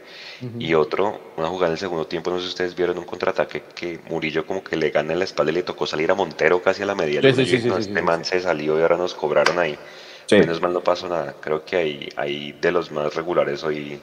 y 0.59 0.73
otro, 0.73 1.21
una 1.37 1.49
jugada 1.49 1.67
en 1.67 1.73
el 1.73 1.79
segundo 1.79 2.07
tiempo, 2.07 2.31
no 2.31 2.39
sé 2.39 2.45
si 2.45 2.49
ustedes 2.49 2.75
vieron 2.75 2.97
un 2.97 3.05
contraataque 3.05 3.65
que 3.75 4.01
Murillo 4.09 4.47
como 4.47 4.65
que 4.65 4.75
le 4.77 4.89
gana 4.89 5.13
en 5.13 5.19
la 5.19 5.27
espalda 5.27 5.53
y 5.53 5.57
le 5.57 5.65
tocó 5.65 5.87
salir 5.87 6.11
a 6.11 6.15
Montero 6.15 6.63
casi 6.63 6.83
a 6.83 6.87
la 6.87 6.95
media. 6.95 7.21
Sí, 7.21 7.63
este 7.79 8.01
man 8.01 8.25
se 8.25 8.41
salió 8.41 8.79
y 8.79 8.81
ahora 8.83 8.97
nos 8.97 9.15
cobraron 9.15 9.59
ahí. 9.59 9.79
Menos 10.31 10.63
mal 10.63 10.73
no 10.73 10.81
pasó 10.81 11.11
nada. 11.11 11.35
Creo 11.41 11.63
que 11.63 11.77
hay, 11.77 12.09
hay 12.17 12.53
de 12.53 12.73
los 12.73 12.91
más 12.91 13.15
regulares 13.15 13.63
hoy. 13.63 14.01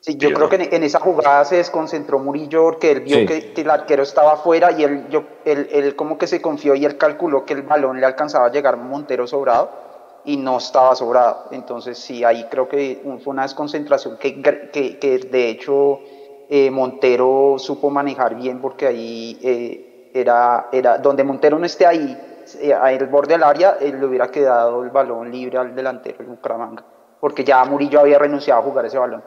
Sí, 0.00 0.16
yo 0.16 0.32
creo 0.32 0.48
que 0.48 0.70
en, 0.72 0.82
esa 0.82 0.98
jugada 0.98 1.44
se 1.44 1.56
desconcentró 1.56 2.18
Murillo 2.18 2.64
porque 2.64 2.90
él 2.90 3.00
vio 3.02 3.24
que, 3.26 3.52
el 3.54 3.70
arquero 3.70 4.02
estaba 4.02 4.32
afuera 4.32 4.72
y 4.72 4.82
él, 4.82 5.06
yo, 5.08 5.22
él, 5.44 5.68
él, 5.70 5.94
como 5.94 6.18
que 6.18 6.26
se 6.26 6.42
confió 6.42 6.74
y 6.74 6.84
él 6.84 6.98
calculó 6.98 7.44
que 7.44 7.54
el 7.54 7.62
balón 7.62 8.00
le 8.00 8.06
alcanzaba 8.06 8.46
a 8.46 8.50
llegar 8.50 8.74
a 8.74 8.78
Montero 8.78 9.28
sobrado 9.28 9.91
y 10.24 10.36
no 10.36 10.58
estaba 10.58 10.94
sobrado. 10.94 11.48
Entonces 11.50 11.98
sí, 11.98 12.24
ahí 12.24 12.46
creo 12.50 12.68
que 12.68 13.02
fue 13.22 13.32
una 13.32 13.42
desconcentración 13.42 14.16
que, 14.18 14.40
que, 14.40 14.98
que 14.98 15.18
de 15.18 15.48
hecho 15.50 16.00
eh, 16.48 16.70
Montero 16.70 17.56
supo 17.58 17.90
manejar 17.90 18.36
bien 18.36 18.60
porque 18.60 18.86
ahí 18.86 19.38
eh, 19.42 20.10
era, 20.12 20.68
era 20.70 20.98
donde 20.98 21.24
Montero 21.24 21.58
no 21.58 21.64
esté 21.64 21.86
ahí 21.86 22.14
eh, 22.60 22.74
el 22.90 23.06
borde 23.06 23.34
del 23.34 23.42
área, 23.42 23.78
él 23.80 23.98
le 23.98 24.06
hubiera 24.06 24.30
quedado 24.30 24.82
el 24.84 24.90
balón 24.90 25.30
libre 25.30 25.58
al 25.58 25.74
delantero 25.74 26.18
del 26.18 26.26
Bucaramanga, 26.26 26.84
porque 27.20 27.44
ya 27.44 27.64
Murillo 27.64 28.00
había 28.00 28.18
renunciado 28.18 28.60
a 28.60 28.64
jugar 28.64 28.84
ese 28.84 28.98
balón. 28.98 29.22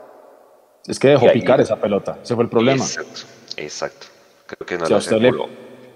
Es 0.85 0.99
que 0.99 1.07
dejó 1.07 1.31
picar 1.31 1.59
esa 1.61 1.77
pelota, 1.77 2.19
ese 2.21 2.35
fue 2.35 2.43
el 2.43 2.49
problema. 2.49 2.83
Exacto, 2.83 3.21
exacto. 3.57 4.07
Creo 4.45 4.65
que 4.67 4.77
no 4.77 4.97
usted 4.97 5.17
le, 5.17 5.31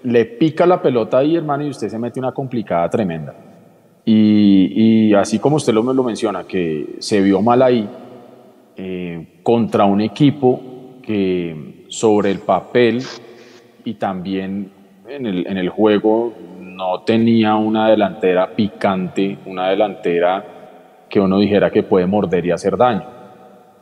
le, 0.02 0.24
pica 0.24 0.66
la 0.66 0.82
pelota 0.82 1.18
ahí, 1.18 1.36
hermano, 1.36 1.62
y 1.62 1.70
usted 1.70 1.88
se 1.88 1.98
mete 1.98 2.18
una 2.18 2.32
complicada 2.32 2.90
tremenda. 2.90 3.32
Y, 4.04 5.12
así 5.14 5.38
como 5.38 5.56
usted 5.56 5.72
lo, 5.72 5.82
lo, 5.82 6.02
menciona, 6.02 6.44
que 6.44 6.96
se 6.98 7.20
vio 7.20 7.42
mal 7.42 7.62
ahí, 7.62 7.88
eh, 8.76 9.40
contra 9.42 9.84
un 9.84 10.00
equipo 10.00 10.60
que 11.02 11.84
sobre 11.88 12.30
el 12.30 12.38
papel 12.38 13.02
y 13.84 13.94
también 13.94 14.72
en 15.08 15.26
el, 15.26 15.46
en 15.46 15.56
el 15.58 15.68
juego 15.68 16.32
no 16.60 17.02
tenía 17.02 17.56
una 17.56 17.90
delantera 17.90 18.54
picante, 18.54 19.38
una 19.44 19.68
delantera 19.68 20.44
que 21.08 21.20
uno 21.20 21.38
dijera 21.38 21.70
que 21.70 21.82
puede 21.82 22.06
morder 22.06 22.46
y 22.46 22.52
hacer 22.52 22.76
daño. 22.76 23.04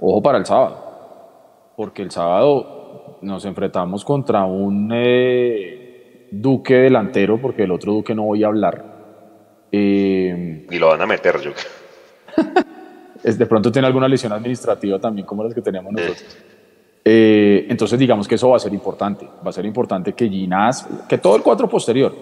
Ojo 0.00 0.22
para 0.22 0.38
el 0.38 0.46
sábado, 0.46 1.72
porque 1.76 2.02
el 2.02 2.10
sábado 2.10 3.18
nos 3.22 3.44
enfrentamos 3.44 4.04
contra 4.04 4.44
un 4.44 4.90
eh, 4.92 6.28
duque 6.30 6.74
delantero, 6.74 7.40
porque 7.40 7.64
el 7.64 7.70
otro 7.70 7.92
duque 7.92 8.14
no 8.14 8.24
voy 8.24 8.42
a 8.42 8.48
hablar. 8.48 8.87
Eh, 9.70 10.66
y 10.70 10.78
lo 10.78 10.88
van 10.88 11.02
a 11.02 11.06
meter, 11.06 11.40
yo 11.40 11.52
de 13.22 13.46
pronto 13.46 13.70
tiene 13.70 13.86
alguna 13.86 14.08
lesión 14.08 14.32
administrativa 14.32 14.98
también, 14.98 15.26
como 15.26 15.44
las 15.44 15.54
que 15.54 15.62
tenemos 15.62 15.92
nosotros. 15.92 16.24
Eh, 17.10 17.66
entonces, 17.70 17.98
digamos 17.98 18.28
que 18.28 18.34
eso 18.34 18.50
va 18.50 18.56
a 18.56 18.60
ser 18.60 18.74
importante. 18.74 19.26
Va 19.44 19.50
a 19.50 19.52
ser 19.52 19.64
importante 19.64 20.12
que 20.12 20.28
Ginás, 20.28 20.86
que 21.08 21.18
todo 21.18 21.36
el 21.36 21.42
cuadro 21.42 21.68
posterior 21.68 22.14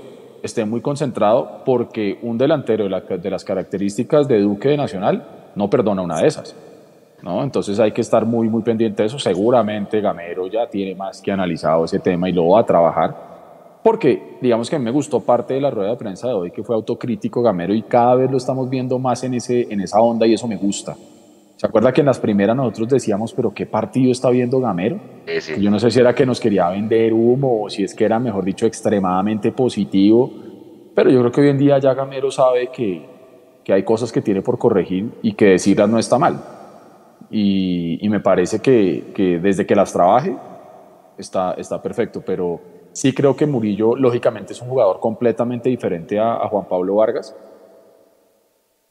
esté 0.42 0.64
muy 0.64 0.80
concentrado, 0.80 1.62
porque 1.64 2.18
un 2.22 2.38
delantero 2.38 2.84
de, 2.84 3.30
las 3.30 3.44
características 3.44 4.28
de 4.28 4.40
Duque 4.40 4.68
de 4.68 4.76
Nacional 4.76 5.26
no 5.54 5.68
perdona 5.68 6.02
una 6.02 6.20
de 6.20 6.28
esas. 6.28 6.54
¿no? 7.22 7.42
Entonces 7.42 7.80
hay 7.80 7.92
que 7.92 8.00
estar 8.00 8.24
muy, 8.24 8.48
muy 8.48 8.62
pendiente 8.62 9.02
de 9.02 9.08
eso. 9.08 9.18
Seguramente 9.18 10.00
Gamero 10.00 10.46
ya 10.46 10.68
tiene 10.68 10.94
más 10.94 11.20
que 11.20 11.32
analizado 11.32 11.84
ese 11.84 11.98
tema 11.98 12.28
y 12.28 12.32
lo 12.32 12.50
va 12.50 12.60
a 12.60 12.66
trabajar. 12.66 13.35
Porque, 13.86 14.20
digamos 14.40 14.68
que 14.68 14.74
a 14.74 14.80
mí 14.80 14.84
me 14.84 14.90
gustó 14.90 15.20
parte 15.20 15.54
de 15.54 15.60
la 15.60 15.70
rueda 15.70 15.90
de 15.90 15.96
prensa 15.96 16.26
de 16.26 16.34
hoy, 16.34 16.50
que 16.50 16.64
fue 16.64 16.74
autocrítico 16.74 17.40
Gamero, 17.40 17.72
y 17.72 17.82
cada 17.82 18.16
vez 18.16 18.28
lo 18.28 18.36
estamos 18.36 18.68
viendo 18.68 18.98
más 18.98 19.22
en, 19.22 19.34
ese, 19.34 19.72
en 19.72 19.80
esa 19.80 20.00
onda 20.00 20.26
y 20.26 20.34
eso 20.34 20.48
me 20.48 20.56
gusta. 20.56 20.96
¿Se 21.54 21.68
acuerda 21.68 21.92
que 21.92 22.00
en 22.00 22.08
las 22.08 22.18
primeras 22.18 22.56
nosotros 22.56 22.88
decíamos, 22.88 23.32
pero 23.32 23.54
qué 23.54 23.64
partido 23.64 24.10
está 24.10 24.28
viendo 24.30 24.58
Gamero? 24.58 24.98
Yo 25.60 25.70
no 25.70 25.78
sé 25.78 25.92
si 25.92 26.00
era 26.00 26.16
que 26.16 26.26
nos 26.26 26.40
quería 26.40 26.68
vender 26.70 27.12
humo 27.12 27.62
o 27.62 27.70
si 27.70 27.84
es 27.84 27.94
que 27.94 28.04
era, 28.04 28.18
mejor 28.18 28.44
dicho, 28.44 28.66
extremadamente 28.66 29.52
positivo, 29.52 30.32
pero 30.92 31.08
yo 31.08 31.20
creo 31.20 31.30
que 31.30 31.40
hoy 31.42 31.48
en 31.50 31.58
día 31.58 31.78
ya 31.78 31.94
Gamero 31.94 32.32
sabe 32.32 32.70
que, 32.72 33.06
que 33.62 33.72
hay 33.72 33.84
cosas 33.84 34.10
que 34.10 34.20
tiene 34.20 34.42
por 34.42 34.58
corregir 34.58 35.12
y 35.22 35.34
que 35.34 35.50
decirlas 35.50 35.88
no 35.88 36.00
está 36.00 36.18
mal. 36.18 36.40
Y, 37.30 38.04
y 38.04 38.08
me 38.08 38.18
parece 38.18 38.58
que, 38.58 39.12
que, 39.14 39.38
desde 39.38 39.64
que 39.64 39.76
las 39.76 39.92
trabaje 39.92 40.36
está, 41.16 41.52
está 41.52 41.80
perfecto, 41.80 42.20
pero 42.26 42.74
sí 42.96 43.12
creo 43.12 43.36
que 43.36 43.44
Murillo, 43.44 43.94
lógicamente, 43.94 44.54
es 44.54 44.62
un 44.62 44.68
jugador 44.68 45.00
completamente 45.00 45.68
diferente 45.68 46.18
a, 46.18 46.48
Juan 46.48 46.66
Pablo 46.66 46.96
Vargas. 46.96 47.36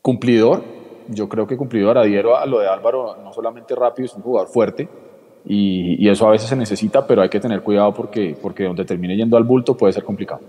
Cumplidor, 0.04 0.64
yo 1.08 1.28
creo 1.28 1.48
que 1.48 1.58
cumplidor 1.58 1.98
adhiero 1.98 2.38
a 2.38 2.46
lo 2.46 2.60
de 2.60 2.68
Álvaro, 2.68 3.18
no 3.24 3.34
solamente 3.34 3.74
rápido, 3.74 4.06
es 4.06 4.14
un 4.14 4.22
jugador 4.22 4.48
fuerte 4.50 4.88
y, 5.44 6.06
y, 6.06 6.10
eso 6.10 6.28
a 6.28 6.32
veces 6.32 6.48
se 6.48 6.56
necesita, 6.56 7.08
pero 7.08 7.24
hay 7.24 7.30
que 7.30 7.40
tener 7.40 7.64
cuidado 7.64 7.94
porque, 7.96 8.38
porque 8.40 8.66
donde 8.66 8.86
termine 8.86 9.16
yendo 9.16 9.38
al 9.38 9.44
bulto 9.44 9.76
puede 9.76 9.94
ser 9.94 10.04
complicado. 10.04 10.42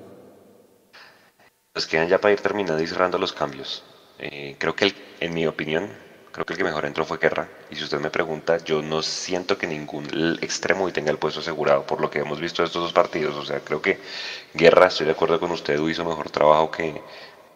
Pues 1.73 1.87
quedan 1.87 2.09
ya 2.09 2.19
para 2.19 2.35
ir 2.35 2.41
terminando 2.41 2.83
y 2.83 2.87
cerrando 2.87 3.17
los 3.17 3.33
cambios. 3.33 3.83
Eh, 4.19 4.57
creo 4.59 4.75
que, 4.75 4.93
en 5.21 5.33
mi 5.33 5.47
opinión, 5.47 5.89
creo 6.37 6.45
que 6.45 6.53
el 6.53 6.59
que 6.59 6.65
mejor 6.65 6.85
entró 6.85 7.07
fue 7.07 7.17
Guerra. 7.17 7.49
Y 7.71 7.77
si 7.77 7.85
usted 7.85 7.99
me 7.99 8.11
pregunta, 8.11 8.59
yo 8.59 8.83
no 8.83 9.03
siento 9.03 9.57
que 9.57 9.67
ningún 9.67 10.07
extremo 10.43 10.93
tenga 10.93 11.11
el 11.11 11.17
puesto 11.17 11.41
asegurado 11.41 11.87
por 11.87 11.99
lo 11.99 12.11
que 12.11 12.19
hemos 12.19 12.39
visto 12.39 12.61
de 12.61 12.67
estos 12.67 12.83
dos 12.83 12.93
partidos. 12.93 13.35
O 13.37 13.45
sea, 13.47 13.61
creo 13.61 13.81
que 13.81 13.99
Guerra, 14.53 14.89
estoy 14.89 15.07
de 15.07 15.13
acuerdo 15.13 15.41
con 15.41 15.51
usted, 15.51 15.81
hizo 15.81 16.05
mejor 16.05 16.29
trabajo 16.29 16.71
que, 16.71 17.01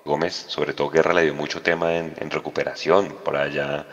Gómez, 0.02 0.46
sobre 0.48 0.72
todo 0.72 0.88
Guerra, 0.88 1.12
le 1.12 1.24
dio 1.24 1.34
mucho 1.34 1.60
tema 1.60 1.94
en, 1.94 2.30
recuperación. 2.30 3.16
Por 3.22 3.36
allá 3.36 3.86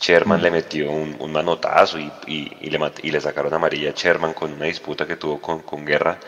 Sherman 0.00 0.40
mm. 0.40 0.42
le 0.42 0.50
metió 0.50 0.90
un, 0.90 1.32
manotazo 1.32 2.00
y, 2.00 2.10
y, 2.26 2.68
le, 2.68 2.92
y, 3.00 3.12
le, 3.12 3.20
sacaron 3.20 3.54
amarilla 3.54 3.90
a 3.90 3.94
Sherman 3.94 4.34
con 4.34 4.52
una 4.54 4.64
disputa 4.64 5.06
que 5.06 5.14
tuvo 5.14 5.40
con, 5.40 5.60
con 5.60 5.86
Guerra. 5.86 6.18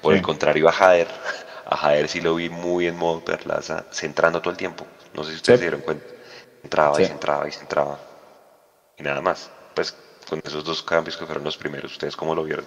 Por 0.00 0.14
el 0.14 0.22
contrario, 0.22 0.70
a 0.70 0.72
Jader, 0.72 1.08
a 1.66 1.76
Jader 1.76 2.08
sí 2.08 2.22
lo 2.22 2.34
vi 2.34 2.48
muy 2.48 2.86
en 2.86 2.96
modo 2.96 3.22
perlaza, 3.22 3.84
centrando 3.92 4.40
todo 4.40 4.52
el 4.52 4.56
tiempo. 4.56 4.86
No 5.12 5.22
sé 5.22 5.32
si 5.32 5.36
ustedes 5.36 5.60
se 5.60 5.64
dieron 5.66 5.82
cuenta. 5.82 6.17
Entraba 6.62 7.00
y 7.00 7.04
se 7.04 7.12
entraba 7.12 7.48
y 7.48 7.52
se 7.52 7.60
entraba. 7.60 7.98
Y 8.96 9.02
nada 9.02 9.20
más. 9.20 9.50
Pues 9.74 9.94
con 10.28 10.40
esos 10.44 10.64
dos 10.64 10.82
cambios 10.82 11.16
que 11.16 11.24
fueron 11.24 11.44
los 11.44 11.56
primeros, 11.56 11.92
¿ustedes 11.92 12.16
cómo 12.16 12.34
lo 12.34 12.44
vieron? 12.44 12.64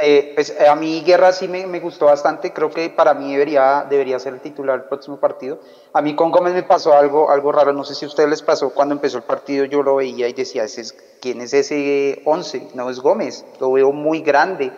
Eh, 0.00 0.32
pues 0.34 0.58
a 0.60 0.74
mí 0.76 1.02
Guerra 1.04 1.32
sí 1.32 1.48
me, 1.48 1.66
me, 1.66 1.80
gustó 1.80 2.06
bastante, 2.06 2.52
creo 2.52 2.70
que 2.70 2.88
para 2.88 3.12
mí 3.12 3.32
debería, 3.32 3.84
debería 3.90 4.18
ser 4.18 4.34
el 4.34 4.40
titular 4.40 4.78
del 4.78 4.88
próximo 4.88 5.18
partido. 5.18 5.60
A 5.92 6.00
mí 6.00 6.14
con 6.14 6.30
Gómez 6.30 6.54
me 6.54 6.62
pasó 6.62 6.94
algo, 6.94 7.30
algo 7.30 7.52
raro, 7.52 7.72
no 7.72 7.84
sé 7.84 7.94
si 7.94 8.04
a 8.04 8.08
ustedes 8.08 8.30
les 8.30 8.40
pasó 8.40 8.70
cuando 8.70 8.94
empezó 8.94 9.18
el 9.18 9.24
partido, 9.24 9.64
yo 9.64 9.82
lo 9.82 9.96
veía 9.96 10.28
y 10.28 10.32
decía, 10.32 10.64
¿ese 10.64 10.84
¿quién 11.20 11.40
es 11.40 11.52
ese 11.52 12.22
11? 12.24 12.68
No 12.74 12.88
es 12.88 13.00
Gómez, 13.00 13.44
lo 13.60 13.72
veo 13.72 13.92
muy 13.92 14.20
grande, 14.22 14.72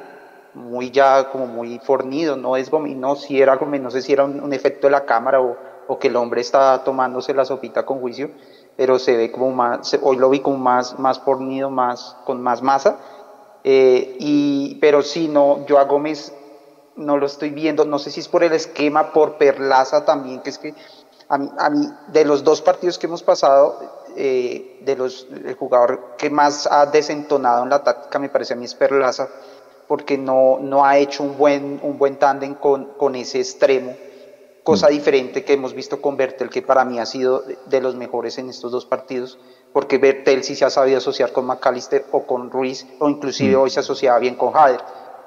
muy 0.55 0.91
ya 0.91 1.31
como 1.31 1.47
muy 1.47 1.79
fornido, 1.79 2.37
no 2.37 2.57
es 2.57 2.71
Gómez, 2.71 2.97
no, 2.97 3.15
si 3.15 3.41
era 3.41 3.57
Gómez, 3.57 3.81
no 3.81 3.91
sé 3.91 4.03
si 4.03 4.13
era 4.13 4.25
un, 4.25 4.53
efecto 4.53 4.87
de 4.87 4.93
la 4.93 5.05
cámara 5.05 5.41
o, 5.41 5.57
o, 5.93 5.99
que 5.99 6.09
el 6.09 6.17
hombre 6.17 6.41
está 6.41 6.83
tomándose 6.85 7.35
la 7.35 7.45
sopita 7.45 7.85
con 7.85 8.01
juicio, 8.01 8.31
pero 8.77 8.99
se 8.99 9.17
ve 9.17 9.31
como 9.31 9.51
más, 9.51 9.99
hoy 10.03 10.17
lo 10.17 10.31
vi 10.31 10.41
como 10.41 10.59
más, 10.59 10.99
más 10.99 11.21
fornido, 11.21 11.71
más, 11.71 12.17
con 12.25 12.43
más 12.43 12.63
masa 12.63 12.99
eh, 13.65 14.17
y, 14.19 14.77
pero 14.81 15.03
sí, 15.03 15.29
no, 15.29 15.65
yo 15.67 15.79
a 15.79 15.85
Gómez 15.85 16.33
no 16.97 17.17
lo 17.17 17.27
estoy 17.27 17.51
viendo, 17.51 17.85
no 17.85 17.99
sé 17.99 18.11
si 18.11 18.21
es 18.21 18.29
por 18.29 18.43
el 18.43 18.53
esquema, 18.53 19.13
por 19.13 19.39
Perlaza 19.39 20.05
también, 20.05 20.41
que 20.41 20.51
es 20.51 20.59
que 20.59 20.75
a 21.29 21.39
mí, 21.39 21.49
a 21.59 21.71
mí 21.71 21.89
de 22.09 22.25
los 22.25 22.45
dos 22.45 22.61
partidos 22.61 22.99
que 22.99 23.07
hemos 23.07 23.23
pasado, 23.23 23.79
eh, 24.17 24.81
de 24.85 24.97
los, 24.97 25.27
el 25.31 25.55
jugador 25.55 26.17
que 26.19 26.29
más 26.29 26.67
ha 26.71 26.87
desentonado 26.87 27.63
en 27.63 27.71
la 27.71 27.83
táctica 27.83 28.19
me 28.19 28.29
parece 28.29 28.53
a 28.53 28.57
mí 28.57 28.65
es 28.65 28.75
Perlaza, 28.75 29.29
porque 29.87 30.19
no, 30.19 30.59
no 30.61 30.85
ha 30.85 30.99
hecho 30.99 31.23
un 31.23 31.39
buen, 31.39 31.81
un 31.83 31.99
buen 31.99 32.19
tándem 32.19 32.55
con, 32.55 32.87
con 32.99 33.15
ese 33.15 33.39
extremo, 33.39 33.95
cosa 34.63 34.89
mm. 34.89 34.91
diferente 34.91 35.45
que 35.45 35.55
hemos 35.55 35.75
visto 35.75 36.01
con 36.01 36.17
Bertel, 36.17 36.51
que 36.51 36.63
para 36.63 36.85
mí 36.85 36.99
ha 36.99 37.07
sido 37.07 37.45
de 37.67 37.81
los 37.81 37.95
mejores 37.95 38.39
en 38.39 38.49
estos 38.49 38.73
dos 38.73 38.87
partidos 38.87 39.39
porque 39.73 39.99
Bertel 39.99 40.45
sí 40.45 40.55
se 40.55 40.65
ha 40.65 40.71
sabido 40.71 40.99
asociar 40.99 41.33
con 41.33 41.47
McAllister 41.47 42.05
o 42.13 42.25
con 42.25 42.51
Ruiz, 42.51 42.87
o 42.99 43.09
inclusive 43.09 43.57
mm. 43.57 43.61
hoy 43.61 43.71
se 43.71 43.81
asociaba 43.81 44.19
bien 44.19 44.35
con 44.35 44.53
Jader. 44.53 44.81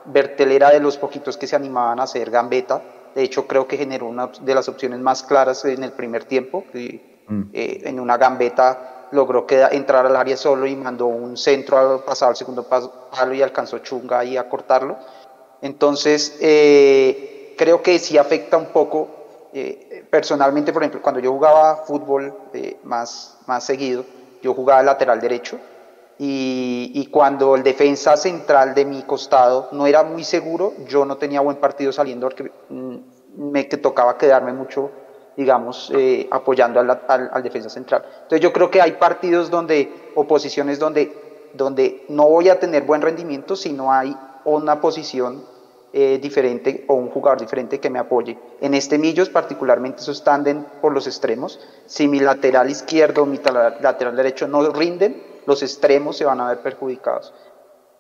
Bertel 0.06 0.52
era 0.52 0.70
de 0.70 0.80
los 0.80 0.98
poquitos 0.98 1.36
que 1.38 1.48
se 1.48 1.56
animaban 1.56 2.00
a 2.00 2.04
hacer 2.04 2.30
gambeta, 2.30 2.82
de 3.16 3.24
hecho 3.24 3.48
creo 3.48 3.68
que 3.68 3.78
generó 3.78 4.08
una 4.08 4.28
de 4.28 4.56
las 4.56 4.70
opciones 4.70 5.00
más 5.00 5.24
claras 5.24 5.66
en 5.66 5.84
el 5.84 5.94
primer 5.94 6.26
tiempo, 6.26 6.64
mm. 6.74 7.42
eh, 7.54 7.82
en 7.86 8.00
una 8.00 8.18
gambeta 8.18 9.08
logró 9.12 9.46
entrar 9.50 10.06
al 10.06 10.16
área 10.16 10.36
solo 10.36 10.66
y 10.66 10.76
mandó 10.76 11.08
un 11.08 11.38
centro 11.38 11.78
a 11.78 12.06
pasar 12.06 12.30
al 12.30 12.36
segundo 12.36 12.64
palo 12.64 13.34
y 13.34 13.42
alcanzó 13.42 13.80
Chunga 13.80 14.20
ahí 14.20 14.36
a 14.36 14.50
cortarlo. 14.50 14.98
Entonces, 15.62 16.38
eh, 16.42 17.54
creo 17.58 17.82
que 17.82 17.98
sí 18.00 18.18
afecta 18.18 18.58
un 18.58 18.68
poco. 18.68 19.25
Eh, 19.58 20.04
personalmente, 20.10 20.74
por 20.74 20.84
ejemplo, 20.84 21.02
cuando 21.02 21.22
yo 21.22 21.32
jugaba 21.32 21.78
fútbol 21.78 22.34
más, 22.84 23.40
más 23.48 23.64
seguido, 23.64 24.04
yo 24.42 24.54
jugaba 24.54 24.84
lateral 24.84 25.22
derecho 25.22 25.58
y, 26.18 27.08
cuando 27.10 27.56
el 27.56 27.64
defensa 27.64 28.18
central 28.18 28.76
de 28.76 28.84
mi 28.84 29.04
costado 29.04 29.70
no 29.72 29.88
era 29.88 30.04
muy 30.04 30.26
seguro, 30.26 30.74
yo 30.90 31.06
no 31.06 31.16
tenía 31.16 31.40
buen 31.40 31.56
partido 31.56 31.94
saliendo 31.94 32.28
porque 32.28 32.52
mm, 32.68 32.96
me 33.38 33.64
tocaba 33.64 34.18
quedarme 34.18 34.52
mucho, 34.52 34.92
digamos, 35.38 35.90
eh, 35.96 36.28
apoyando 36.32 36.82
al, 36.82 37.42
defensa 37.42 37.70
central. 37.70 38.04
Entonces 38.24 38.42
yo 38.42 38.52
creo 38.52 38.70
que 38.70 38.82
hay 38.82 38.92
partidos 38.94 39.50
donde, 39.50 40.12
o 40.16 40.28
posiciones 40.28 40.80
donde, 40.80 41.50
donde 41.54 42.04
no 42.10 42.28
voy 42.28 42.50
a 42.50 42.60
tener 42.60 42.84
buen 42.84 43.02
rendimiento 43.02 43.56
si 43.56 43.72
no 43.72 43.94
hay 43.94 44.18
una 44.44 44.82
posición 44.82 45.46
eh, 45.98 46.20
diferente 46.22 46.84
o 46.90 46.96
un 46.96 47.10
jugador 47.10 47.40
diferente 47.40 47.80
que 47.80 47.90
me 47.90 48.00
apoye. 48.00 48.38
En 48.60 48.74
este 48.74 48.98
Millos, 48.98 49.30
particularmente 49.30 50.02
esos 50.02 50.26
tándem 50.26 50.66
por 50.82 50.92
los 50.92 51.08
extremos, 51.08 51.58
si 51.86 52.10
mi 52.10 52.20
lateral 52.20 52.70
izquierdo 52.70 53.24
o 53.24 53.26
mi 53.26 53.40
lateral 53.80 54.14
derecho 54.14 54.46
no 54.46 54.62
rinden, 54.72 55.24
los 55.46 55.64
extremos 55.64 56.18
se 56.18 56.26
van 56.26 56.42
a 56.42 56.50
ver 56.50 56.60
perjudicados. 56.60 57.34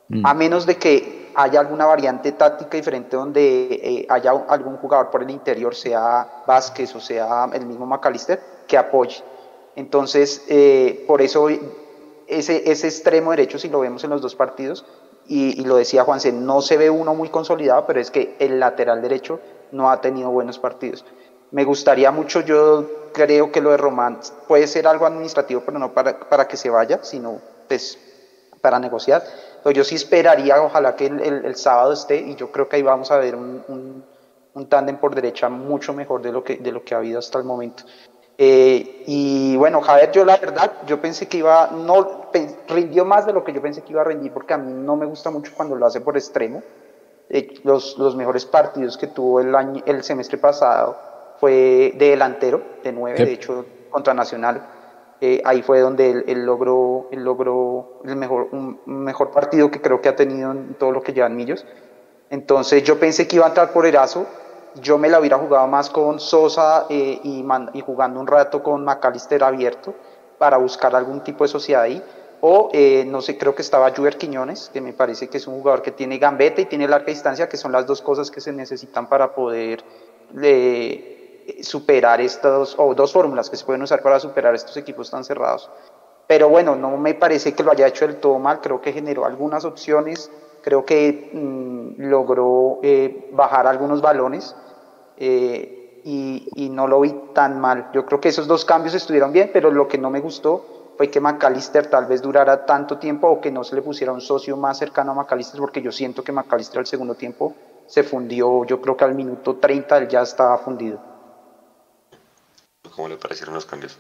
Mm. 0.09 0.25
A 0.25 0.33
menos 0.33 0.65
de 0.65 0.75
que 0.75 1.31
haya 1.35 1.61
alguna 1.61 1.85
variante 1.85 2.33
táctica 2.33 2.75
diferente 2.75 3.15
donde 3.15 3.63
eh, 3.71 4.05
haya 4.09 4.31
algún 4.49 4.75
jugador 4.75 5.09
por 5.09 5.23
el 5.23 5.29
interior, 5.29 5.73
sea 5.73 6.43
Vázquez 6.45 6.93
o 6.95 6.99
sea 6.99 7.49
el 7.53 7.65
mismo 7.65 7.85
McAllister, 7.85 8.41
que 8.67 8.77
apoye. 8.77 9.23
Entonces, 9.77 10.43
eh, 10.49 11.05
por 11.07 11.21
eso 11.21 11.47
ese, 12.27 12.69
ese 12.69 12.87
extremo 12.87 13.31
derecho, 13.31 13.57
si 13.57 13.69
lo 13.69 13.79
vemos 13.79 14.03
en 14.03 14.09
los 14.09 14.21
dos 14.21 14.35
partidos, 14.35 14.83
y, 15.27 15.63
lo 15.63 15.75
decía 15.77 16.03
Juanse, 16.03 16.31
no 16.31 16.61
se 16.61 16.77
ve 16.77 16.89
uno 16.89 17.15
muy 17.15 17.29
consolidado, 17.29 17.85
pero 17.87 17.99
es 17.99 18.11
que 18.11 18.35
el 18.39 18.59
lateral 18.59 19.01
derecho 19.01 19.39
no 19.71 19.89
ha 19.89 20.01
tenido 20.01 20.29
buenos 20.29 20.59
partidos. 20.59 21.03
Me 21.51 21.63
gustaría 21.63 22.11
mucho, 22.11 22.41
yo 22.41 23.11
creo 23.13 23.51
que 23.51 23.61
lo 23.61 23.71
de 23.71 23.77
Román 23.77 24.19
puede 24.47 24.67
ser 24.67 24.87
algo 24.87 25.05
administrativo, 25.05 25.61
pero 25.65 25.79
no 25.79 25.93
para, 25.93 26.19
para 26.19 26.47
que 26.47 26.57
se 26.57 26.69
vaya, 26.69 26.99
sino 27.03 27.39
pues, 27.67 27.97
para 28.61 28.79
negociar. 28.79 29.23
Pero 29.63 29.73
yo 29.73 29.83
sí 29.83 29.95
esperaría, 29.95 30.61
ojalá 30.61 30.95
que 30.95 31.07
el, 31.07 31.19
el, 31.21 31.55
sábado 31.55 31.93
esté, 31.93 32.17
y 32.17 32.35
yo 32.35 32.51
creo 32.51 32.69
que 32.69 32.75
ahí 32.75 32.83
vamos 32.83 33.09
a 33.11 33.17
ver 33.17 33.35
un, 33.35 33.63
un, 33.67 34.03
un 34.53 34.69
tándem 34.69 34.97
por 34.97 35.15
derecha 35.15 35.49
mucho 35.49 35.93
mejor 35.93 36.21
de 36.21 36.31
lo 36.31 36.43
que, 36.43 36.57
de 36.57 36.71
lo 36.71 36.83
que 36.83 36.93
ha 36.93 36.99
habido 36.99 37.19
hasta 37.19 37.39
el 37.39 37.45
momento. 37.45 37.83
Eh, 38.37 39.03
y 39.07 39.55
bueno, 39.55 39.81
Javier, 39.81 40.11
yo 40.11 40.25
la 40.25 40.37
verdad, 40.37 40.73
yo 40.85 40.99
pensé 40.99 41.27
que 41.27 41.37
iba, 41.37 41.69
no, 41.71 42.29
rindió 42.67 43.05
más 43.05 43.25
de 43.25 43.33
lo 43.33 43.43
que 43.43 43.53
yo 43.53 43.61
pensé 43.61 43.81
que 43.81 43.93
iba 43.93 44.01
a 44.01 44.05
rendir, 44.05 44.31
porque 44.33 44.53
a 44.53 44.57
mí 44.57 44.73
no 44.73 44.95
me 44.95 45.05
gusta 45.05 45.29
mucho 45.29 45.53
cuando 45.55 45.75
lo 45.75 45.85
hace 45.85 46.01
por 46.01 46.17
extremo. 46.17 46.61
Eh, 47.29 47.55
los, 47.63 47.97
los, 47.97 48.15
mejores 48.15 48.45
partidos 48.45 48.97
que 48.97 49.07
tuvo 49.07 49.39
el, 49.39 49.55
año, 49.55 49.81
el 49.85 50.03
semestre 50.03 50.37
pasado 50.37 50.97
fue 51.39 51.93
de 51.95 52.09
delantero, 52.09 52.61
de 52.83 52.91
nueve, 52.91 53.25
de 53.25 53.33
hecho, 53.33 53.65
contra 53.89 54.13
Nacional. 54.13 54.67
Eh, 55.21 55.41
ahí 55.45 55.61
fue 55.61 55.79
donde 55.79 56.23
él, 56.27 56.45
logró, 56.45 57.07
él 57.11 57.23
logró 57.23 58.01
el 58.03 58.15
mejor, 58.15 58.49
un 58.51 58.79
mejor 58.85 59.31
partido 59.31 59.71
que 59.71 59.81
creo 59.81 60.01
que 60.01 60.09
ha 60.09 60.15
tenido 60.15 60.51
en 60.51 60.75
todo 60.75 60.91
lo 60.91 61.01
que 61.01 61.13
llevan 61.13 61.35
Millos. 61.35 61.65
Entonces 62.29 62.83
yo 62.83 62.99
pensé 62.99 63.27
que 63.27 63.37
iba 63.37 63.45
a 63.45 63.49
entrar 63.49 63.71
por 63.71 63.85
Erazo, 63.85 64.27
yo 64.81 64.97
me 64.97 65.09
la 65.09 65.19
hubiera 65.19 65.37
jugado 65.37 65.67
más 65.67 65.89
con 65.89 66.19
Sosa 66.19 66.85
eh, 66.89 67.19
y, 67.23 67.45
y, 67.73 67.81
jugando 67.81 68.19
un 68.19 68.27
rato 68.27 68.61
con 68.61 68.83
McAllister 68.83 69.43
abierto 69.43 69.93
para 70.37 70.57
buscar 70.57 70.95
algún 70.95 71.21
tipo 71.21 71.43
de 71.43 71.47
sociedad 71.47 71.83
ahí. 71.83 72.03
O, 72.41 72.69
eh, 72.73 73.05
no 73.07 73.21
sé, 73.21 73.37
creo 73.37 73.55
que 73.55 73.61
estaba 73.61 73.91
Juber 73.95 74.17
Quiñones, 74.17 74.69
que 74.71 74.81
me 74.81 74.93
parece 74.93 75.29
que 75.29 75.37
es 75.37 75.47
un 75.47 75.55
jugador 75.55 75.81
que 75.81 75.91
tiene 75.91 76.17
gambeta 76.17 76.61
y 76.61 76.65
tiene 76.65 76.87
larga 76.87 77.07
distancia, 77.07 77.47
que 77.49 77.57
son 77.57 77.71
las 77.71 77.87
dos 77.87 78.01
cosas 78.01 78.29
que 78.29 78.41
se 78.41 78.51
necesitan 78.51 79.07
para 79.07 79.33
poder 79.33 79.83
eh, 80.41 81.57
superar 81.61 82.21
estas, 82.21 82.75
o 82.77 82.93
dos 82.93 83.13
fórmulas 83.13 83.49
que 83.49 83.55
se 83.55 83.65
pueden 83.65 83.81
usar 83.81 84.01
para 84.01 84.19
superar 84.19 84.53
estos 84.53 84.75
equipos 84.77 85.09
tan 85.09 85.23
cerrados. 85.23 85.71
Pero 86.27 86.49
bueno, 86.49 86.75
no 86.75 86.97
me 86.97 87.13
parece 87.13 87.53
que 87.53 87.63
lo 87.63 87.71
haya 87.71 87.87
hecho 87.87 88.05
del 88.05 88.17
todo 88.17 88.37
mal, 88.37 88.59
creo 88.61 88.81
que 88.81 88.91
generó 88.91 89.25
algunas 89.25 89.63
opciones, 89.63 90.29
creo 90.61 90.85
que 90.85 91.31
mm, 91.33 92.01
logró 92.09 92.79
bajar 93.31 93.67
algunos 93.67 94.01
balones 94.01 94.55
eh, 95.17 95.85
y, 96.05 96.69
no 96.69 96.87
lo 96.87 97.01
vi 97.01 97.13
tan 97.33 97.59
mal. 97.59 97.89
Yo 97.93 98.05
creo 98.05 98.21
que 98.21 98.29
esos 98.29 98.47
dos 98.47 98.63
cambios 98.63 98.93
estuvieron 98.93 99.33
bien, 99.33 99.49
pero 99.51 99.71
lo 99.71 99.87
que 99.87 99.97
no 99.97 100.11
me 100.11 100.19
gustó 100.19 100.93
fue 100.97 101.09
que 101.09 101.19
McAllister 101.19 101.87
tal 101.87 102.05
vez 102.05 102.21
durara 102.21 102.65
tanto 102.65 102.97
tiempo 102.97 103.27
o 103.27 103.41
que 103.41 103.51
no 103.51 103.63
se 103.63 103.75
le 103.75 103.81
pusiera 103.81 104.13
un 104.13 104.21
socio 104.21 104.55
más 104.55 104.77
cercano 104.77 105.11
a 105.11 105.15
McAllister, 105.15 105.59
porque 105.59 105.81
yo 105.81 105.91
siento 105.91 106.23
que 106.23 106.31
McAllister 106.31 106.79
al 106.79 106.85
segundo 106.85 107.15
tiempo 107.15 107.55
se 107.87 108.03
fundió, 108.03 108.65
yo 108.65 108.79
creo 108.81 108.95
que 108.95 109.03
al 109.03 109.15
minuto 109.15 109.55
30 109.55 109.97
él 109.97 110.07
ya 110.07 110.21
estaba 110.21 110.57
fundido. 110.59 110.99
¿Cómo 112.95 113.09
le 113.09 113.17
parecieron 113.17 113.55
los 113.55 113.65
cambios? 113.65 113.97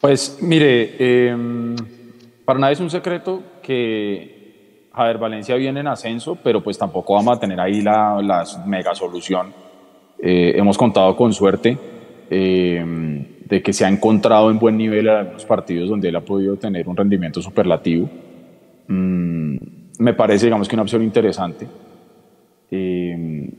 Pues 0.00 0.38
mire, 0.40 1.28
em, 1.28 1.76
para 2.44 2.58
nadie 2.58 2.74
es 2.74 2.80
un 2.80 2.90
secreto 2.90 3.42
que 3.62 4.88
Javier 4.94 5.18
Valencia 5.18 5.56
viene 5.56 5.80
en 5.80 5.88
ascenso, 5.88 6.36
pero 6.42 6.62
pues 6.62 6.78
tampoco 6.78 7.14
vamos 7.14 7.36
a 7.36 7.40
tener 7.40 7.60
ahí 7.60 7.82
la, 7.82 8.20
la 8.22 8.44
mega 8.66 8.94
solución 8.94 9.63
eh, 10.26 10.58
hemos 10.58 10.78
contado 10.78 11.14
con 11.16 11.34
suerte 11.34 11.76
eh, 12.30 12.82
de 13.44 13.62
que 13.62 13.74
se 13.74 13.84
ha 13.84 13.90
encontrado 13.90 14.50
en 14.50 14.58
buen 14.58 14.74
nivel 14.74 15.06
en 15.06 15.16
algunos 15.16 15.44
partidos 15.44 15.90
donde 15.90 16.08
él 16.08 16.16
ha 16.16 16.22
podido 16.22 16.56
tener 16.56 16.88
un 16.88 16.96
rendimiento 16.96 17.42
superlativo. 17.42 18.08
Mm, 18.88 19.56
me 19.98 20.14
parece, 20.14 20.46
digamos, 20.46 20.66
que 20.66 20.76
una 20.76 20.82
opción 20.84 21.02
interesante. 21.02 21.66
Eh, 22.70 23.52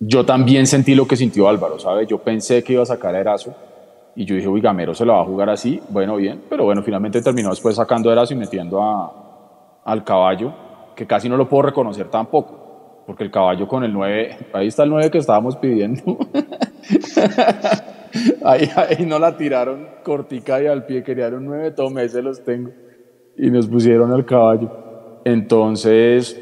yo 0.00 0.26
también 0.26 0.66
sentí 0.66 0.96
lo 0.96 1.06
que 1.06 1.14
sintió 1.14 1.48
Álvaro, 1.48 1.78
¿sabes? 1.78 2.08
Yo 2.08 2.18
pensé 2.18 2.64
que 2.64 2.72
iba 2.72 2.82
a 2.82 2.86
sacar 2.86 3.14
a 3.14 3.20
Erazo 3.20 3.54
y 4.16 4.24
yo 4.24 4.34
dije, 4.34 4.48
uy, 4.48 4.60
Gamero 4.60 4.96
se 4.96 5.04
lo 5.04 5.12
va 5.12 5.20
a 5.20 5.26
jugar 5.26 5.48
así, 5.48 5.80
bueno, 5.90 6.16
bien, 6.16 6.40
pero 6.50 6.64
bueno, 6.64 6.82
finalmente 6.82 7.22
terminó 7.22 7.50
después 7.50 7.76
sacando 7.76 8.10
a 8.10 8.14
Erazo 8.14 8.34
y 8.34 8.36
metiendo 8.36 8.82
a, 8.82 9.82
al 9.84 10.02
caballo, 10.02 10.52
que 10.96 11.06
casi 11.06 11.28
no 11.28 11.36
lo 11.36 11.48
puedo 11.48 11.62
reconocer 11.62 12.08
tampoco 12.08 12.67
porque 13.08 13.24
el 13.24 13.30
caballo 13.30 13.66
con 13.66 13.82
el 13.84 13.92
9, 13.94 14.36
ahí 14.52 14.66
está 14.66 14.82
el 14.82 14.90
9 14.90 15.10
que 15.10 15.16
estábamos 15.16 15.56
pidiendo. 15.56 16.02
ahí, 18.44 18.68
ahí 18.76 19.06
no 19.06 19.18
la 19.18 19.34
tiraron 19.34 19.88
cortica 20.04 20.62
y 20.62 20.66
al 20.66 20.84
pie, 20.84 21.02
querían 21.02 21.32
un 21.32 21.46
9, 21.46 21.70
tome, 21.70 22.04
ese 22.04 22.20
los 22.20 22.44
tengo. 22.44 22.70
Y 23.38 23.50
nos 23.50 23.66
pusieron 23.66 24.12
al 24.12 24.26
caballo. 24.26 25.20
Entonces, 25.24 26.38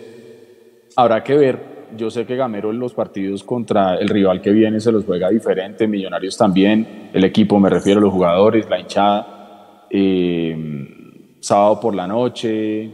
habrá 0.97 1.23
que 1.23 1.37
ver. 1.37 1.87
Yo 1.97 2.11
sé 2.11 2.27
que 2.27 2.35
Gamero 2.35 2.73
en 2.73 2.81
los 2.81 2.95
partidos 2.95 3.45
contra 3.45 3.95
el 3.95 4.09
rival 4.09 4.41
que 4.41 4.51
viene 4.51 4.81
se 4.81 4.91
los 4.91 5.05
juega 5.05 5.31
diferente, 5.31 5.87
Millonarios 5.87 6.37
también, 6.37 7.11
el 7.13 7.23
equipo, 7.23 7.61
me 7.61 7.71
refiero 7.71 8.01
a 8.01 8.03
los 8.03 8.13
jugadores, 8.13 8.69
la 8.69 8.81
hinchada. 8.81 9.87
Eh, 9.89 11.37
sábado 11.39 11.79
por 11.79 11.95
la 11.95 12.09
noche, 12.09 12.91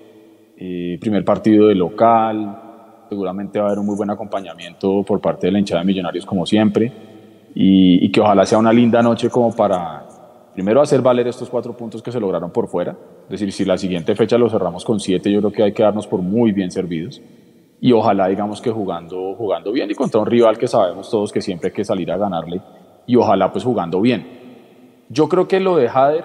eh, 0.59 0.99
primer 1.01 1.25
partido 1.25 1.68
de 1.68 1.75
local, 1.75 2.62
seguramente 3.13 3.59
va 3.59 3.67
a 3.67 3.69
haber 3.69 3.79
un 3.79 3.87
muy 3.87 3.97
buen 3.97 4.11
acompañamiento 4.11 5.03
por 5.03 5.21
parte 5.21 5.47
de 5.47 5.53
la 5.53 5.59
hinchada 5.59 5.83
de 5.83 5.87
Millonarios 5.87 6.25
como 6.25 6.47
siempre 6.47 6.93
y, 7.55 8.11
que 8.11 8.21
ojalá 8.21 8.47
sea 8.47 8.59
una 8.59 8.73
linda 8.73 9.03
noche 9.03 9.29
como 9.29 9.55
para 9.55 10.07
primero 10.55 10.81
hacer 10.81 11.03
valer 11.03 11.29
estos 11.29 11.51
cuatro 11.51 11.77
puntos 11.77 12.03
que 12.03 12.11
se 12.11 12.19
lograron 12.19 12.51
por 12.51 12.69
fuera, 12.69 12.97
es 13.25 13.31
decir, 13.31 13.53
si 13.53 13.65
la 13.65 13.77
siguiente 13.77 14.15
fecha 14.15 14.39
lo 14.39 14.49
cerramos 14.49 14.85
con 14.85 15.01
siete, 15.01 15.31
yo 15.31 15.41
creo 15.41 15.53
que 15.53 15.63
hay 15.63 15.73
que 15.73 15.83
darnos 15.83 16.07
por 16.07 16.21
muy 16.21 16.53
bien 16.53 16.71
servidos 16.71 17.21
y 17.81 17.93
ojalá 17.93 18.29
digamos 18.29 18.61
que 18.63 18.71
jugando, 18.71 19.35
jugando 19.35 19.73
bien 19.73 19.91
y 19.91 19.95
contra 19.95 20.21
un 20.21 20.27
rival 20.27 20.57
que 20.57 20.69
sabemos 20.69 21.11
todos 21.11 21.33
que 21.33 21.43
siempre 21.43 21.69
hay 21.69 21.75
que 21.75 21.85
salir 21.85 22.11
a 22.11 22.17
ganarle 22.17 22.61
y 23.07 23.17
ojalá 23.17 23.53
pues 23.53 23.65
jugando 23.65 24.01
bien. 24.01 24.41
Yo 25.09 25.29
creo 25.29 25.47
que 25.47 25.61
lo 25.61 25.77
de 25.77 25.89
Jader 25.89 26.25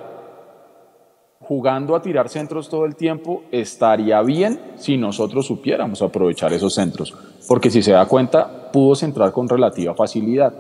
jugando 1.47 1.95
a 1.95 2.01
tirar 2.01 2.27
centros 2.27 2.67
todo 2.67 2.83
el 2.83 2.97
tiempo, 2.97 3.43
estaría 3.51 4.21
bien 4.21 4.59
si 4.75 4.97
nosotros 4.97 5.45
supiéramos 5.47 6.01
aprovechar 6.01 6.51
esos 6.51 6.73
centros, 6.73 7.15
porque 7.47 7.69
si 7.69 7.81
se 7.81 7.93
da 7.93 8.05
cuenta, 8.05 8.69
pudo 8.71 8.95
centrar 8.95 9.31
con 9.31 9.47
relativa 9.47 9.95
facilidad, 9.95 10.53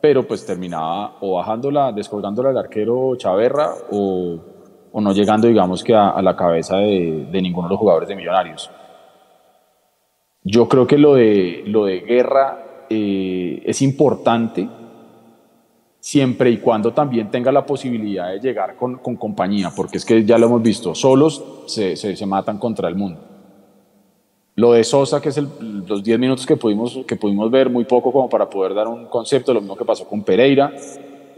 pero 0.00 0.26
pues 0.26 0.44
terminaba 0.44 1.18
o 1.20 1.36
bajándola, 1.36 1.92
descolgándola 1.92 2.50
al 2.50 2.58
arquero 2.58 3.14
Chaverra 3.16 3.72
o, 3.92 4.38
o, 4.90 5.00
no 5.00 5.12
llegando, 5.12 5.46
digamos 5.46 5.84
que 5.84 5.94
a, 5.94 6.20
la 6.20 6.34
cabeza 6.34 6.78
de, 6.78 7.28
de, 7.30 7.42
ninguno 7.42 7.68
de 7.68 7.72
los 7.74 7.78
jugadores 7.78 8.08
de 8.08 8.16
Millonarios. 8.16 8.70
Yo 10.42 10.68
creo 10.68 10.86
que 10.86 10.98
lo 10.98 11.14
de, 11.14 11.62
lo 11.66 11.84
de 11.84 12.00
guerra 12.00 12.86
eh, 12.90 13.62
es 13.64 13.82
importante 13.82 14.68
siempre 16.08 16.48
y 16.50 16.56
cuando 16.56 16.94
también 16.94 17.30
tenga 17.30 17.52
la 17.52 17.66
posibilidad 17.66 18.30
de 18.30 18.40
llegar 18.40 18.76
con, 18.76 18.96
con 18.96 19.16
compañía, 19.16 19.70
porque 19.76 19.98
es 19.98 20.06
que 20.06 20.24
ya 20.24 20.38
lo 20.38 20.46
hemos 20.46 20.62
visto, 20.62 20.94
solos 20.94 21.44
se, 21.66 21.96
se, 21.96 22.24
matan 22.24 22.56
contra 22.56 22.88
el 22.88 22.94
mundo. 22.94 23.20
Lo 24.54 24.72
de 24.72 24.84
Sosa, 24.84 25.20
que 25.20 25.28
es 25.28 25.36
el, 25.36 25.48
los 25.86 26.02
10 26.02 26.18
minutos 26.18 26.46
que 26.46 26.56
pudimos, 26.56 26.98
que 27.06 27.16
pudimos 27.16 27.50
ver, 27.50 27.68
muy 27.68 27.84
poco 27.84 28.10
como 28.10 28.26
para 28.26 28.48
poder 28.48 28.72
dar 28.72 28.88
un 28.88 29.04
concepto, 29.04 29.52
lo 29.52 29.60
mismo 29.60 29.76
que 29.76 29.84
pasó 29.84 30.08
con 30.08 30.22
Pereira, 30.22 30.72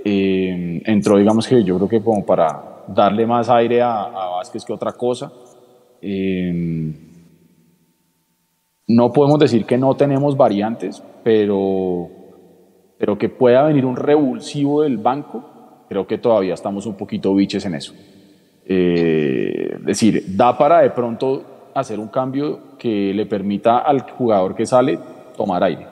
eh, 0.05 0.81
entró, 0.87 1.19
digamos 1.19 1.49
que 1.49 1.65
yo 1.65 1.77
creo 1.77 1.89
que 1.89 2.01
como 2.01 2.25
para 2.25 2.85
darle 2.87 3.27
más 3.27 3.49
aire 3.49 3.83
a, 3.83 4.03
a 4.03 4.29
Vázquez 4.37 4.65
que 4.65 4.73
otra 4.73 4.93
cosa. 4.93 5.33
Eh, 6.01 6.95
no 8.87 9.13
podemos 9.13 9.41
decir 9.41 9.65
que 9.65 9.77
no 9.77 9.97
tenemos 9.97 10.37
variantes, 10.37 11.03
pero 11.25 12.20
pero 13.01 13.17
que 13.17 13.31
pueda 13.31 13.63
venir 13.63 13.87
un 13.87 13.97
revulsivo 13.97 14.83
del 14.83 14.99
banco, 14.99 15.43
creo 15.89 16.07
que 16.07 16.19
todavía 16.19 16.53
estamos 16.53 16.85
un 16.85 16.99
poquito 16.99 17.35
biches 17.35 17.65
en 17.65 17.75
eso. 17.75 17.95
Eh, 18.67 19.71
es 19.79 19.85
decir, 19.87 20.23
da 20.37 20.59
para 20.59 20.81
de 20.81 20.91
pronto 20.91 21.71
hacer 21.73 21.99
un 21.99 22.09
cambio 22.09 22.77
que 22.79 23.15
le 23.15 23.25
permita 23.25 23.79
al 23.79 24.03
jugador 24.03 24.55
que 24.55 24.67
sale 24.67 24.99
tomar 25.35 25.65
aire, 25.65 25.87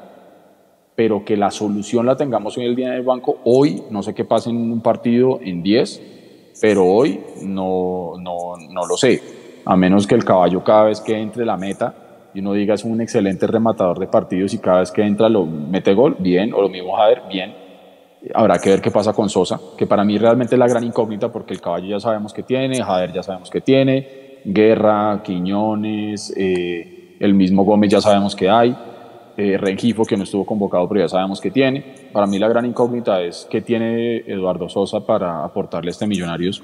pero 0.94 1.24
que 1.24 1.34
la 1.34 1.50
solución 1.50 2.04
la 2.04 2.14
tengamos 2.14 2.58
hoy 2.58 2.66
el 2.66 2.76
día 2.76 2.88
en 2.88 2.94
el 2.96 3.04
banco, 3.04 3.38
hoy, 3.44 3.84
no 3.90 4.02
sé 4.02 4.14
qué 4.14 4.26
pasa 4.26 4.50
en 4.50 4.70
un 4.70 4.82
partido 4.82 5.40
en 5.42 5.62
10, 5.62 6.02
pero 6.60 6.84
hoy 6.84 7.20
no, 7.42 8.16
no, 8.20 8.58
no 8.70 8.86
lo 8.86 8.98
sé, 8.98 9.22
a 9.64 9.74
menos 9.78 10.06
que 10.06 10.14
el 10.14 10.26
caballo 10.26 10.62
cada 10.62 10.84
vez 10.84 11.00
que 11.00 11.16
entre 11.16 11.46
la 11.46 11.56
meta 11.56 12.07
y 12.38 12.40
uno 12.40 12.52
diga 12.52 12.74
es 12.74 12.84
un 12.84 13.00
excelente 13.00 13.48
rematador 13.48 13.98
de 13.98 14.06
partidos 14.06 14.54
y 14.54 14.58
cada 14.58 14.78
vez 14.78 14.92
que 14.92 15.02
entra 15.02 15.28
lo 15.28 15.44
mete 15.44 15.92
gol, 15.92 16.14
bien, 16.20 16.54
o 16.54 16.62
lo 16.62 16.68
mismo 16.68 16.94
Jader, 16.94 17.22
bien. 17.28 17.52
Habrá 18.32 18.60
que 18.60 18.70
ver 18.70 18.80
qué 18.80 18.92
pasa 18.92 19.12
con 19.12 19.28
Sosa, 19.28 19.58
que 19.76 19.88
para 19.88 20.04
mí 20.04 20.18
realmente 20.18 20.54
es 20.54 20.58
la 20.58 20.68
gran 20.68 20.84
incógnita 20.84 21.32
porque 21.32 21.52
el 21.52 21.60
caballo 21.60 21.88
ya 21.88 21.98
sabemos 21.98 22.32
que 22.32 22.44
tiene, 22.44 22.80
Jader 22.80 23.12
ya 23.12 23.24
sabemos 23.24 23.50
que 23.50 23.60
tiene, 23.60 24.40
Guerra, 24.44 25.20
Quiñones, 25.24 26.32
eh, 26.36 27.16
el 27.18 27.34
mismo 27.34 27.64
Gómez 27.64 27.90
ya 27.90 28.00
sabemos 28.00 28.36
que 28.36 28.48
hay, 28.48 28.76
eh, 29.36 29.58
Rengifo 29.58 30.04
que 30.04 30.16
no 30.16 30.22
estuvo 30.22 30.46
convocado 30.46 30.88
pero 30.88 31.00
ya 31.00 31.08
sabemos 31.08 31.40
que 31.40 31.50
tiene. 31.50 31.84
Para 32.12 32.28
mí 32.28 32.38
la 32.38 32.46
gran 32.46 32.64
incógnita 32.66 33.20
es 33.20 33.48
qué 33.50 33.62
tiene 33.62 34.18
Eduardo 34.18 34.68
Sosa 34.68 35.04
para 35.04 35.44
aportarle 35.44 35.90
a 35.90 35.90
este 35.90 36.06
Millonarios 36.06 36.62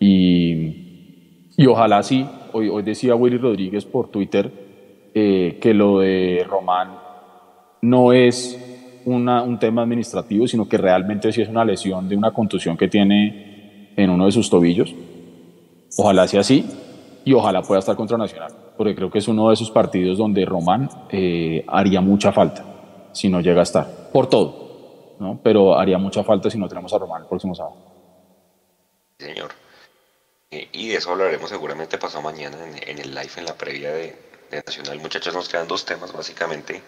y, 0.00 1.52
y 1.56 1.66
ojalá 1.68 2.02
sí, 2.02 2.26
hoy, 2.52 2.68
hoy 2.68 2.82
decía 2.82 3.14
Willy 3.14 3.38
Rodríguez 3.38 3.84
por 3.84 4.08
Twitter, 4.08 4.63
eh, 5.14 5.58
que 5.60 5.72
lo 5.72 6.00
de 6.00 6.44
Román 6.48 6.98
no 7.82 8.12
es 8.12 8.58
un 9.04 9.58
tema 9.60 9.82
administrativo, 9.82 10.46
sino 10.46 10.68
que 10.68 10.78
realmente 10.78 11.30
sí 11.32 11.42
es 11.42 11.48
una 11.48 11.64
lesión 11.64 12.08
de 12.08 12.16
una 12.16 12.32
contusión 12.32 12.76
que 12.76 12.88
tiene 12.88 13.92
en 13.96 14.10
uno 14.10 14.26
de 14.26 14.32
sus 14.32 14.50
tobillos. 14.50 14.94
Ojalá 15.96 16.26
sea 16.26 16.40
así 16.40 16.64
y 17.24 17.32
ojalá 17.32 17.62
pueda 17.62 17.78
estar 17.78 17.96
contra 17.96 18.18
Nacional, 18.18 18.52
porque 18.76 18.94
creo 18.94 19.10
que 19.10 19.18
es 19.18 19.28
uno 19.28 19.48
de 19.48 19.54
esos 19.54 19.70
partidos 19.70 20.18
donde 20.18 20.44
Román 20.44 20.88
eh, 21.10 21.64
haría 21.68 22.00
mucha 22.00 22.32
falta 22.32 22.64
si 23.12 23.28
no 23.28 23.40
llega 23.40 23.60
a 23.60 23.62
estar, 23.62 24.10
por 24.12 24.28
todo, 24.28 25.14
¿no? 25.20 25.40
pero 25.42 25.78
haría 25.78 25.98
mucha 25.98 26.24
falta 26.24 26.50
si 26.50 26.58
no 26.58 26.68
tenemos 26.68 26.92
a 26.92 26.98
Román 26.98 27.22
el 27.22 27.28
próximo 27.28 27.54
sábado. 27.54 27.76
Señor. 29.18 29.52
Eh, 30.50 30.68
y 30.72 30.88
de 30.88 30.96
eso 30.96 31.12
hablaremos 31.12 31.48
seguramente 31.48 31.98
pasado 31.98 32.22
mañana 32.22 32.56
en, 32.86 32.98
el 32.98 33.14
live, 33.14 33.30
en 33.36 33.44
la 33.44 33.54
previa 33.54 33.92
de, 33.92 34.02
de 34.02 34.33
Nacional. 34.66 34.98
Muchachos, 35.00 35.34
nos 35.34 35.48
quedan 35.48 35.66
dos 35.68 35.84
temas 35.84 36.12
básicamente. 36.12 36.82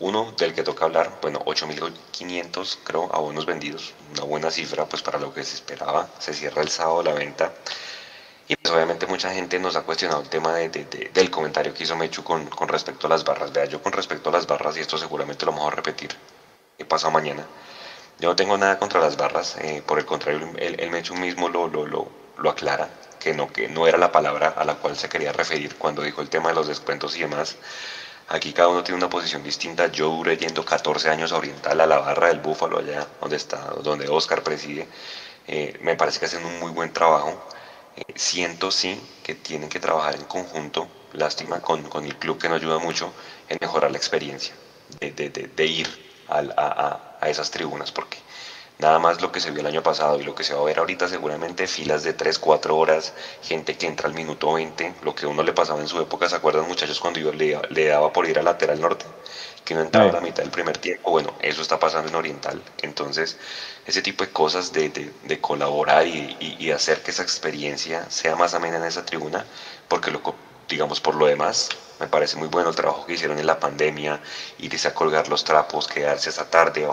Uno 0.00 0.32
del 0.36 0.54
que 0.54 0.62
toca 0.62 0.84
hablar, 0.86 1.18
bueno, 1.22 1.40
8.500 1.44 2.78
creo 2.82 3.14
abonos 3.14 3.46
vendidos, 3.46 3.94
una 4.12 4.24
buena 4.24 4.50
cifra 4.50 4.86
pues 4.86 5.02
para 5.02 5.18
lo 5.18 5.32
que 5.32 5.44
se 5.44 5.54
esperaba, 5.54 6.08
se 6.18 6.34
cierra 6.34 6.62
el 6.62 6.68
sábado 6.68 7.02
la 7.02 7.12
venta. 7.12 7.52
Y 8.48 8.56
pues 8.56 8.74
obviamente 8.74 9.06
mucha 9.06 9.32
gente 9.32 9.58
nos 9.58 9.76
ha 9.76 9.82
cuestionado 9.82 10.22
el 10.22 10.28
tema 10.28 10.54
de, 10.54 10.68
del 11.12 11.30
comentario 11.30 11.72
que 11.72 11.84
hizo 11.84 11.96
Mechu 11.96 12.22
con, 12.24 12.46
con, 12.46 12.68
respecto 12.68 13.06
a 13.06 13.10
las 13.10 13.24
barras, 13.24 13.52
vea, 13.52 13.64
yo 13.66 13.82
con 13.82 13.92
respecto 13.92 14.28
a 14.28 14.32
las 14.32 14.46
barras 14.46 14.76
y 14.76 14.80
esto 14.80 14.98
seguramente 14.98 15.46
lo 15.46 15.52
vamos 15.52 15.72
a 15.72 15.76
repetir 15.76 16.10
he 16.78 16.84
pasado 16.84 17.12
mañana, 17.12 17.46
yo 18.18 18.28
no 18.28 18.36
tengo 18.36 18.56
nada 18.58 18.78
contra 18.78 19.00
las 19.00 19.16
barras, 19.16 19.56
eh, 19.60 19.82
por 19.86 19.98
el 19.98 20.06
contrario 20.06 20.52
el, 20.58 20.80
el 20.80 20.90
Mechu 20.90 21.14
mismo 21.14 21.48
lo, 21.48 21.68
lo, 21.68 21.86
lo, 21.86 22.08
lo 22.38 22.50
aclara, 22.50 22.88
que 23.24 23.32
no, 23.32 23.50
que 23.50 23.68
no 23.68 23.86
era 23.86 23.96
la 23.96 24.12
palabra 24.12 24.48
a 24.48 24.64
la 24.64 24.74
cual 24.74 24.98
se 24.98 25.08
quería 25.08 25.32
referir 25.32 25.76
cuando 25.76 26.02
dijo 26.02 26.20
el 26.20 26.28
tema 26.28 26.50
de 26.50 26.54
los 26.54 26.68
descuentos 26.68 27.16
y 27.16 27.20
demás, 27.20 27.56
Aquí 28.28 28.54
cada 28.54 28.68
uno 28.68 28.82
tiene 28.82 28.96
una 28.96 29.10
posición 29.10 29.42
distinta. 29.42 29.88
Yo 29.88 30.08
duré 30.08 30.38
yendo 30.38 30.64
14 30.64 31.10
años 31.10 31.30
a 31.32 31.36
Oriental, 31.36 31.78
a 31.78 31.86
la 31.86 31.98
barra 31.98 32.28
del 32.28 32.40
Búfalo, 32.40 32.78
allá 32.78 33.06
donde 33.20 33.36
está, 33.36 33.58
donde 33.82 34.08
Oscar 34.08 34.42
preside. 34.42 34.88
Eh, 35.46 35.78
me 35.82 35.94
parece 35.94 36.20
que 36.20 36.26
hacen 36.26 36.44
un 36.44 36.58
muy 36.58 36.70
buen 36.70 36.90
trabajo. 36.90 37.38
Eh, 37.96 38.14
siento 38.14 38.70
sí 38.70 38.98
que 39.22 39.34
tienen 39.34 39.68
que 39.68 39.78
trabajar 39.78 40.14
en 40.14 40.24
conjunto, 40.24 40.88
lástima, 41.12 41.60
con, 41.60 41.82
con, 41.82 42.06
el 42.06 42.16
club 42.16 42.38
que 42.38 42.48
nos 42.48 42.62
ayuda 42.62 42.78
mucho 42.78 43.12
en 43.50 43.58
mejorar 43.60 43.90
la 43.90 43.98
experiencia 43.98 44.54
de, 45.00 45.10
de, 45.10 45.28
de, 45.28 45.66
ir 45.66 45.88
a, 46.28 46.38
a, 46.56 47.18
a, 47.20 47.28
esas 47.28 47.50
tribunas, 47.50 47.92
porque 47.92 48.16
Nada 48.78 48.98
más 48.98 49.20
lo 49.22 49.30
que 49.30 49.40
se 49.40 49.50
vio 49.52 49.60
el 49.60 49.66
año 49.66 49.82
pasado 49.82 50.18
y 50.20 50.24
lo 50.24 50.34
que 50.34 50.42
se 50.42 50.52
va 50.52 50.60
a 50.60 50.64
ver 50.64 50.78
ahorita 50.80 51.08
seguramente 51.08 51.68
filas 51.68 52.02
de 52.02 52.12
3, 52.12 52.38
4 52.40 52.76
horas, 52.76 53.12
gente 53.42 53.76
que 53.76 53.86
entra 53.86 54.08
al 54.08 54.14
minuto 54.14 54.52
20, 54.52 54.96
lo 55.02 55.14
que 55.14 55.26
uno 55.26 55.42
le 55.44 55.52
pasaba 55.52 55.80
en 55.80 55.86
su 55.86 56.00
época, 56.00 56.28
¿se 56.28 56.34
acuerdan 56.36 56.66
muchachos 56.66 56.98
cuando 56.98 57.20
yo 57.20 57.32
le, 57.32 57.60
le 57.70 57.86
daba 57.86 58.12
por 58.12 58.26
ir 58.28 58.38
al 58.38 58.46
lateral 58.46 58.80
norte? 58.80 59.06
Que 59.64 59.74
no 59.74 59.80
entraba 59.80 60.10
a 60.10 60.12
la 60.12 60.20
mitad 60.20 60.42
del 60.42 60.50
primer 60.50 60.76
tiempo, 60.76 61.10
bueno, 61.12 61.34
eso 61.40 61.62
está 61.62 61.78
pasando 61.78 62.08
en 62.08 62.16
Oriental, 62.16 62.60
entonces 62.82 63.38
ese 63.86 64.02
tipo 64.02 64.24
de 64.24 64.30
cosas 64.32 64.72
de, 64.72 64.88
de, 64.90 65.12
de 65.22 65.40
colaborar 65.40 66.06
y, 66.06 66.36
y, 66.40 66.70
hacer 66.72 67.02
que 67.02 67.12
esa 67.12 67.22
experiencia 67.22 68.10
sea 68.10 68.34
más 68.36 68.54
amena 68.54 68.76
en 68.78 68.84
esa 68.84 69.04
tribuna, 69.06 69.46
porque 69.88 70.10
lo, 70.10 70.20
digamos 70.68 71.00
por 71.00 71.14
lo 71.14 71.26
demás, 71.26 71.68
me 72.00 72.08
parece 72.08 72.36
muy 72.36 72.48
bueno 72.48 72.70
el 72.70 72.76
trabajo 72.76 73.06
que 73.06 73.14
hicieron 73.14 73.38
en 73.38 73.46
la 73.46 73.60
pandemia, 73.60 74.20
irse 74.58 74.88
a 74.88 74.94
colgar 74.94 75.28
los 75.28 75.44
trapos, 75.44 75.86
quedarse 75.86 76.28
hasta 76.30 76.50
tarde, 76.50 76.88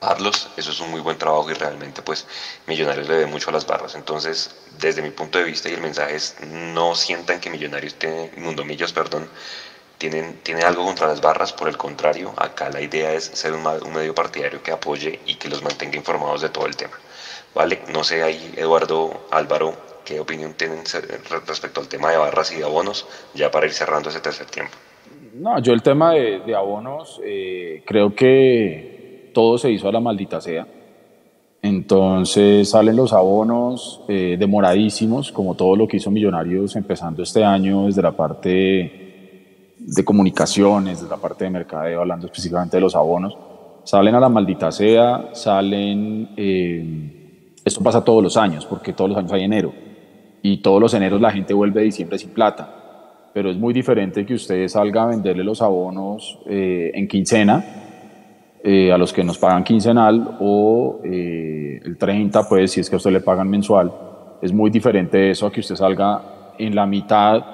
Barlos, 0.00 0.48
eso 0.56 0.70
es 0.70 0.80
un 0.80 0.90
muy 0.90 1.00
buen 1.00 1.16
trabajo 1.18 1.50
y 1.50 1.54
realmente 1.54 2.02
pues 2.02 2.26
Millonarios 2.66 3.08
le 3.08 3.14
debe 3.14 3.26
mucho 3.26 3.50
a 3.50 3.52
las 3.52 3.66
barras. 3.66 3.94
Entonces, 3.94 4.54
desde 4.78 5.02
mi 5.02 5.10
punto 5.10 5.38
de 5.38 5.44
vista 5.44 5.68
y 5.68 5.74
el 5.74 5.80
mensaje 5.80 6.16
es 6.16 6.36
no 6.40 6.94
sientan 6.94 7.40
que 7.40 7.50
Millonarios 7.50 7.94
tiene, 7.94 8.30
Mundomillos, 8.36 8.92
perdón, 8.92 9.28
tienen, 9.98 10.38
tiene 10.42 10.62
algo 10.62 10.84
contra 10.84 11.06
las 11.06 11.20
barras, 11.20 11.52
por 11.52 11.68
el 11.68 11.76
contrario, 11.76 12.34
acá 12.36 12.68
la 12.70 12.80
idea 12.80 13.12
es 13.12 13.24
ser 13.24 13.52
un, 13.52 13.62
medio 13.92 14.14
partidario 14.14 14.60
que 14.60 14.72
apoye 14.72 15.20
y 15.26 15.36
que 15.36 15.48
los 15.48 15.62
mantenga 15.62 15.96
informados 15.96 16.42
de 16.42 16.48
todo 16.48 16.66
el 16.66 16.74
tema. 16.74 16.98
Vale, 17.54 17.82
no 17.92 18.02
sé 18.02 18.22
ahí 18.22 18.52
Eduardo, 18.56 19.26
Álvaro, 19.30 19.76
qué 20.04 20.18
opinión 20.18 20.54
tienen 20.54 20.82
respecto 21.46 21.80
al 21.80 21.86
tema 21.86 22.10
de 22.10 22.16
barras 22.16 22.50
y 22.50 22.56
de 22.56 22.64
abonos, 22.64 23.06
ya 23.34 23.50
para 23.50 23.66
ir 23.66 23.72
cerrando 23.72 24.10
ese 24.10 24.20
tercer 24.20 24.46
tiempo. 24.46 24.72
No, 25.34 25.60
yo 25.60 25.72
el 25.72 25.82
tema 25.82 26.14
de, 26.14 26.40
de 26.40 26.56
abonos, 26.56 27.20
eh, 27.24 27.84
creo 27.86 28.14
que 28.14 28.91
todo 29.32 29.58
se 29.58 29.70
hizo 29.70 29.88
a 29.88 29.92
la 29.92 30.00
maldita 30.00 30.40
sea. 30.40 30.66
Entonces 31.62 32.70
salen 32.70 32.96
los 32.96 33.12
abonos 33.12 34.00
eh, 34.08 34.36
demoradísimos, 34.38 35.30
como 35.30 35.54
todo 35.54 35.76
lo 35.76 35.86
que 35.86 35.98
hizo 35.98 36.10
Millonarios 36.10 36.74
empezando 36.74 37.22
este 37.22 37.44
año 37.44 37.86
desde 37.86 38.02
la 38.02 38.12
parte 38.12 39.02
de 39.78 40.04
comunicaciones, 40.04 41.00
desde 41.00 41.10
la 41.10 41.20
parte 41.20 41.44
de 41.44 41.50
mercadeo, 41.50 42.00
hablando 42.00 42.26
específicamente 42.26 42.76
de 42.78 42.80
los 42.80 42.96
abonos. 42.96 43.36
Salen 43.84 44.14
a 44.14 44.20
la 44.20 44.28
maldita 44.28 44.72
sea, 44.72 45.30
salen... 45.32 46.30
Eh, 46.36 47.60
esto 47.64 47.80
pasa 47.80 48.02
todos 48.02 48.24
los 48.24 48.36
años, 48.36 48.66
porque 48.66 48.92
todos 48.92 49.10
los 49.10 49.18
años 49.18 49.32
hay 49.32 49.44
enero. 49.44 49.72
Y 50.42 50.58
todos 50.58 50.80
los 50.80 50.94
eneros 50.94 51.20
la 51.20 51.30
gente 51.30 51.54
vuelve 51.54 51.80
de 51.80 51.86
diciembre 51.86 52.18
sin 52.18 52.30
plata. 52.30 53.30
Pero 53.32 53.50
es 53.50 53.56
muy 53.56 53.72
diferente 53.72 54.26
que 54.26 54.34
usted 54.34 54.66
salga 54.66 55.04
a 55.04 55.06
venderle 55.06 55.44
los 55.44 55.62
abonos 55.62 56.40
eh, 56.46 56.90
en 56.94 57.06
quincena 57.06 57.81
eh, 58.64 58.92
a 58.92 58.96
los 58.96 59.12
que 59.12 59.24
nos 59.24 59.38
pagan 59.38 59.64
quincenal 59.64 60.36
o 60.38 61.00
eh, 61.02 61.80
el 61.84 61.96
30, 61.96 62.48
pues 62.48 62.70
si 62.70 62.78
es 62.78 62.88
que 62.88 62.94
a 62.94 62.98
usted 62.98 63.10
le 63.10 63.20
pagan 63.20 63.50
mensual. 63.50 63.92
Es 64.40 64.52
muy 64.52 64.70
diferente 64.70 65.32
eso 65.32 65.48
a 65.48 65.52
que 65.52 65.58
usted 65.58 65.74
salga 65.74 66.54
en 66.56 66.72
la 66.72 66.86
mitad 66.86 67.44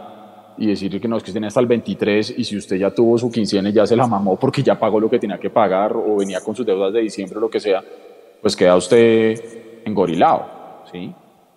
y 0.59 0.67
decir 0.67 1.01
que 1.01 1.09
no, 1.09 1.17
es 1.17 1.23
que 1.23 1.33
tiene 1.33 1.47
hasta 1.47 1.61
el 1.61 1.67
23 1.67 2.35
y 2.37 2.45
si 2.45 2.59
usted 2.59 2.77
ya 2.77 2.91
tuvo 2.91 3.17
su 3.17 3.31
quincena 3.31 3.71
y 3.71 3.73
ya 3.73 3.87
se 3.87 3.97
la 3.97 4.07
mamó 4.07 4.37
porque 4.37 4.63
ya 4.63 4.79
pagó 4.79 5.01
lo 5.01 5.09
que 5.09 5.19
tenía 5.19 5.39
que 5.39 5.49
pagar 5.49 5.97
o 5.97 6.17
venía 6.17 6.43
con 6.43 6.55
sus 6.55 6.67
deudas 6.67 6.93
de 6.93 7.01
diciembre 7.01 7.39
o 7.39 7.41
lo 7.41 7.49
que 7.49 7.61
sea, 7.61 7.83
pues 8.43 8.55
queda 8.55 8.77
usted 8.77 9.83
engorilado, 9.87 10.83
¿sí? 10.93 11.11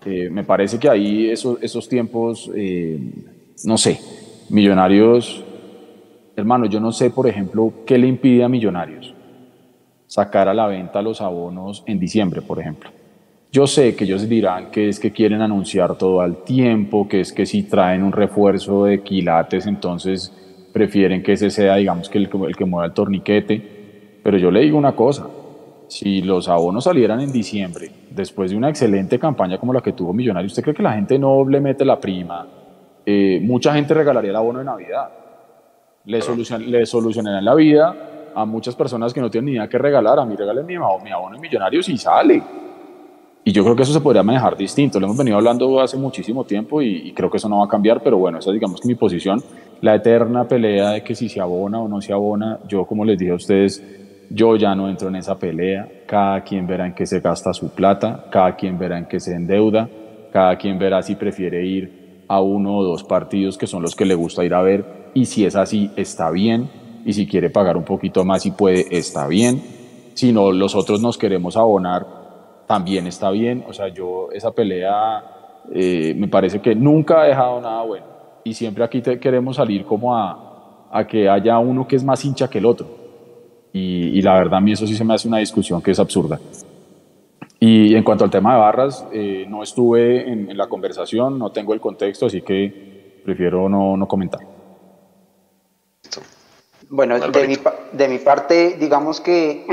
Eh, 0.05 0.29
me 0.31 0.45
parece 0.45 0.79
que 0.79 0.87
ahí 0.87 1.29
esos, 1.29 1.61
esos 1.61 1.89
tiempos, 1.89 2.49
no 3.65 3.77
sé, 3.77 3.99
millonarios, 4.49 5.43
hermano, 6.37 6.67
yo 6.67 6.79
no 6.79 6.93
sé, 6.93 7.09
por 7.09 7.27
ejemplo, 7.27 7.73
qué 7.85 7.97
le 7.97 8.07
impide 8.07 8.45
a 8.45 8.47
millonarios 8.47 9.13
sacar 10.11 10.49
a 10.49 10.53
la 10.53 10.67
venta 10.67 11.01
los 11.01 11.21
abonos 11.21 11.83
en 11.85 11.97
diciembre, 11.97 12.41
por 12.41 12.59
ejemplo. 12.59 12.89
Yo 13.49 13.65
sé 13.65 13.95
que 13.95 14.03
ellos 14.03 14.27
dirán 14.27 14.69
que 14.69 14.89
es 14.89 14.99
que 14.99 15.11
quieren 15.11 15.41
anunciar 15.41 15.97
todo 15.97 16.19
al 16.19 16.43
tiempo, 16.43 17.07
que 17.07 17.21
es 17.21 17.31
que 17.31 17.45
si 17.45 17.63
traen 17.63 18.03
un 18.03 18.11
refuerzo 18.11 18.83
de 18.83 19.01
quilates, 19.03 19.67
entonces 19.67 20.33
prefieren 20.73 21.23
que 21.23 21.31
ese 21.31 21.49
sea, 21.49 21.75
digamos, 21.75 22.09
que 22.09 22.17
el, 22.17 22.29
el 22.45 22.55
que 22.57 22.65
mueva 22.65 22.87
el 22.87 22.91
torniquete. 22.91 24.19
Pero 24.21 24.37
yo 24.37 24.51
le 24.51 24.59
digo 24.59 24.77
una 24.77 24.91
cosa, 24.97 25.29
si 25.87 26.21
los 26.21 26.49
abonos 26.49 26.83
salieran 26.83 27.21
en 27.21 27.31
diciembre, 27.31 27.89
después 28.09 28.51
de 28.51 28.57
una 28.57 28.67
excelente 28.67 29.17
campaña 29.17 29.57
como 29.59 29.71
la 29.71 29.79
que 29.79 29.93
tuvo 29.93 30.11
Millonarios, 30.11 30.51
¿usted 30.51 30.63
cree 30.63 30.75
que 30.75 30.83
la 30.83 30.91
gente 30.91 31.17
no 31.17 31.47
le 31.47 31.61
mete 31.61 31.85
la 31.85 31.97
prima? 31.97 32.45
Eh, 33.05 33.39
mucha 33.41 33.73
gente 33.73 33.93
regalaría 33.93 34.31
el 34.31 34.35
abono 34.35 34.59
de 34.59 34.65
Navidad. 34.65 35.09
Le, 36.03 36.21
solucion, 36.21 36.69
le 36.69 36.85
solucionarían 36.85 37.45
la 37.45 37.55
vida 37.55 38.10
a 38.35 38.45
muchas 38.45 38.75
personas 38.75 39.13
que 39.13 39.21
no 39.21 39.29
tienen 39.29 39.45
ni 39.45 39.51
idea 39.53 39.67
que 39.67 39.77
regalar. 39.77 40.19
A 40.19 40.25
mí 40.25 40.35
regalen 40.35 40.65
mi, 40.65 40.75
mi 40.77 41.11
abono 41.11 41.35
en 41.35 41.41
Millonarios 41.41 41.89
y 41.89 41.97
sale. 41.97 42.41
Y 43.43 43.51
yo 43.51 43.63
creo 43.63 43.75
que 43.75 43.83
eso 43.83 43.93
se 43.93 44.01
podría 44.01 44.21
manejar 44.21 44.55
distinto. 44.55 44.99
Lo 44.99 45.07
hemos 45.07 45.17
venido 45.17 45.37
hablando 45.37 45.79
hace 45.79 45.97
muchísimo 45.97 46.43
tiempo 46.43 46.81
y, 46.81 47.11
creo 47.13 47.29
que 47.31 47.37
eso 47.37 47.49
no 47.49 47.59
va 47.59 47.65
a 47.65 47.67
cambiar, 47.67 48.01
pero 48.03 48.17
bueno, 48.17 48.37
esa 48.37 48.51
es 48.51 48.53
digamos 48.53 48.79
que 48.79 48.87
mi 48.87 48.95
posición. 48.95 49.41
La 49.81 49.95
eterna 49.95 50.47
pelea 50.47 50.91
de 50.91 51.03
que 51.03 51.15
si 51.15 51.27
se 51.27 51.39
abona 51.39 51.79
o 51.79 51.87
no 51.87 52.01
se 52.01 52.13
abona, 52.13 52.59
yo 52.67 52.85
como 52.85 53.03
les 53.03 53.17
dije 53.17 53.31
a 53.31 53.35
ustedes, 53.35 53.83
yo 54.29 54.55
ya 54.55 54.75
no 54.75 54.87
entro 54.87 55.09
en 55.09 55.15
esa 55.15 55.39
pelea. 55.39 55.89
Cada 56.05 56.43
quien 56.43 56.67
verá 56.67 56.85
en 56.85 56.93
qué 56.93 57.07
se 57.07 57.19
gasta 57.19 57.51
su 57.53 57.69
plata, 57.73 58.27
cada 58.29 58.55
quien 58.55 58.77
verá 58.77 58.99
en 58.99 59.05
qué 59.05 59.19
se 59.19 59.33
endeuda, 59.33 59.89
cada 60.31 60.55
quien 60.57 60.77
verá 60.77 61.01
si 61.01 61.15
prefiere 61.15 61.65
ir 61.65 62.25
a 62.27 62.39
uno 62.41 62.77
o 62.77 62.83
dos 62.83 63.03
partidos 63.03 63.57
que 63.57 63.67
son 63.67 63.81
los 63.81 63.95
que 63.95 64.05
le 64.05 64.15
gusta 64.15 64.45
ir 64.45 64.53
a 64.53 64.61
ver 64.61 65.01
y 65.13 65.25
si 65.25 65.45
es 65.45 65.57
así, 65.57 65.91
está 65.97 66.31
bien 66.31 66.69
y 67.05 67.13
si 67.13 67.27
quiere 67.27 67.49
pagar 67.49 67.77
un 67.77 67.83
poquito 67.83 68.23
más 68.23 68.45
y 68.45 68.51
puede, 68.51 68.85
está 68.95 69.27
bien. 69.27 69.61
Si 70.13 70.31
no, 70.31 70.51
los 70.51 70.75
otros 70.75 71.01
nos 71.01 71.17
queremos 71.17 71.57
abonar, 71.57 72.05
también 72.67 73.07
está 73.07 73.31
bien. 73.31 73.63
O 73.67 73.73
sea, 73.73 73.87
yo 73.87 74.29
esa 74.31 74.51
pelea 74.51 75.23
eh, 75.73 76.13
me 76.17 76.27
parece 76.27 76.59
que 76.61 76.75
nunca 76.75 77.21
ha 77.21 77.25
dejado 77.25 77.61
nada 77.61 77.83
bueno. 77.83 78.05
Y 78.43 78.53
siempre 78.53 78.83
aquí 78.83 79.01
queremos 79.01 79.57
salir 79.57 79.85
como 79.85 80.15
a, 80.15 80.87
a, 80.91 81.05
que 81.05 81.29
haya 81.29 81.59
uno 81.59 81.87
que 81.87 81.95
es 81.95 82.03
más 82.03 82.23
hincha 82.25 82.49
que 82.49 82.57
el 82.57 82.65
otro. 82.65 82.87
Y, 83.73 84.17
y, 84.17 84.21
la 84.21 84.33
verdad 84.33 84.55
a 84.55 84.61
mí 84.61 84.73
eso 84.73 84.85
sí 84.85 84.95
se 84.95 85.05
me 85.05 85.13
hace 85.13 85.27
una 85.27 85.37
discusión 85.37 85.81
que 85.81 85.91
es 85.91 85.99
absurda. 85.99 86.39
Y 87.59 87.95
en 87.95 88.03
cuanto 88.03 88.23
al 88.23 88.31
tema 88.31 88.53
de 88.53 88.59
barras, 88.59 89.07
eh, 89.13 89.45
no 89.47 89.63
estuve 89.63 90.29
en, 90.29 90.49
en, 90.49 90.57
la 90.57 90.67
conversación, 90.67 91.37
no 91.37 91.51
tengo 91.51 91.73
el 91.73 91.79
contexto, 91.79 92.25
así 92.25 92.41
que 92.41 93.21
prefiero 93.23 93.69
no, 93.69 93.95
no 93.95 94.07
comentar. 94.07 94.41
Bueno, 96.93 97.17
de 97.17 97.47
mi, 97.47 97.57
de 97.93 98.07
mi, 98.09 98.19
parte, 98.19 98.75
digamos 98.77 99.21
que 99.21 99.65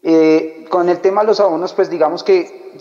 eh, 0.00 0.64
con 0.70 0.88
el 0.88 1.00
tema 1.00 1.22
de 1.22 1.26
los 1.26 1.40
abonos, 1.40 1.72
pues 1.72 1.90
digamos 1.90 2.22
que 2.22 2.78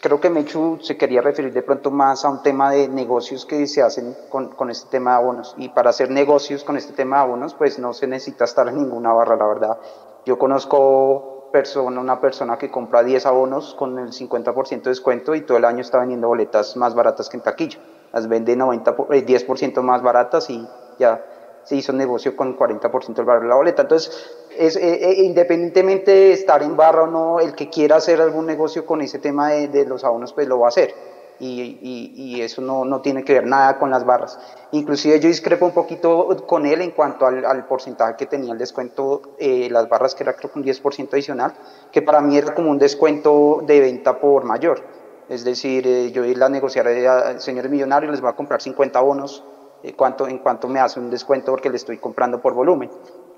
creo 0.00 0.18
que 0.18 0.30
Mechu 0.30 0.78
se 0.80 0.96
quería 0.96 1.20
referir 1.20 1.52
de 1.52 1.60
pronto 1.60 1.90
más 1.90 2.24
a 2.24 2.30
un 2.30 2.42
tema 2.42 2.70
de 2.70 2.88
negocios 2.88 3.44
que 3.44 3.66
se 3.66 3.82
hacen 3.82 4.16
con, 4.30 4.48
con 4.48 4.70
este 4.70 4.88
tema 4.88 5.10
de 5.10 5.16
abonos. 5.18 5.54
Y 5.58 5.68
para 5.68 5.90
hacer 5.90 6.10
negocios 6.10 6.64
con 6.64 6.78
este 6.78 6.94
tema 6.94 7.16
de 7.16 7.22
abonos, 7.24 7.52
pues 7.52 7.78
no 7.78 7.92
se 7.92 8.06
necesita 8.06 8.46
estar 8.46 8.66
en 8.66 8.76
ninguna 8.76 9.12
barra, 9.12 9.36
la 9.36 9.46
verdad. 9.46 9.78
Yo 10.24 10.38
conozco 10.38 11.50
persona, 11.52 12.00
una 12.00 12.18
persona 12.18 12.56
que 12.56 12.70
compra 12.70 13.02
10 13.02 13.26
abonos 13.26 13.74
con 13.74 13.98
el 13.98 14.10
50% 14.10 14.84
de 14.84 14.90
descuento 14.90 15.34
y 15.34 15.42
todo 15.42 15.58
el 15.58 15.66
año 15.66 15.82
está 15.82 15.98
vendiendo 15.98 16.28
boletas 16.28 16.78
más 16.78 16.94
baratas 16.94 17.28
que 17.28 17.36
en 17.36 17.42
taquilla. 17.42 17.78
Las 18.10 18.26
vende 18.26 18.56
90, 18.56 18.96
10% 18.96 19.78
eh, 19.78 19.82
más 19.82 20.02
baratas 20.02 20.48
y 20.48 20.66
ya 20.98 21.22
se 21.64 21.76
hizo 21.76 21.92
negocio 21.92 22.36
con 22.36 22.56
40% 22.56 23.14
del 23.14 23.24
valor 23.24 23.42
de 23.42 23.48
la 23.48 23.54
boleta. 23.54 23.82
Entonces, 23.82 24.30
es, 24.58 24.76
eh, 24.76 24.80
eh, 24.82 25.24
independientemente 25.24 26.10
de 26.10 26.32
estar 26.32 26.62
en 26.62 26.76
barra 26.76 27.04
o 27.04 27.06
no, 27.06 27.40
el 27.40 27.54
que 27.54 27.70
quiera 27.70 27.96
hacer 27.96 28.20
algún 28.20 28.46
negocio 28.46 28.84
con 28.84 29.00
ese 29.00 29.18
tema 29.18 29.50
de, 29.50 29.84
los 29.84 30.04
abonos, 30.04 30.32
pues 30.32 30.48
lo 30.48 30.58
va 30.58 30.66
a 30.66 30.68
hacer. 30.68 30.94
Y, 31.40 32.14
y, 32.14 32.40
eso 32.40 32.62
no, 32.62 32.84
no, 32.84 33.00
tiene 33.00 33.24
que 33.24 33.32
ver 33.32 33.46
nada 33.46 33.76
con 33.76 33.90
las 33.90 34.04
barras. 34.06 34.38
Inclusive 34.70 35.18
yo 35.18 35.26
discrepo 35.26 35.66
un 35.66 35.72
poquito 35.72 36.46
con 36.46 36.66
él 36.66 36.82
en 36.82 36.92
cuanto 36.92 37.26
al, 37.26 37.66
porcentaje 37.66 38.14
que 38.16 38.26
tenía 38.26 38.52
el 38.52 38.58
descuento, 38.58 39.34
eh, 39.38 39.68
las 39.68 39.88
barras 39.88 40.14
que 40.14 40.22
era 40.22 40.34
creo 40.34 40.52
que 40.52 40.60
un 40.60 40.64
10% 40.64 41.12
adicional, 41.14 41.52
que 41.90 42.00
para 42.00 42.20
mí 42.20 42.36
era 42.36 42.54
como 42.54 42.70
un 42.70 42.78
descuento 42.78 43.60
de 43.66 43.80
venta 43.80 44.20
por 44.20 44.44
mayor. 44.44 44.82
Es 45.28 45.44
decir, 45.44 46.12
yo 46.12 46.22
la 46.22 46.48
negociaré 46.48 47.08
al 47.08 47.40
señor 47.40 47.68
millonario, 47.68 48.08
les 48.10 48.20
voy 48.20 48.30
a 48.30 48.36
comprar 48.36 48.62
50 48.62 48.98
abonos 49.00 49.42
eh, 49.82 49.94
cuánto, 49.94 50.26
en 50.28 50.38
cuanto 50.38 50.68
me 50.68 50.80
hace 50.80 51.00
un 51.00 51.10
descuento 51.10 51.52
porque 51.52 51.70
le 51.70 51.76
estoy 51.76 51.98
comprando 51.98 52.40
por 52.40 52.54
volumen. 52.54 52.90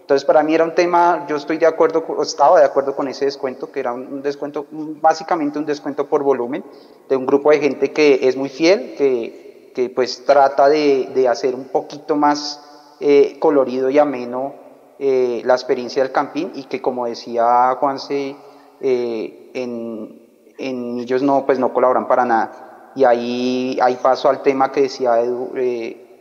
Entonces, 0.05 0.27
para 0.27 0.43
mí 0.43 0.55
era 0.55 0.65
un 0.65 0.75
tema, 0.75 1.25
yo 1.27 1.37
estoy 1.37 1.57
de 1.57 1.65
acuerdo, 1.65 2.05
estaba 2.21 2.59
de 2.59 2.67
acuerdo 2.67 2.95
con 2.95 3.09
ese 3.09 3.25
descuento, 3.25 3.73
que 3.73 3.81
era 3.81 3.95
un 3.95 4.21
descuento, 4.21 4.67
básicamente 4.71 5.59
un 5.59 5.65
descuento 5.65 6.07
por 6.07 6.23
volumen, 6.23 6.63
de 7.09 7.17
un 7.17 7.25
grupo 7.25 7.51
de 7.51 7.59
gente 7.59 7.91
que 7.91 8.29
es 8.29 8.37
muy 8.37 8.51
fiel, 8.51 8.97
que, 8.99 9.73
que 9.75 9.89
pues 9.89 10.27
trata 10.27 10.69
de, 10.69 11.09
de, 11.15 11.27
hacer 11.27 11.55
un 11.55 11.69
poquito 11.69 12.17
más 12.17 12.63
eh, 13.01 13.39
colorido 13.39 13.89
y 13.89 13.99
ameno 13.99 14.53
eh, 14.99 15.41
la 15.47 15.55
experiencia 15.55 16.03
del 16.03 16.13
camping 16.13 16.49
y 16.55 16.65
que 16.65 16.83
como 16.83 17.07
decía 17.07 17.75
Juanse, 17.81 18.37
eh, 18.83 19.51
en, 19.55 20.21
en 20.59 20.99
ellos 21.01 21.23
no, 21.23 21.47
pues 21.47 21.59
no 21.59 21.73
colaboran 21.73 22.07
para 22.07 22.27
nada. 22.27 22.93
Y 22.95 23.05
ahí, 23.05 23.79
ahí 23.81 23.99
paso 24.03 24.29
al 24.29 24.43
tema 24.43 24.71
que 24.71 24.83
decía 24.83 25.19
Edu, 25.19 25.51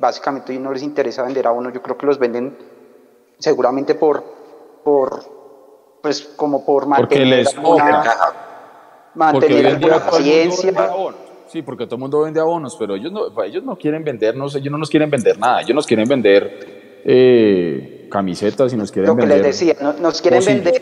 básicamente 0.04 0.60
no 0.60 0.74
les 0.74 0.84
interesa 0.84 1.24
vender 1.24 1.48
a 1.48 1.54
uno, 1.54 1.72
yo 1.72 1.82
creo 1.82 1.98
que 1.98 2.06
los 2.06 2.20
venden 2.20 2.58
seguramente 3.40 3.96
por, 3.96 4.22
por 4.84 5.24
pues 6.02 6.22
como 6.36 6.66
por 6.66 6.86
mantener 6.86 7.48
alguna, 7.48 8.04
mantener 9.16 9.68
alguna 9.68 10.00
paciencia. 10.06 10.74
Sí, 11.48 11.62
porque 11.62 11.86
todo 11.86 11.96
el 11.96 12.02
mundo 12.02 12.22
vende 12.22 12.42
abonos, 12.42 12.76
pero 12.78 12.96
ellos 12.96 13.14
no, 13.14 13.44
ellos 13.44 13.64
no 13.64 13.78
quieren 13.78 14.04
vendernos, 14.04 14.56
ellos 14.56 14.72
no 14.72 14.78
nos 14.78 14.90
quieren 14.90 15.10
vender 15.10 15.40
nada, 15.40 15.62
ellos 15.62 15.76
nos 15.76 15.88
quieren 15.88 16.10
vender 16.10 17.02
eh, 17.06 18.10
camisetas 18.12 18.74
y 18.74 18.76
nos 18.76 18.92
quieren 18.92 19.16
vender... 19.16 19.38
Lo 19.38 19.44
que 19.44 19.48
les 19.48 19.60
decía, 19.60 19.96
nos 20.02 20.22
quieren 20.22 20.44
vender 20.44 20.82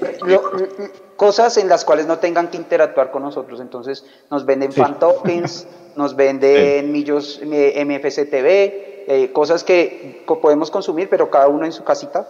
cosas 1.15 1.57
en 1.57 1.69
las 1.69 1.85
cuales 1.85 2.07
no 2.07 2.17
tengan 2.17 2.47
que 2.49 2.57
interactuar 2.57 3.11
con 3.11 3.21
nosotros, 3.21 3.59
entonces 3.61 4.03
nos 4.31 4.47
venden 4.47 4.71
fan 4.71 4.97
tokens, 4.97 5.67
nos 5.95 6.15
venden 6.15 6.91
millos 6.91 7.39
MFCTV, 7.43 8.90
eh, 9.07 9.31
cosas 9.31 9.63
que 9.63 10.23
podemos 10.25 10.71
consumir, 10.71 11.09
pero 11.09 11.29
cada 11.29 11.47
uno 11.47 11.65
en 11.65 11.71
su 11.71 11.83
casita, 11.83 12.27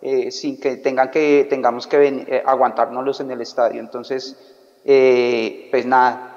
eh, 0.00 0.30
sin 0.30 0.58
que 0.60 0.76
tengan 0.76 1.10
que 1.10 1.46
tengamos 1.48 1.86
que 1.86 2.06
eh, 2.06 2.42
aguantárnoslos 2.44 3.20
en 3.20 3.30
el 3.30 3.40
estadio. 3.40 3.80
Entonces, 3.80 4.36
pues 4.84 5.86
nada, 5.86 6.36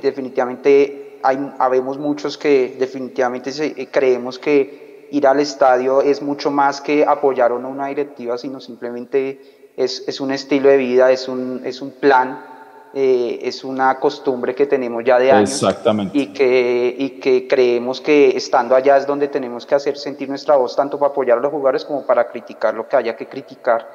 definitivamente 0.00 1.18
hay, 1.22 1.52
habemos 1.58 1.98
muchos 1.98 2.38
que 2.38 2.76
definitivamente 2.78 3.50
creemos 3.90 4.38
que 4.38 5.08
ir 5.10 5.26
al 5.26 5.40
estadio 5.40 6.00
es 6.00 6.22
mucho 6.22 6.52
más 6.52 6.80
que 6.80 7.04
apoyar 7.04 7.50
a 7.50 7.54
una 7.54 7.88
directiva, 7.88 8.38
sino 8.38 8.60
simplemente 8.60 9.72
es, 9.76 10.04
es 10.06 10.20
un 10.20 10.30
estilo 10.30 10.68
de 10.68 10.76
vida, 10.76 11.10
es 11.10 11.26
un, 11.26 11.62
es 11.64 11.82
un 11.82 11.90
plan 11.90 12.49
eh, 12.92 13.38
es 13.42 13.62
una 13.62 14.00
costumbre 14.00 14.52
que 14.52 14.66
tenemos 14.66 15.04
ya 15.04 15.18
de 15.18 15.30
años 15.30 15.64
y 16.12 16.32
que, 16.32 16.94
y 16.98 17.10
que 17.20 17.46
creemos 17.46 18.00
que 18.00 18.36
estando 18.36 18.74
allá 18.74 18.96
es 18.96 19.06
donde 19.06 19.28
tenemos 19.28 19.64
que 19.64 19.76
hacer 19.76 19.96
sentir 19.96 20.28
nuestra 20.28 20.56
voz 20.56 20.74
tanto 20.74 20.98
para 20.98 21.12
apoyar 21.12 21.38
a 21.38 21.40
los 21.40 21.52
jugadores 21.52 21.84
como 21.84 22.04
para 22.04 22.26
criticar 22.26 22.74
lo 22.74 22.88
que 22.88 22.96
haya 22.96 23.14
que 23.14 23.28
criticar. 23.28 23.86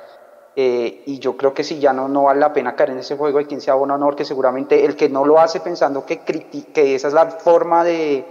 Eh, 0.56 1.04
y 1.08 1.20
yo 1.20 1.36
creo 1.36 1.54
que 1.54 1.66
si 1.66 1.80
ya 1.80 1.92
no, 1.92 2.08
no 2.08 2.24
vale 2.24 2.40
la 2.40 2.54
pena 2.54 2.74
caer 2.74 2.92
en 2.92 3.00
ese 3.00 3.18
juego 3.18 3.38
de 3.40 3.46
quien 3.46 3.60
sea 3.60 3.74
bueno 3.74 3.96
honor, 3.96 4.16
que 4.16 4.24
seguramente 4.24 4.86
el 4.86 4.96
que 4.96 5.10
no 5.10 5.26
lo 5.26 5.42
hace 5.42 5.60
pensando 5.60 6.06
que, 6.06 6.20
que 6.20 6.96
esa 6.96 7.10
es 7.10 7.14
la 7.14 7.26
forma 7.32 7.84
de, 7.84 8.24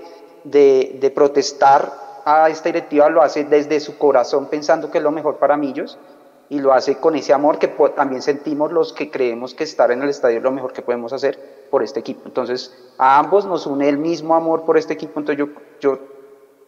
de, 0.45 0.97
de 0.99 1.11
protestar 1.11 1.93
a 2.25 2.49
esta 2.49 2.71
directiva, 2.71 3.11
lo 3.11 3.23
hace 3.23 3.45
desde 3.45 3.81
su 3.81 3.99
corazón 3.99 4.47
pensando 4.47 4.91
que 4.91 4.97
es 4.97 5.05
lo 5.05 5.11
mejor 5.11 5.37
para 5.37 5.59
Millos 5.59 5.99
y 6.49 6.61
lo 6.61 6.73
hace 6.73 6.97
con 6.97 7.17
ese 7.17 7.33
amor 7.33 7.59
que 7.59 7.69
también 7.69 8.23
sentimos 8.23 8.71
los 8.71 8.93
que 8.93 9.11
creemos 9.11 9.55
que 9.55 9.65
estar 9.65 9.91
en 9.91 10.03
el 10.03 10.11
estadio 10.11 10.39
es 10.39 10.43
lo 10.43 10.51
mejor 10.51 10.73
que 10.73 10.83
podemos 10.83 11.13
hacer 11.13 11.67
por 11.71 11.83
este 11.83 12.01
equipo. 12.01 12.23
Entonces, 12.27 12.75
a 12.99 13.19
ambos 13.19 13.47
nos 13.47 13.67
une 13.67 13.89
el 13.89 13.99
mismo 13.99 14.35
amor 14.35 14.65
por 14.65 14.77
este 14.77 14.93
equipo, 14.93 15.21
entonces 15.21 15.45
yo, 15.47 15.53
yo, 15.81 15.99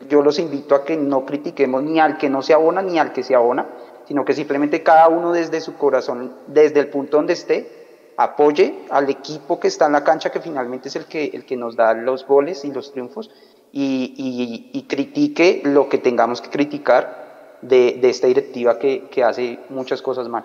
yo 0.08 0.22
los 0.22 0.38
invito 0.38 0.74
a 0.74 0.84
que 0.84 0.96
no 0.96 1.24
critiquemos 1.26 1.82
ni 1.82 2.00
al 2.00 2.16
que 2.18 2.30
no 2.30 2.42
se 2.42 2.54
abona 2.54 2.82
ni 2.82 2.98
al 2.98 3.12
que 3.12 3.22
se 3.22 3.34
abona, 3.34 3.66
sino 4.06 4.24
que 4.24 4.32
simplemente 4.32 4.82
cada 4.82 5.08
uno 5.08 5.32
desde 5.32 5.60
su 5.60 5.76
corazón, 5.76 6.32
desde 6.46 6.80
el 6.80 6.88
punto 6.88 7.18
donde 7.18 7.34
esté, 7.34 8.12
apoye 8.16 8.86
al 8.90 9.10
equipo 9.10 9.60
que 9.60 9.68
está 9.68 9.86
en 9.86 9.92
la 9.92 10.04
cancha, 10.04 10.30
que 10.30 10.40
finalmente 10.40 10.88
es 10.88 10.96
el 10.96 11.04
que, 11.04 11.26
el 11.26 11.44
que 11.44 11.56
nos 11.56 11.76
da 11.76 11.92
los 11.92 12.26
goles 12.26 12.64
y 12.64 12.72
los 12.72 12.92
triunfos, 12.92 13.30
y, 13.72 14.14
y, 14.16 14.70
y 14.78 14.82
critique 14.84 15.60
lo 15.64 15.88
que 15.88 15.98
tengamos 15.98 16.40
que 16.40 16.48
criticar 16.48 17.25
de, 17.62 17.98
esta 18.02 18.26
directiva 18.26 18.78
que, 18.78 19.04
que, 19.10 19.22
hace 19.22 19.58
muchas 19.70 20.02
cosas 20.02 20.28
mal. 20.28 20.44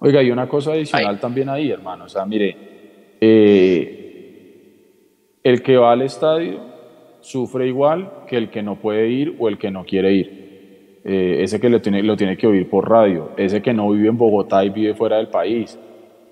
Oiga, 0.00 0.20
hay 0.20 0.30
una 0.30 0.48
cosa 0.48 0.72
adicional 0.72 1.20
también 1.20 1.48
ahí, 1.48 1.70
hermano. 1.70 2.04
O 2.04 2.08
sea, 2.08 2.26
mire, 2.26 2.56
eh, 3.20 4.02
el 5.42 5.62
que 5.62 5.76
va 5.76 5.92
al 5.92 6.02
estadio 6.02 6.58
sufre 7.20 7.68
igual 7.68 8.24
que 8.26 8.36
el 8.36 8.50
que 8.50 8.62
no 8.62 8.80
puede 8.80 9.08
ir 9.08 9.36
o 9.38 9.48
el 9.48 9.58
que 9.58 9.70
no 9.70 9.84
quiere 9.84 10.12
ir. 10.12 11.00
Eh, 11.04 11.42
ese 11.42 11.60
que 11.60 11.68
lo 11.68 11.80
tiene, 11.80 12.02
lo 12.02 12.16
tiene 12.16 12.36
que 12.36 12.46
oír 12.46 12.68
por 12.68 12.88
radio, 12.88 13.30
ese 13.36 13.60
que 13.60 13.72
no 13.72 13.90
vive 13.90 14.08
en 14.08 14.18
Bogotá 14.18 14.64
y 14.64 14.70
vive 14.70 14.94
fuera 14.94 15.16
del 15.16 15.28
país, 15.28 15.78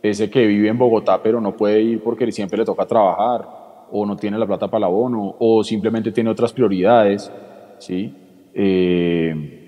ese 0.02 0.30
que 0.30 0.46
vive 0.46 0.68
en 0.68 0.78
Bogotá 0.78 1.20
pero 1.22 1.40
no 1.40 1.56
puede 1.56 1.80
ir 1.82 2.00
porque 2.02 2.30
siempre 2.30 2.58
le 2.58 2.64
toca 2.64 2.86
trabajar 2.86 3.48
o 3.90 4.06
no 4.06 4.16
tiene 4.16 4.38
la 4.38 4.46
plata 4.46 4.68
para 4.68 4.78
el 4.78 4.84
abono 4.84 5.34
o 5.38 5.64
simplemente 5.64 6.12
tiene 6.12 6.30
otras 6.30 6.52
prioridades, 6.52 7.32
¿sí? 7.78 8.14
Eh, 8.54 9.59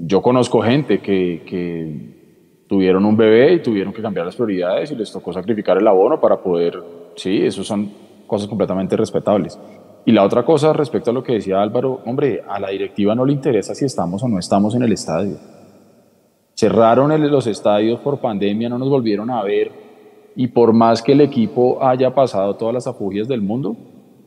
yo 0.00 0.22
conozco 0.22 0.62
gente 0.62 1.00
que, 1.00 1.42
que, 1.46 2.18
tuvieron 2.68 3.06
un 3.06 3.16
bebé 3.16 3.54
y 3.54 3.62
tuvieron 3.62 3.94
que 3.94 4.02
cambiar 4.02 4.26
las 4.26 4.36
prioridades 4.36 4.90
y 4.90 4.94
les 4.94 5.10
tocó 5.10 5.32
sacrificar 5.32 5.78
el 5.78 5.88
abono 5.88 6.20
para 6.20 6.36
poder, 6.36 6.78
sí, 7.16 7.42
eso 7.42 7.64
son 7.64 7.90
cosas 8.26 8.46
completamente 8.46 8.94
respetables. 8.94 9.58
Y 10.04 10.12
la 10.12 10.22
otra 10.22 10.44
cosa 10.44 10.74
respecto 10.74 11.10
a 11.10 11.14
lo 11.14 11.22
que 11.22 11.32
decía 11.32 11.62
Álvaro, 11.62 12.00
hombre, 12.04 12.42
a 12.46 12.60
la 12.60 12.68
directiva 12.68 13.14
no 13.14 13.24
le 13.24 13.32
interesa 13.32 13.74
si 13.74 13.86
estamos 13.86 14.22
o 14.22 14.28
no 14.28 14.38
estamos 14.38 14.74
en 14.74 14.82
el 14.82 14.92
estadio. 14.92 15.36
Cerraron 16.54 17.30
los 17.30 17.46
estadios 17.46 18.00
por 18.00 18.18
pandemia, 18.18 18.68
no 18.68 18.78
nos 18.78 18.90
volvieron 18.90 19.30
a 19.30 19.42
ver 19.42 19.72
y 20.36 20.46
por 20.48 20.72
más 20.72 21.02
que 21.02 21.12
el 21.12 21.20
equipo 21.20 21.82
haya 21.82 22.14
pasado 22.14 22.54
todas 22.56 22.74
las 22.74 22.86
afugias 22.86 23.28
del 23.28 23.40
mundo, 23.40 23.76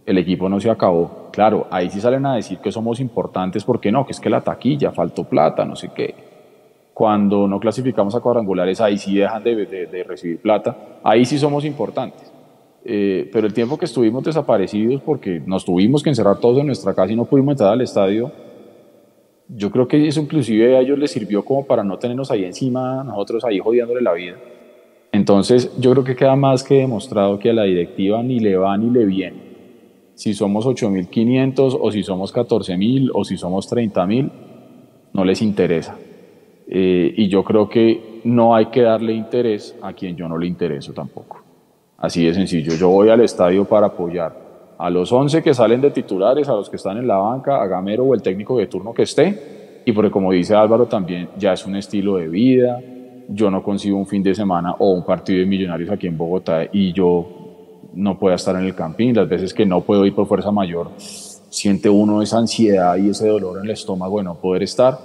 el 0.05 0.17
equipo 0.17 0.49
no 0.49 0.59
se 0.59 0.69
acabó. 0.69 1.29
Claro, 1.31 1.67
ahí 1.71 1.89
sí 1.89 2.01
salen 2.01 2.25
a 2.25 2.35
decir 2.35 2.59
que 2.59 2.71
somos 2.71 2.99
importantes, 2.99 3.63
porque 3.63 3.91
no? 3.91 4.05
Que 4.05 4.11
es 4.11 4.19
que 4.19 4.29
la 4.29 4.41
taquilla, 4.41 4.91
faltó 4.91 5.23
plata, 5.23 5.65
no 5.65 5.75
sé 5.75 5.89
qué. 5.95 6.13
Cuando 6.93 7.47
no 7.47 7.59
clasificamos 7.59 8.15
a 8.15 8.19
cuadrangulares, 8.19 8.81
ahí 8.81 8.97
sí 8.97 9.15
dejan 9.15 9.43
de, 9.43 10.05
recibir 10.07 10.41
plata, 10.41 10.75
ahí 11.03 11.25
sí 11.25 11.37
somos 11.37 11.65
importantes. 11.65 12.31
Eh, 12.83 13.29
pero 13.31 13.47
el 13.47 13.53
tiempo 13.53 13.77
que 13.77 13.85
estuvimos 13.85 14.23
desaparecidos, 14.23 15.01
porque 15.01 15.41
nos 15.45 15.63
tuvimos 15.63 16.03
que 16.03 16.09
encerrar 16.09 16.39
todos 16.39 16.59
en 16.59 16.65
nuestra 16.65 16.93
casa 16.93 17.13
y 17.13 17.15
no 17.15 17.25
pudimos 17.25 17.53
entrar 17.53 17.71
al 17.71 17.81
estadio, 17.81 18.31
yo 19.47 19.69
creo 19.69 19.87
que 19.87 20.07
eso 20.07 20.21
inclusive 20.21 20.77
a 20.77 20.79
ellos 20.79 20.97
les 20.97 21.11
sirvió 21.11 21.43
como 21.43 21.65
para 21.65 21.83
no 21.83 21.97
tenernos 21.97 22.31
ahí 22.31 22.45
encima, 22.45 23.03
nosotros 23.03 23.43
ahí 23.45 23.59
jodiéndole 23.59 24.01
la 24.01 24.13
vida. 24.13 24.37
Entonces, 25.11 25.77
yo 25.77 25.91
creo 25.91 26.03
que 26.03 26.15
queda 26.15 26.35
más 26.35 26.63
que 26.63 26.75
demostrado 26.75 27.37
que 27.37 27.49
a 27.49 27.53
la 27.53 27.63
directiva 27.63 28.23
ni 28.23 28.39
le 28.39 28.55
va 28.55 28.77
ni 28.77 28.89
le 28.89 29.05
viene 29.05 29.50
si 30.15 30.33
somos 30.33 30.65
8.500 30.65 31.77
o 31.79 31.91
si 31.91 32.03
somos 32.03 32.33
14.000 32.33 33.11
o 33.13 33.23
si 33.23 33.37
somos 33.37 33.71
30.000, 33.71 34.31
no 35.13 35.25
les 35.25 35.41
interesa. 35.41 35.97
Eh, 36.67 37.13
y 37.17 37.27
yo 37.27 37.43
creo 37.43 37.67
que 37.67 38.21
no 38.23 38.55
hay 38.55 38.67
que 38.67 38.81
darle 38.81 39.13
interés 39.13 39.75
a 39.81 39.93
quien 39.93 40.15
yo 40.15 40.27
no 40.27 40.37
le 40.37 40.47
intereso 40.47 40.93
tampoco. 40.93 41.43
Así 41.97 42.25
de 42.25 42.33
sencillo. 42.33 42.73
Yo 42.75 42.89
voy 42.89 43.09
al 43.09 43.21
estadio 43.21 43.65
para 43.65 43.87
apoyar 43.87 44.75
a 44.77 44.89
los 44.89 45.11
11 45.11 45.43
que 45.43 45.53
salen 45.53 45.81
de 45.81 45.91
titulares, 45.91 46.49
a 46.49 46.53
los 46.53 46.69
que 46.69 46.77
están 46.77 46.97
en 46.97 47.07
la 47.07 47.17
banca, 47.17 47.61
a 47.61 47.67
Gamero 47.67 48.05
o 48.05 48.15
el 48.15 48.21
técnico 48.21 48.57
de 48.57 48.67
turno 48.67 48.93
que 48.93 49.03
esté. 49.03 49.81
Y 49.85 49.91
porque 49.91 50.11
como 50.11 50.31
dice 50.31 50.55
Álvaro 50.55 50.85
también, 50.85 51.29
ya 51.37 51.53
es 51.53 51.65
un 51.65 51.75
estilo 51.75 52.15
de 52.15 52.27
vida. 52.27 52.79
Yo 53.27 53.51
no 53.51 53.61
consigo 53.63 53.97
un 53.97 54.07
fin 54.07 54.23
de 54.23 54.33
semana 54.33 54.73
o 54.79 54.91
un 54.91 55.03
partido 55.03 55.39
de 55.39 55.45
millonarios 55.45 55.89
aquí 55.89 56.07
en 56.07 56.17
Bogotá 56.17 56.67
y 56.71 56.93
yo 56.93 57.40
no 57.93 58.17
pueda 58.17 58.35
estar 58.35 58.55
en 58.55 58.63
el 58.63 58.75
campín, 58.75 59.15
las 59.15 59.27
veces 59.27 59.53
que 59.53 59.65
no 59.65 59.81
puedo 59.81 60.05
ir 60.05 60.13
por 60.13 60.27
fuerza 60.27 60.51
mayor, 60.51 60.91
siente 60.97 61.89
uno 61.89 62.21
esa 62.21 62.37
ansiedad 62.37 62.95
y 62.97 63.09
ese 63.09 63.27
dolor 63.27 63.57
en 63.57 63.65
el 63.65 63.71
estómago 63.71 64.19
de 64.19 64.23
no 64.23 64.35
poder 64.35 64.63
estar. 64.63 64.97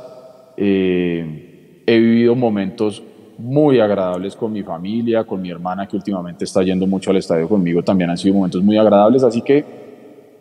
Eh, 0.57 1.82
he 1.87 1.99
vivido 1.99 2.34
momentos 2.34 3.03
muy 3.39 3.80
agradables 3.80 4.34
con 4.34 4.53
mi 4.53 4.62
familia, 4.62 5.24
con 5.24 5.43
mi 5.43 5.51
hermana 5.51 5.87
que 5.87 5.97
últimamente 5.97 6.45
está 6.45 6.62
yendo 6.62 6.87
mucho 6.87 7.11
al 7.11 7.18
estadio 7.18 7.49
conmigo, 7.49 7.82
también 7.82 8.11
han 8.11 8.16
sido 8.16 8.34
momentos 8.34 8.62
muy 8.62 8.78
agradables, 8.78 9.22
así 9.22 9.43
que, 9.43 9.64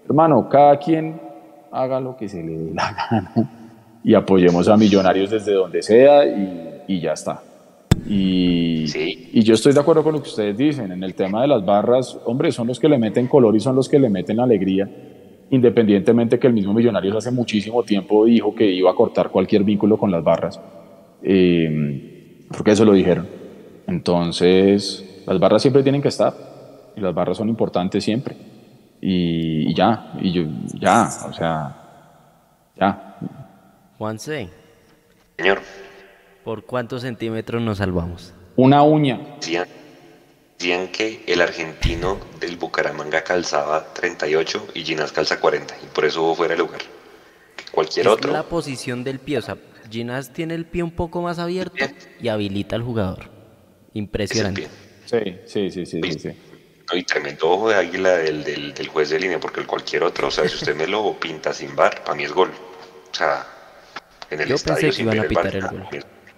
hermano, 0.06 0.48
cada 0.48 0.78
quien 0.78 1.20
haga 1.72 2.00
lo 2.00 2.16
que 2.16 2.30
se 2.30 2.42
le 2.42 2.58
dé 2.58 2.74
la 2.74 2.94
gana 3.12 3.52
y 4.04 4.14
apoyemos 4.14 4.68
a 4.70 4.78
Millonarios 4.78 5.30
desde 5.30 5.54
donde 5.54 5.82
sea 5.82 6.26
y 6.88 7.02
ya 7.02 7.14
está. 7.14 7.42
Y, 8.08 8.86
y, 9.34 9.44
yo 9.44 9.56
estoy 9.56 9.74
de 9.74 9.80
acuerdo 9.80 10.04
con 10.04 10.14
lo 10.14 10.22
que 10.22 10.30
ustedes 10.30 10.56
dicen, 10.56 10.92
en 10.92 11.04
el 11.04 11.16
tema 11.16 11.42
de 11.42 11.48
las 11.48 11.66
barras, 11.66 12.18
hombre, 12.26 12.52
son 12.52 12.68
los 12.68 12.80
que 12.80 12.88
le 12.88 13.00
meten 13.00 13.28
color 13.28 13.56
y 13.56 13.60
son 13.60 13.76
los 13.76 13.90
que 13.90 13.98
le 13.98 14.10
meten 14.10 14.40
alegría, 14.40 14.88
independientemente 15.50 16.38
que 16.38 16.46
el 16.48 16.54
mismo 16.54 16.74
Millonarios 16.74 17.16
hace 17.16 17.32
muchísimo 17.32 17.84
tiempo 17.84 18.26
dijo 18.26 18.54
que 18.54 18.70
iba 18.70 18.92
a 18.92 18.96
cortar 18.96 19.32
cualquier 19.32 19.64
vínculo 19.64 19.98
con 19.98 20.12
las 20.12 20.24
barras. 20.24 20.60
Eh, 21.24 22.46
porque 22.56 22.72
eso 22.72 22.86
lo 22.86 22.94
dijeron. 22.94 23.28
Entonces, 23.88 25.24
las 25.26 25.40
barras 25.40 25.62
siempre 25.62 25.84
tienen 25.84 26.02
que 26.02 26.10
estar 26.10 26.34
y 26.96 27.02
las 27.02 27.14
barras 27.14 27.38
son 27.38 27.50
importantes 27.50 28.04
siempre. 28.04 28.36
Y, 29.02 29.74
ya, 29.76 30.14
y 30.22 30.32
yo, 30.32 30.44
ya, 30.80 31.10
o 31.30 31.34
sea, 31.34 31.76
ya. 32.76 33.18
Juanse. 33.98 34.50
Señor. 35.38 35.60
¿Por 36.46 36.64
cuántos 36.64 37.02
centímetros 37.02 37.60
nos 37.60 37.80
salvamos? 37.80 38.32
Una 38.56 38.84
uña. 38.84 39.20
Decían, 39.42 40.88
que 40.90 41.24
el 41.26 41.42
argentino 41.42 42.20
del 42.40 42.58
Bucaramanga 42.58 43.24
calzaba 43.24 43.92
38 43.94 44.68
y 44.76 44.84
Ginás 44.84 45.12
calza 45.12 45.40
40 45.40 45.76
y 45.84 45.88
por 45.88 46.06
eso 46.06 46.36
fuera 46.36 46.54
el 46.54 46.60
lugar. 46.60 46.82
cualquier 47.72 48.06
es 48.06 48.12
otro. 48.12 48.32
la 48.32 48.44
posición 48.44 49.04
del 49.04 49.18
pie, 49.18 49.40
o 49.40 49.42
sea, 49.42 49.58
Ginás 49.90 50.34
tiene 50.34 50.54
el 50.54 50.66
pie 50.66 50.84
un 50.84 50.92
poco 50.92 51.20
más 51.24 51.40
abierto 51.40 51.84
y 52.22 52.28
habilita 52.28 52.76
al 52.76 52.84
jugador. 52.84 53.32
Impresionante. 53.94 54.68
Sí, 55.06 55.18
sí, 55.46 55.72
sí, 55.72 55.86
sí, 55.86 56.02
sí, 56.20 56.30
Y 56.94 57.04
tremendo 57.04 57.50
ojo 57.50 57.70
de 57.70 57.76
águila 57.76 58.18
del, 58.18 58.44
del, 58.44 58.88
juez 58.88 59.10
de 59.10 59.20
línea, 59.20 59.40
porque 59.40 59.66
cualquier 59.66 60.04
otro, 60.04 60.28
o 60.28 60.32
sea, 60.32 60.48
si 60.48 60.56
usted 60.56 60.76
me 60.76 60.86
lo 60.86 61.20
pinta 61.20 61.54
sin 61.54 61.76
bar, 61.76 62.04
para 62.04 62.16
mí 62.16 62.24
es 62.24 62.32
gol. 62.32 62.52
O 63.12 63.16
sea, 63.16 63.48
en 64.30 64.42
el 64.42 64.50
Yo 64.50 64.56
estadio 64.56 64.82
pensé 64.82 64.98
que 64.98 65.04
iban 65.04 65.20
a 65.20 65.24
pitar 65.28 65.56
el 65.56 65.68
gol. 65.68 65.88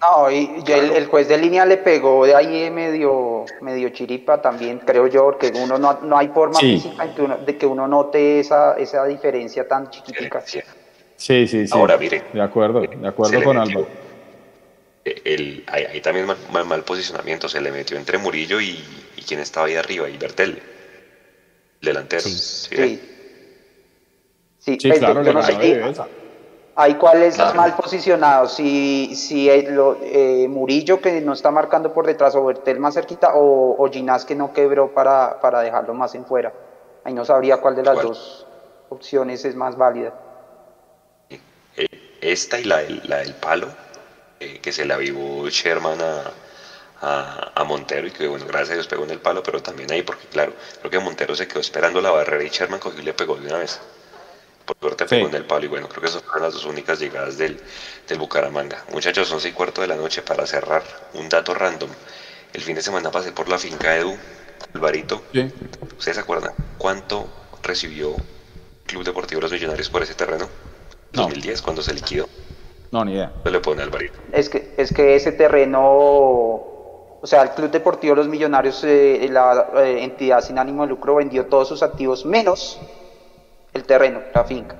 No, 0.00 0.30
y 0.30 0.62
el, 0.68 1.06
juez 1.06 1.26
de 1.26 1.38
línea 1.38 1.66
le 1.66 1.76
pegó 1.76 2.24
de 2.24 2.34
ahí 2.34 2.70
medio, 2.70 3.44
medio 3.60 3.88
chiripa 3.88 4.40
también, 4.40 4.78
creo 4.78 5.08
yo, 5.08 5.24
porque 5.24 5.52
uno 5.56 5.76
no, 5.76 5.98
no 6.02 6.16
hay 6.16 6.28
forma 6.28 6.60
física 6.60 7.06
de 7.44 7.56
que 7.56 7.66
uno 7.66 7.88
note 7.88 8.38
esa, 8.38 8.74
esa 8.74 9.04
diferencia 9.06 9.66
tan 9.66 9.90
chiquitica. 9.90 10.40
Sí, 10.46 10.60
sí, 11.48 11.66
sí. 11.66 11.68
Ahora, 11.72 11.96
mire. 11.96 12.22
De 12.32 12.40
acuerdo, 12.40 12.80
de 12.80 13.08
acuerdo 13.08 13.42
con 13.42 13.58
Álvaro. 13.58 13.88
El, 15.04 15.64
ahí, 15.66 16.00
también 16.00 16.26
mal, 16.26 16.64
mal, 16.66 16.84
posicionamiento, 16.84 17.48
se 17.48 17.60
le 17.60 17.72
metió 17.72 17.96
entre 17.96 18.18
Murillo 18.18 18.60
y, 18.60 18.78
y 19.16 19.22
quien 19.22 19.40
estaba 19.40 19.66
ahí 19.66 19.74
arriba, 19.74 20.08
y 20.08 20.16
Bertel, 20.16 20.62
delantero. 21.80 22.22
Sí, 22.22 23.00
sí. 24.60 24.78
sí, 24.78 24.90
claro, 24.90 25.22
le 25.22 25.32
Ahí 26.80 26.94
cuál 26.94 27.22
es 27.24 27.38
mal 27.54 27.74
posicionado, 27.74 28.48
si, 28.48 29.14
si 29.16 29.50
lo, 29.62 29.98
eh, 30.00 30.46
Murillo 30.48 31.00
que 31.00 31.20
no 31.20 31.32
está 31.32 31.50
marcando 31.50 31.92
por 31.92 32.06
detrás 32.06 32.36
o 32.36 32.44
Bertel 32.44 32.78
más 32.78 32.94
cerquita 32.94 33.34
o, 33.34 33.74
o 33.76 33.90
Ginás 33.90 34.24
que 34.24 34.36
no 34.36 34.52
quebró 34.52 34.94
para, 34.94 35.40
para 35.40 35.60
dejarlo 35.60 35.92
más 35.92 36.14
en 36.14 36.24
fuera. 36.24 36.52
Ahí 37.02 37.14
no 37.14 37.24
sabría 37.24 37.56
cuál 37.56 37.74
de 37.74 37.82
las 37.82 38.00
dos 38.00 38.46
opciones 38.90 39.44
es 39.44 39.56
más 39.56 39.76
válida 39.76 40.14
esta 42.20 42.58
y 42.58 42.64
la 42.64 42.78
del, 42.78 43.00
la 43.04 43.18
del 43.18 43.34
palo, 43.34 43.68
eh, 44.40 44.60
que 44.60 44.72
se 44.72 44.84
la 44.84 44.96
vivó 44.96 45.48
Sherman 45.48 45.98
a, 47.00 47.52
a, 47.54 47.64
Montero 47.64 48.06
y 48.06 48.10
que 48.10 48.26
bueno, 48.26 48.44
gracias 48.46 48.70
a 48.70 48.74
Dios 48.74 48.88
pegó 48.88 49.04
en 49.04 49.10
el 49.10 49.20
palo, 49.20 49.42
pero 49.42 49.62
también 49.62 49.90
ahí, 49.92 50.02
porque 50.02 50.26
claro, 50.26 50.52
creo 50.80 50.90
que 50.90 50.98
Montero 50.98 51.34
se 51.36 51.46
quedó 51.46 51.60
esperando 51.60 52.00
la 52.00 52.10
barrera 52.10 52.42
y 52.42 52.48
Sherman 52.48 52.80
cogió 52.80 53.00
y 53.00 53.04
le 53.04 53.14
pegó 53.14 53.36
de 53.36 53.46
una 53.46 53.58
vez. 53.58 53.80
Por 54.68 54.76
suerte 54.80 55.06
pegó 55.06 55.28
en 55.28 55.34
el 55.34 55.46
palo 55.46 55.64
y 55.64 55.68
bueno, 55.68 55.88
creo 55.88 56.02
que 56.02 56.08
esas 56.08 56.22
fueron 56.22 56.42
las 56.42 56.52
dos 56.52 56.66
únicas 56.66 57.00
llegadas 57.00 57.38
del, 57.38 57.58
del 58.06 58.18
Bucaramanga. 58.18 58.84
Muchachos, 58.92 59.32
11 59.32 59.48
y 59.48 59.52
cuarto 59.52 59.80
de 59.80 59.86
la 59.86 59.96
noche 59.96 60.20
para 60.20 60.46
cerrar 60.46 60.82
un 61.14 61.26
dato 61.30 61.54
random. 61.54 61.88
El 62.52 62.60
fin 62.60 62.74
de 62.74 62.82
semana 62.82 63.10
pasé 63.10 63.32
por 63.32 63.48
la 63.48 63.58
finca 63.58 63.96
Edu, 63.96 64.14
Alvarito. 64.74 65.22
¿Ustedes 65.96 66.16
se 66.16 66.20
acuerdan 66.20 66.52
cuánto 66.76 67.28
recibió 67.62 68.14
Club 68.84 69.04
Deportivo 69.04 69.40
Los 69.40 69.52
Millonarios 69.52 69.88
por 69.88 70.02
ese 70.02 70.14
terreno? 70.14 70.46
2010 71.12 71.62
cuando 71.62 71.80
se 71.80 71.94
liquidó. 71.94 72.28
No, 72.90 73.06
ni 73.06 73.14
idea. 73.14 73.32
Se 73.42 73.50
le 73.50 73.60
pone 73.60 73.82
Alvarito. 73.82 74.18
Es 74.32 74.50
que, 74.50 74.74
es 74.76 74.92
que 74.92 75.16
ese 75.16 75.32
terreno, 75.32 75.80
o 75.82 77.22
sea, 77.24 77.40
el 77.40 77.50
Club 77.52 77.70
Deportivo 77.70 78.14
Los 78.14 78.28
Millonarios, 78.28 78.84
eh, 78.84 79.26
la 79.30 79.70
eh, 79.76 80.04
entidad 80.04 80.42
sin 80.42 80.58
ánimo 80.58 80.82
de 80.82 80.90
lucro, 80.90 81.14
vendió 81.14 81.46
todos 81.46 81.68
sus 81.68 81.82
activos 81.82 82.26
menos 82.26 82.78
el 83.72 83.84
terreno, 83.84 84.20
la 84.34 84.44
finca. 84.44 84.76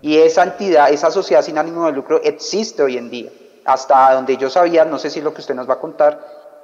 Y 0.00 0.18
esa 0.18 0.42
entidad, 0.42 0.90
esa 0.90 1.10
sociedad 1.10 1.42
sin 1.42 1.58
ánimo 1.58 1.86
de 1.86 1.92
lucro 1.92 2.20
existe 2.22 2.82
hoy 2.82 2.98
en 2.98 3.08
día. 3.10 3.30
Hasta 3.64 4.14
donde 4.14 4.36
yo 4.36 4.50
sabía, 4.50 4.84
no 4.84 4.98
sé 4.98 5.10
si 5.10 5.20
lo 5.20 5.32
que 5.32 5.40
usted 5.40 5.54
nos 5.54 5.68
va 5.68 5.74
a 5.74 5.78
contar, 5.78 6.18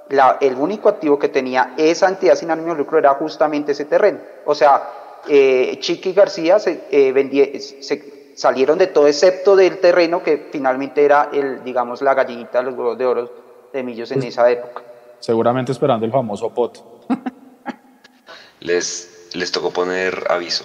la, 0.09 0.39
el 0.41 0.57
único 0.57 0.89
activo 0.89 1.19
que 1.19 1.29
tenía 1.29 1.75
esa 1.77 2.09
entidad 2.09 2.35
sin 2.35 2.51
ánimo 2.51 2.73
de 2.73 2.79
lucro 2.79 2.99
era 2.99 3.15
justamente 3.15 3.73
ese 3.73 3.85
terreno. 3.85 4.19
O 4.45 4.55
sea, 4.55 4.83
eh, 5.29 5.79
Chiqui 5.81 6.13
García 6.13 6.59
se, 6.59 6.89
eh, 6.91 7.13
vendía, 7.13 7.47
se, 7.61 8.35
salieron 8.35 8.79
de 8.79 8.89
todo 8.89 9.07
excepto 9.07 9.55
del 9.55 9.79
terreno 9.79 10.23
que 10.23 10.49
finalmente 10.51 11.05
era 11.05 11.29
el, 11.33 11.63
digamos, 11.63 12.03
la 12.03 12.15
gallinita 12.15 12.59
de 12.59 12.65
los 12.65 12.75
huevos 12.75 12.99
de 12.99 13.07
oro 13.07 13.33
de 13.73 13.83
Millos 13.83 14.11
en 14.11 14.23
esa 14.23 14.51
época. 14.51 14.83
Seguramente 15.21 15.73
esperando 15.73 16.07
el 16.07 16.13
famoso 16.13 16.51
pot. 16.51 16.83
les, 18.61 19.31
les 19.35 19.53
tocó 19.53 19.71
poner 19.71 20.25
aviso. 20.29 20.65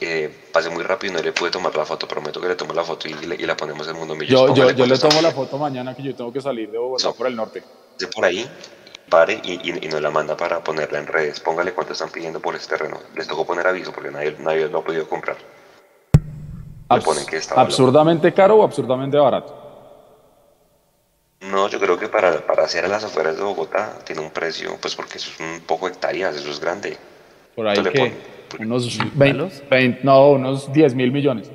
Eh, 0.00 0.48
pasé 0.52 0.70
muy 0.70 0.82
rápido 0.82 1.12
y 1.12 1.16
no 1.16 1.22
le 1.22 1.32
pude 1.32 1.50
tomar 1.50 1.74
la 1.76 1.84
foto. 1.84 2.06
Prometo 2.06 2.40
que 2.40 2.48
le 2.48 2.54
tomo 2.54 2.72
la 2.72 2.84
foto 2.84 3.08
y, 3.08 3.14
la 3.14 3.56
ponemos 3.56 3.86
en 3.88 3.96
Mundo 3.96 4.14
Millos. 4.14 4.30
Yo, 4.30 4.54
yo, 4.54 4.70
yo 4.70 4.86
le 4.86 4.98
tomo 4.98 5.20
la 5.20 5.30
foto 5.30 5.58
mañana 5.58 5.94
que 5.94 6.02
yo 6.02 6.14
tengo 6.14 6.32
que 6.32 6.40
salir 6.40 6.70
de 6.70 6.78
Bogotá 6.78 7.12
por 7.12 7.26
el 7.26 7.36
norte. 7.36 7.62
De 7.98 8.06
por 8.06 8.24
ahí, 8.24 8.48
pare 9.08 9.40
y, 9.42 9.84
y, 9.84 9.88
nos 9.88 10.00
la 10.00 10.10
manda 10.10 10.36
para 10.36 10.62
ponerla 10.62 10.98
en 10.98 11.06
redes. 11.06 11.40
Póngale 11.40 11.72
cuánto 11.72 11.92
están 11.92 12.10
pidiendo 12.10 12.40
por 12.40 12.54
este 12.54 12.76
terreno. 12.76 12.98
Les 13.14 13.26
tocó 13.26 13.44
poner 13.46 13.66
aviso 13.66 13.92
porque 13.92 14.10
nadie, 14.10 14.36
nadie 14.38 14.68
lo 14.68 14.78
ha 14.78 14.84
podido 14.84 15.08
comprar 15.08 15.36
absurdamente 16.88 18.32
caro 18.32 18.56
o 18.56 18.62
absurdamente 18.64 19.16
barato. 19.16 19.54
No, 21.40 21.68
yo 21.68 21.78
creo 21.78 21.98
que 21.98 22.08
para, 22.08 22.44
para 22.46 22.64
hacer 22.64 22.84
a 22.84 22.88
las 22.88 23.04
afueras 23.04 23.36
de 23.36 23.42
Bogotá 23.42 23.98
tiene 24.04 24.22
un 24.22 24.30
precio, 24.30 24.76
pues 24.80 24.96
porque 24.96 25.18
eso 25.18 25.30
es 25.30 25.40
un 25.40 25.60
poco 25.60 25.86
hectáreas, 25.86 26.34
eso 26.36 26.50
es 26.50 26.58
grande. 26.58 26.98
Por 27.54 27.68
ahí 27.68 27.80
que 27.82 28.37
unos 28.58 28.98
20, 29.14 30.00
no, 30.02 30.30
unos 30.30 30.72
10 30.72 30.94
mil 30.94 31.12
millones. 31.12 31.50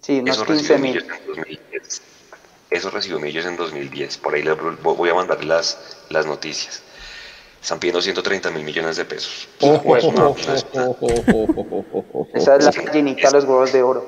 Sí, 0.00 0.20
unos 0.20 0.42
15 0.42 0.78
mil. 0.78 1.04
Eso 2.70 2.90
recibió 2.90 3.20
Millos 3.20 3.46
en 3.46 3.56
2010, 3.56 4.18
por 4.18 4.34
ahí 4.34 4.42
le 4.42 4.52
voy 4.52 5.08
a 5.08 5.14
mandar 5.14 5.44
las, 5.44 5.98
las 6.10 6.26
noticias. 6.26 6.82
Están 7.62 7.78
pidiendo 7.78 8.02
130 8.02 8.50
mil 8.50 8.64
millones 8.64 8.96
de 8.96 9.04
pesos. 9.04 9.48
Esa 12.34 12.56
es 12.56 12.64
la 12.64 12.70
gallinita 12.70 13.30
los 13.30 13.44
huevos 13.44 13.72
de 13.72 13.82
oro. 13.82 14.06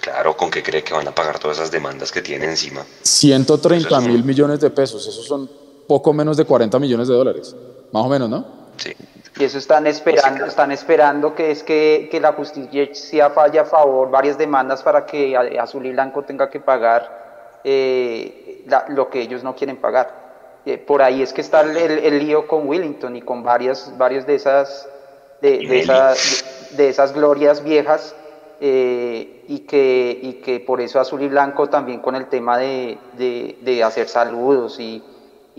Claro, 0.00 0.36
¿con 0.36 0.50
qué 0.50 0.62
cree 0.62 0.84
que 0.84 0.92
van 0.92 1.08
a 1.08 1.14
pagar 1.14 1.38
todas 1.38 1.58
esas 1.58 1.70
demandas 1.70 2.12
que 2.12 2.22
tiene 2.22 2.44
encima? 2.44 2.84
130 3.02 4.00
mil 4.02 4.22
millones 4.24 4.60
de 4.60 4.70
pesos, 4.70 5.06
esos 5.06 5.26
son 5.26 5.50
poco 5.86 6.12
menos 6.12 6.36
de 6.36 6.44
40 6.44 6.78
millones 6.78 7.08
de 7.08 7.14
dólares, 7.14 7.56
más 7.92 8.04
o 8.04 8.08
menos, 8.08 8.28
¿no? 8.28 8.46
Sí. 8.76 8.94
Y 9.38 9.44
eso 9.44 9.58
están 9.58 9.86
esperando, 9.86 10.46
están 10.46 10.72
esperando 10.72 11.34
que 11.34 11.52
es 11.52 11.62
que, 11.62 12.08
que 12.10 12.20
la 12.20 12.32
justicia 12.32 13.30
falla 13.30 13.62
a 13.62 13.64
favor 13.64 14.10
varias 14.10 14.36
demandas 14.36 14.82
para 14.82 15.06
que 15.06 15.36
Azul 15.36 15.86
y 15.86 15.92
Blanco 15.92 16.22
tenga 16.22 16.50
que 16.50 16.58
pagar 16.58 17.60
eh, 17.62 18.64
lo 18.88 19.08
que 19.10 19.20
ellos 19.20 19.44
no 19.44 19.54
quieren 19.54 19.76
pagar. 19.76 20.28
Eh, 20.66 20.76
por 20.76 21.02
ahí 21.02 21.22
es 21.22 21.32
que 21.32 21.40
está 21.40 21.60
el, 21.60 22.18
lío 22.18 22.48
con 22.48 22.68
Willington 22.68 23.14
y 23.16 23.22
con 23.22 23.42
varias, 23.42 23.92
varias 23.96 24.26
de 24.26 24.34
esas 24.34 24.88
de, 25.40 25.58
de, 25.58 25.80
esas, 25.80 26.44
de 26.76 26.88
esas 26.88 27.14
glorias 27.14 27.62
viejas 27.62 28.14
eh, 28.60 29.44
y, 29.46 29.60
que, 29.60 30.18
y 30.20 30.32
que 30.34 30.58
por 30.58 30.80
eso 30.80 30.98
azul 30.98 31.22
y 31.22 31.28
blanco 31.28 31.68
también 31.68 32.00
con 32.00 32.16
el 32.16 32.26
tema 32.26 32.58
de, 32.58 32.98
de, 33.16 33.84
hacer 33.84 34.08
saludos 34.08 34.80
y, 34.80 35.02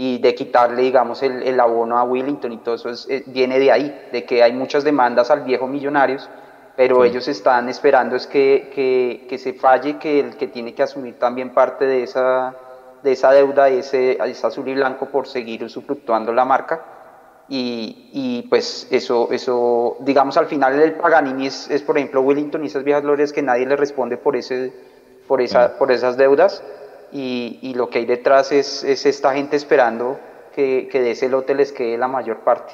y, 0.01 0.17
de 0.19 0.33
quitarle, 0.33 0.83
digamos, 0.83 1.21
el, 1.23 1.43
el, 1.43 1.59
abono 1.59 1.97
a 1.97 2.05
Willington 2.05 2.53
y 2.53 2.57
todo 2.59 2.75
eso 2.75 2.89
viene 3.25 3.59
de 3.59 3.69
ahí, 3.69 4.07
de 4.13 4.23
que 4.23 4.41
hay 4.41 4.53
muchas 4.53 4.85
demandas 4.85 5.29
al 5.29 5.41
viejo 5.41 5.67
Millonarios, 5.67 6.29
pero 6.77 7.03
ellos 7.03 7.27
están 7.27 7.67
esperando 7.67 8.15
es 8.15 8.25
que, 8.25 8.71
que, 8.73 9.27
que, 9.27 9.37
se 9.37 9.51
falle, 9.51 9.97
que 9.97 10.21
el 10.21 10.37
que 10.37 10.47
tiene 10.47 10.73
que 10.73 10.83
asumir 10.83 11.19
también 11.19 11.53
parte 11.53 11.85
de 11.85 12.03
esa, 12.03 12.55
de 13.03 13.11
esa 13.11 13.33
deuda 13.33 13.67
ese, 13.67 14.17
es 14.23 14.45
azul 14.45 14.69
y 14.69 14.73
blanco 14.73 15.07
por 15.07 15.27
seguir 15.27 15.65
usufructuando 15.65 16.31
la 16.31 16.45
marca. 16.45 16.81
Y, 17.49 18.09
y, 18.13 18.47
pues 18.47 18.87
eso, 18.91 19.27
eso, 19.31 19.97
digamos 19.99 20.37
al 20.37 20.45
final 20.45 20.79
el 20.79 20.93
Paganini 20.93 21.47
es, 21.47 21.69
es, 21.69 21.81
por 21.81 21.97
ejemplo 21.97 22.21
Wellington 22.21 22.63
y 22.63 22.67
esas 22.67 22.85
viejas 22.85 23.03
glorias 23.03 23.33
que 23.33 23.41
nadie 23.41 23.65
le 23.65 23.75
responde 23.75 24.15
por, 24.15 24.37
ese, 24.37 24.71
por, 25.27 25.41
esa, 25.41 25.77
por 25.77 25.91
esas 25.91 26.15
deudas 26.15 26.63
y, 27.11 27.59
y, 27.61 27.73
lo 27.73 27.89
que 27.89 27.99
hay 27.99 28.05
detrás 28.05 28.51
es, 28.51 28.83
es 28.83 29.05
esta 29.05 29.33
gente 29.33 29.55
esperando 29.55 30.19
que, 30.55 30.87
que, 30.91 31.01
de 31.01 31.11
ese 31.11 31.29
lote 31.29 31.55
les 31.55 31.71
quede 31.71 31.97
la 31.97 32.07
mayor 32.07 32.39
parte. 32.43 32.73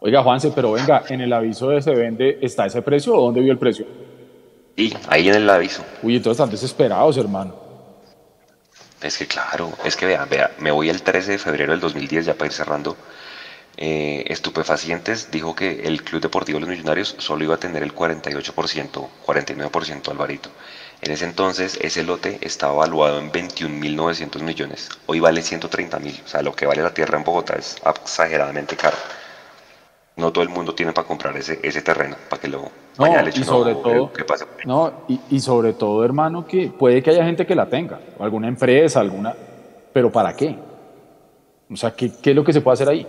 Oiga 0.00 0.22
Juanse, 0.22 0.52
pero 0.54 0.72
venga, 0.72 1.02
en 1.08 1.20
el 1.20 1.32
aviso 1.32 1.70
de 1.70 1.82
se 1.82 1.94
vende, 1.94 2.38
¿está 2.42 2.66
ese 2.66 2.82
precio 2.82 3.14
o 3.14 3.22
dónde 3.22 3.40
vio 3.40 3.52
el 3.52 3.58
precio? 3.58 3.86
Sí, 4.76 4.92
ahí 5.08 5.28
en 5.28 5.34
el 5.36 5.48
aviso. 5.48 5.82
Uy, 6.02 6.16
entonces 6.16 6.38
están 6.38 6.50
desesperados, 6.50 7.16
hermano. 7.16 7.54
Es 9.02 9.18
que 9.18 9.26
claro, 9.26 9.70
es 9.84 9.96
que 9.96 10.06
vea, 10.06 10.24
vea, 10.24 10.50
me 10.58 10.70
voy 10.70 10.88
el 10.88 11.02
13 11.02 11.32
de 11.32 11.38
febrero 11.38 11.72
del 11.72 11.80
2010 11.80 12.26
ya 12.26 12.34
para 12.34 12.46
ir 12.46 12.52
cerrando 12.52 12.96
eh, 13.78 14.24
estupefacientes 14.28 15.30
dijo 15.30 15.54
que 15.54 15.82
el 15.82 16.02
Club 16.02 16.22
Deportivo 16.22 16.58
Los 16.58 16.68
Millonarios 16.68 17.14
solo 17.18 17.44
iba 17.44 17.56
a 17.56 17.58
tener 17.58 17.82
el 17.82 17.94
48%, 17.94 19.08
49% 19.26 20.08
Alvarito. 20.08 20.50
En 21.02 21.12
ese 21.12 21.24
entonces 21.24 21.78
ese 21.80 22.02
lote 22.02 22.38
estaba 22.40 22.74
evaluado 22.74 23.18
en 23.18 23.30
21.900 23.30 24.42
millones. 24.42 24.88
Hoy 25.06 25.20
vale 25.20 25.40
130.000. 25.40 26.24
O 26.24 26.28
sea, 26.28 26.42
lo 26.42 26.52
que 26.52 26.66
vale 26.66 26.82
la 26.82 26.94
tierra 26.94 27.18
en 27.18 27.24
Bogotá 27.24 27.54
es 27.54 27.76
exageradamente 27.84 28.76
caro. 28.76 28.96
No 30.16 30.32
todo 30.32 30.42
el 30.42 30.48
mundo 30.48 30.74
tiene 30.74 30.92
para 30.92 31.06
comprar 31.06 31.36
ese, 31.36 31.60
ese 31.62 31.82
terreno, 31.82 32.16
para 32.30 32.40
que 32.40 32.48
lo 32.48 32.70
no, 32.98 33.28
y 33.28 33.44
sobre 33.44 33.74
todo, 33.74 34.10
No, 34.64 34.92
y, 35.06 35.20
y 35.30 35.40
sobre 35.40 35.74
todo, 35.74 36.02
hermano, 36.02 36.46
que 36.46 36.68
puede 36.68 37.02
que 37.02 37.10
haya 37.10 37.24
gente 37.24 37.44
que 37.44 37.54
la 37.54 37.66
tenga, 37.66 38.00
alguna 38.18 38.48
empresa, 38.48 39.00
alguna, 39.00 39.34
pero 39.92 40.10
¿para 40.10 40.34
qué? 40.34 40.56
O 41.70 41.76
sea, 41.76 41.94
¿qué, 41.94 42.10
qué 42.22 42.30
es 42.30 42.36
lo 42.36 42.42
que 42.42 42.54
se 42.54 42.62
puede 42.62 42.74
hacer 42.74 42.88
ahí? 42.88 43.06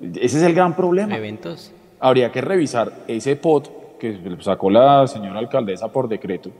Ese 0.00 0.36
es 0.38 0.42
el 0.44 0.54
gran 0.54 0.76
problema. 0.76 1.16
Eventos. 1.16 1.72
Habría 1.98 2.30
que 2.30 2.40
revisar 2.40 2.92
ese 3.08 3.34
POT 3.34 3.98
que 3.98 4.36
sacó 4.40 4.70
la 4.70 5.06
señora 5.08 5.40
alcaldesa 5.40 5.88
por 5.88 6.08
decreto. 6.08 6.50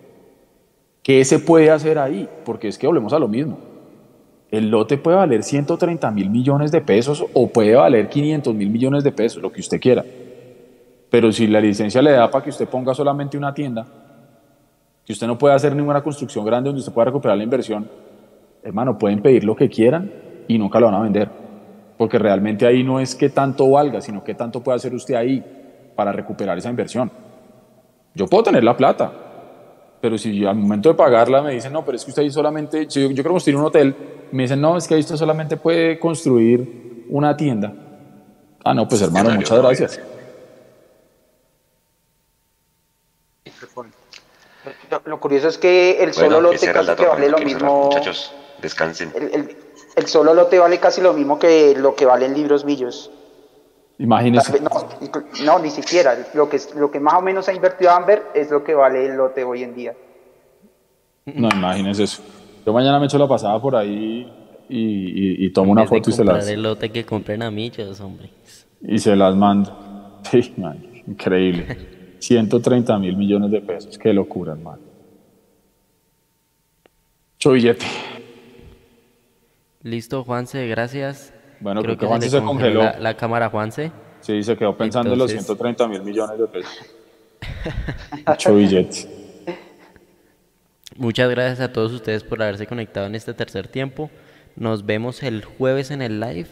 ¿Qué 1.04 1.24
se 1.24 1.38
puede 1.38 1.70
hacer 1.70 1.98
ahí? 1.98 2.28
Porque 2.44 2.66
es 2.66 2.76
que 2.76 2.88
volvemos 2.88 3.12
a 3.12 3.20
lo 3.20 3.28
mismo. 3.28 3.58
El 4.50 4.70
lote 4.70 4.98
puede 4.98 5.16
valer 5.16 5.44
130 5.44 6.10
mil 6.10 6.30
millones 6.30 6.72
de 6.72 6.80
pesos 6.80 7.24
o 7.32 7.46
puede 7.46 7.76
valer 7.76 8.08
500 8.08 8.52
mil 8.52 8.70
millones 8.70 9.04
de 9.04 9.12
pesos, 9.12 9.40
lo 9.40 9.52
que 9.52 9.60
usted 9.60 9.80
quiera. 9.80 10.04
Pero 11.10 11.30
si 11.30 11.46
la 11.46 11.60
licencia 11.60 12.02
le 12.02 12.10
da 12.10 12.28
para 12.28 12.42
que 12.42 12.50
usted 12.50 12.66
ponga 12.66 12.92
solamente 12.92 13.38
una 13.38 13.54
tienda, 13.54 13.86
que 15.06 15.12
usted 15.12 15.28
no 15.28 15.38
puede 15.38 15.54
hacer 15.54 15.76
ninguna 15.76 16.02
construcción 16.02 16.44
grande 16.44 16.70
donde 16.70 16.80
usted 16.80 16.92
pueda 16.92 17.04
recuperar 17.04 17.36
la 17.36 17.44
inversión, 17.44 17.88
hermano, 18.64 18.98
pueden 18.98 19.22
pedir 19.22 19.44
lo 19.44 19.54
que 19.54 19.68
quieran 19.68 20.10
y 20.48 20.58
nunca 20.58 20.80
lo 20.80 20.86
van 20.86 20.94
a 20.96 21.02
vender 21.02 21.44
porque 21.96 22.18
realmente 22.18 22.66
ahí 22.66 22.82
no 22.82 23.00
es 23.00 23.14
que 23.14 23.28
tanto 23.28 23.70
valga, 23.70 24.00
sino 24.00 24.24
que 24.24 24.34
tanto 24.34 24.62
puede 24.62 24.76
hacer 24.76 24.94
usted 24.94 25.14
ahí 25.14 25.42
para 25.94 26.12
recuperar 26.12 26.58
esa 26.58 26.70
inversión. 26.70 27.10
Yo 28.14 28.26
puedo 28.26 28.44
tener 28.44 28.64
la 28.64 28.76
plata, 28.76 29.12
pero 30.04 30.18
si 30.18 30.44
al 30.44 30.56
momento 30.56 30.90
de 30.90 30.94
pagarla 30.96 31.40
me 31.40 31.52
dicen, 31.54 31.72
no, 31.72 31.82
pero 31.82 31.96
es 31.96 32.04
que 32.04 32.10
usted 32.10 32.24
ahí 32.24 32.30
solamente, 32.30 32.90
si 32.90 33.00
yo, 33.00 33.08
yo 33.08 33.14
quiero 33.14 33.30
construir 33.30 33.56
un 33.56 33.64
hotel, 33.64 33.96
me 34.32 34.42
dicen, 34.42 34.60
no, 34.60 34.76
es 34.76 34.86
que 34.86 34.92
ahí 34.92 35.00
usted 35.00 35.16
solamente 35.16 35.56
puede 35.56 35.98
construir 35.98 37.06
una 37.08 37.34
tienda. 37.34 37.72
Ah, 38.62 38.74
no, 38.74 38.86
pues 38.86 39.00
hermano, 39.00 39.30
muchas 39.30 39.58
gracias. 39.58 40.00
Lo, 45.06 45.18
curioso 45.18 45.48
es 45.48 45.56
que 45.56 46.02
el 46.04 46.12
solo 46.12 46.38
lote 46.38 46.70
casi 46.70 46.94
que 46.96 47.06
vale 47.06 47.30
lo 47.30 47.38
mismo. 47.38 47.84
Muchachos, 47.84 48.30
descansen. 48.60 49.10
el, 49.16 49.56
el 49.96 50.06
solo 50.06 50.34
lote 50.34 50.58
vale 50.58 50.78
casi 50.80 51.00
lo 51.00 51.14
mismo 51.14 51.38
que 51.38 51.74
lo 51.78 51.94
que 51.94 52.04
valen 52.04 52.34
libros 52.34 52.66
millos. 52.66 53.10
Imagínese. 53.98 54.60
No, 55.44 55.58
ni 55.58 55.70
siquiera. 55.70 56.16
Lo 56.34 56.48
que, 56.48 56.58
lo 56.76 56.90
que 56.90 57.00
más 57.00 57.14
o 57.14 57.22
menos 57.22 57.48
ha 57.48 57.52
invertido 57.52 57.90
Amber 57.90 58.24
es 58.34 58.50
lo 58.50 58.64
que 58.64 58.74
vale 58.74 59.06
el 59.06 59.16
lote 59.16 59.44
hoy 59.44 59.62
en 59.62 59.74
día. 59.74 59.94
No, 61.26 61.48
imagínese 61.48 62.04
eso. 62.04 62.22
Yo 62.66 62.72
mañana 62.72 62.98
me 62.98 63.06
echo 63.06 63.18
la 63.18 63.28
pasada 63.28 63.60
por 63.60 63.76
ahí 63.76 64.30
y, 64.68 65.50
tomo 65.50 65.72
una 65.72 65.86
foto 65.86 66.10
y 66.10 66.12
se 66.12 66.24
las. 66.24 66.48
el 66.48 66.62
lote 66.62 66.90
que 66.90 67.04
compren 67.04 67.42
a 67.42 67.50
millos, 67.50 68.00
hombre. 68.00 68.30
Y 68.82 68.98
se 68.98 69.14
las 69.16 69.34
mando. 69.34 69.80
Sí, 70.30 70.54
man, 70.56 70.82
increíble. 71.06 72.16
130 72.18 72.98
mil 72.98 73.14
millones 73.14 73.50
de 73.50 73.60
pesos. 73.60 73.98
Qué 73.98 74.10
locura, 74.10 74.52
hermano. 74.52 74.80
Mucho 77.34 77.52
billete. 77.52 77.84
Listo, 79.82 80.24
Juanse, 80.24 80.66
gracias. 80.66 81.33
Bueno, 81.64 81.82
creo 81.82 81.96
que 81.96 82.04
Juanse 82.04 82.28
se, 82.28 82.42
congeló. 82.42 82.82
La, 82.98 83.16
cámara, 83.16 83.48
Juanse. 83.48 83.90
Sí, 84.20 84.42
se 84.42 84.54
quedó 84.54 84.76
pensando 84.76 85.14
en 85.14 85.18
los 85.18 85.30
130 85.30 85.88
mil 85.88 86.02
millones 86.02 86.38
de 86.38 86.46
pesos. 86.46 86.78
Mucho 88.26 88.54
billete. 88.54 89.08
Muchas 90.98 91.30
gracias 91.30 91.60
a 91.60 91.72
todos 91.72 91.92
ustedes 91.92 92.22
por 92.22 92.42
haberse 92.42 92.66
conectado 92.66 93.06
en 93.06 93.14
este 93.14 93.32
tercer 93.32 93.68
tiempo. 93.68 94.10
Nos 94.56 94.84
vemos 94.84 95.22
el 95.22 95.42
jueves 95.42 95.90
en 95.90 96.02
el 96.02 96.20
live 96.20 96.48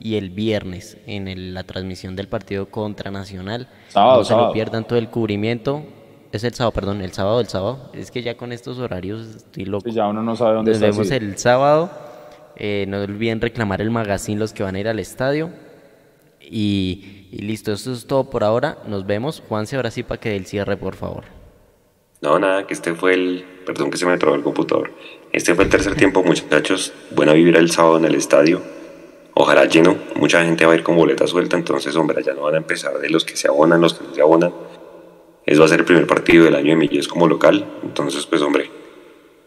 y 0.00 0.16
el 0.16 0.30
viernes 0.30 0.98
en 1.06 1.54
la 1.54 1.62
transmisión 1.62 2.16
del 2.16 2.26
partido 2.26 2.66
contra 2.66 3.12
Nacional. 3.12 3.68
Sábado, 3.86 4.18
no 4.18 4.24
se 4.24 4.34
lo 4.34 4.52
pierdan 4.52 4.84
todo 4.84 4.98
el 4.98 5.10
cubrimiento. 5.10 5.84
Es 6.32 6.42
el 6.42 6.54
sábado, 6.54 6.72
perdón, 6.72 7.02
el 7.02 7.12
sábado, 7.12 7.38
el 7.38 7.46
sábado. 7.46 7.92
Es 7.94 8.10
que 8.10 8.20
ya 8.20 8.36
con 8.36 8.50
estos 8.50 8.80
horarios 8.80 9.28
estoy 9.28 9.64
loco. 9.64 9.88
ya 9.88 10.08
uno 10.08 10.24
no 10.24 10.34
sabe 10.34 10.56
dónde 10.56 10.72
Nos 10.72 10.80
vemos 10.80 11.10
el 11.12 11.38
sábado 11.38 12.05
eh, 12.56 12.86
no 12.88 13.02
olviden 13.02 13.40
reclamar 13.40 13.80
el 13.80 13.90
magazine 13.90 14.38
los 14.38 14.52
que 14.52 14.62
van 14.62 14.74
a 14.76 14.80
ir 14.80 14.88
al 14.88 14.98
estadio. 14.98 15.50
Y, 16.40 17.28
listo, 17.32 17.72
eso 17.72 17.92
es 17.92 18.06
todo 18.06 18.30
por 18.30 18.44
ahora. 18.44 18.78
Nos 18.86 19.06
vemos. 19.06 19.42
Juanse, 19.48 19.76
ahora 19.76 19.90
sí 19.90 20.02
para 20.02 20.20
que 20.20 20.36
el 20.36 20.46
cierre, 20.46 20.76
por 20.76 20.94
favor. 20.94 21.24
No, 22.22 22.38
nada, 22.38 22.66
que 22.66 22.74
este 22.74 22.94
fue 22.94 23.14
el. 23.14 23.44
Perdón 23.66 23.90
que 23.90 23.98
se 23.98 24.06
me 24.06 24.16
trabó 24.16 24.36
el 24.36 24.42
computador. 24.42 24.92
Este 25.32 25.54
fue 25.54 25.64
el 25.64 25.70
tercer 25.70 25.94
tiempo, 25.96 26.22
muchachos. 26.22 26.92
Buena 27.10 27.32
vivir 27.32 27.56
el 27.56 27.70
sábado 27.70 27.98
en 27.98 28.04
el 28.04 28.14
estadio. 28.14 28.62
Ojalá 29.34 29.66
lleno. 29.66 29.96
Mucha 30.14 30.42
gente 30.44 30.64
va 30.64 30.72
a 30.72 30.76
ir 30.76 30.82
con 30.82 30.96
boleta 30.96 31.26
suelta, 31.26 31.56
entonces, 31.56 31.94
hombre, 31.96 32.22
ya 32.22 32.32
no 32.32 32.42
van 32.42 32.54
a 32.54 32.58
empezar 32.58 32.98
de 32.98 33.10
los 33.10 33.24
que 33.24 33.36
se 33.36 33.48
abonan, 33.48 33.80
los 33.80 33.94
que 33.94 34.04
no 34.04 34.14
se 34.14 34.22
abonan. 34.22 34.54
Es 35.44 35.60
va 35.60 35.66
a 35.66 35.68
ser 35.68 35.80
el 35.80 35.84
primer 35.84 36.06
partido 36.06 36.44
del 36.44 36.54
año 36.54 36.70
de 36.70 36.76
Milles 36.76 37.06
como 37.06 37.28
local. 37.28 37.66
Entonces, 37.82 38.24
pues, 38.24 38.40
hombre, 38.40 38.70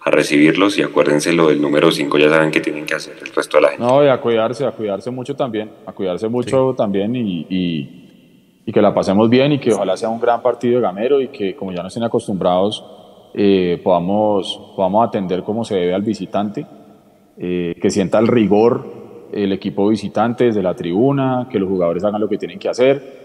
a 0.02 0.12
recibirlos 0.12 0.78
y 0.78 0.84
acuérdense 0.84 1.34
lo 1.34 1.50
del 1.50 1.62
número 1.62 1.91
5, 1.91 2.18
ya 2.18 2.30
saben 2.30 2.52
que 2.52 2.62
tienen 2.62 2.86
que 2.86 2.95
hacer 2.95 3.16
el 3.22 3.34
resto 3.34 3.58
de 3.58 3.62
la 3.64 3.70
gente. 3.70 3.84
No, 3.84 4.04
y 4.04 4.08
a 4.08 4.20
cuidarse, 4.22 4.66
a 4.66 4.72
cuidarse 4.72 5.12
mucho 5.12 5.36
también, 5.36 5.70
a 5.86 5.91
cuidarse 5.91 6.28
mucho 6.30 6.74
también 6.78 7.16
y, 7.16 7.45
y, 7.50 8.72
que 8.72 8.84
la 8.84 8.93
pasemos 8.93 9.28
bien 9.32 9.54
y 9.54 9.60
que 9.60 9.74
ojalá 9.74 9.97
sea 9.97 10.10
un 10.10 10.20
gran 10.20 10.43
partido 10.43 10.76
de 10.76 10.82
Gamero 10.82 11.20
y 11.20 11.30
que 11.30 11.56
como 11.56 11.72
ya 11.72 11.82
no 11.82 11.88
estén 11.88 12.04
acostumbrados 12.04 12.86
eh, 13.34 13.82
podamos, 13.84 14.74
podamos 14.76 15.08
atender 15.08 15.41
como 15.41 15.66
se 15.66 15.74
debe 15.74 15.95
al 15.95 16.04
visitante, 16.04 16.68
eh, 17.39 17.74
que 17.82 17.89
sienta 17.89 18.20
el 18.20 18.28
rigor 18.28 18.86
el 19.32 19.54
equipo 19.54 19.88
visitante 19.88 20.45
desde 20.45 20.62
la 20.62 20.76
tribuna, 20.76 21.47
que 21.52 21.58
los 21.58 21.68
jugadores 21.68 22.04
hagan 22.04 22.22
lo 22.22 22.30
que 22.30 22.38
tienen 22.38 22.60
que 22.60 22.70
hacer 22.70 23.18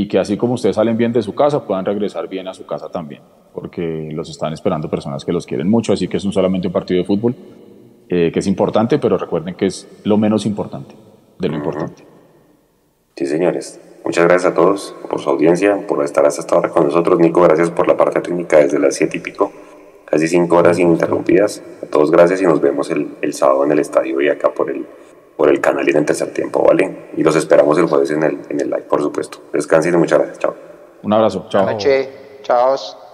y 0.00 0.08
que 0.08 0.18
así 0.18 0.36
como 0.36 0.54
ustedes 0.54 0.76
salen 0.76 0.96
bien 0.96 1.12
de 1.12 1.22
su 1.22 1.34
casa 1.34 1.64
puedan 1.66 1.84
regresar 1.84 2.28
bien 2.28 2.48
a 2.48 2.54
su 2.54 2.66
casa 2.66 2.88
también 2.88 3.22
porque 3.56 4.10
los 4.12 4.28
están 4.28 4.52
esperando 4.52 4.90
personas 4.90 5.24
que 5.24 5.32
los 5.32 5.46
quieren 5.46 5.70
mucho, 5.70 5.94
así 5.94 6.08
que 6.08 6.18
es 6.18 6.24
un 6.26 6.32
solamente 6.32 6.66
un 6.66 6.74
partido 6.74 7.00
de 7.00 7.06
fútbol, 7.06 7.34
eh, 8.06 8.30
que 8.30 8.40
es 8.40 8.46
importante, 8.46 8.98
pero 8.98 9.16
recuerden 9.16 9.54
que 9.54 9.64
es 9.64 9.88
lo 10.04 10.18
menos 10.18 10.44
importante 10.44 10.94
de 11.38 11.48
lo 11.48 11.56
importante. 11.56 12.04
Sí, 13.16 13.24
señores. 13.24 13.80
Muchas 14.04 14.26
gracias 14.26 14.52
a 14.52 14.54
todos 14.54 14.94
por 15.08 15.22
su 15.22 15.30
audiencia, 15.30 15.86
por 15.88 16.04
estar 16.04 16.26
hasta 16.26 16.54
ahora 16.54 16.68
con 16.68 16.84
nosotros. 16.84 17.18
Nico, 17.18 17.40
gracias 17.40 17.70
por 17.70 17.88
la 17.88 17.96
parte 17.96 18.20
técnica 18.20 18.58
desde 18.58 18.78
las 18.78 18.94
siete 18.94 19.16
y 19.16 19.20
pico, 19.20 19.50
casi 20.04 20.28
cinco 20.28 20.56
horas 20.56 20.78
ininterrumpidas. 20.78 21.62
A 21.82 21.86
todos 21.86 22.10
gracias 22.10 22.42
y 22.42 22.44
nos 22.44 22.60
vemos 22.60 22.90
el, 22.90 23.16
el 23.22 23.32
sábado 23.32 23.64
en 23.64 23.72
el 23.72 23.78
estadio 23.78 24.20
y 24.20 24.28
acá 24.28 24.52
por 24.52 24.70
el, 24.70 24.84
por 25.36 25.50
el 25.50 25.60
canal 25.60 25.86
y 25.86 25.90
en 25.90 25.98
el 25.98 26.04
tercer 26.04 26.32
tiempo, 26.32 26.62
¿vale? 26.62 27.10
Y 27.16 27.22
los 27.22 27.36
esperamos 27.36 27.78
el 27.78 27.86
jueves 27.86 28.10
en 28.10 28.22
el, 28.22 28.40
en 28.48 28.60
el 28.60 28.70
live, 28.70 28.82
por 28.82 29.02
supuesto. 29.02 29.38
Descansen 29.52 29.94
y 29.94 29.96
muchas 29.98 30.18
gracias. 30.18 30.38
Chao. 30.38 30.54
Un 31.02 31.12
abrazo. 31.12 31.46
Chao. 31.50 31.76
Chao. 32.42 33.05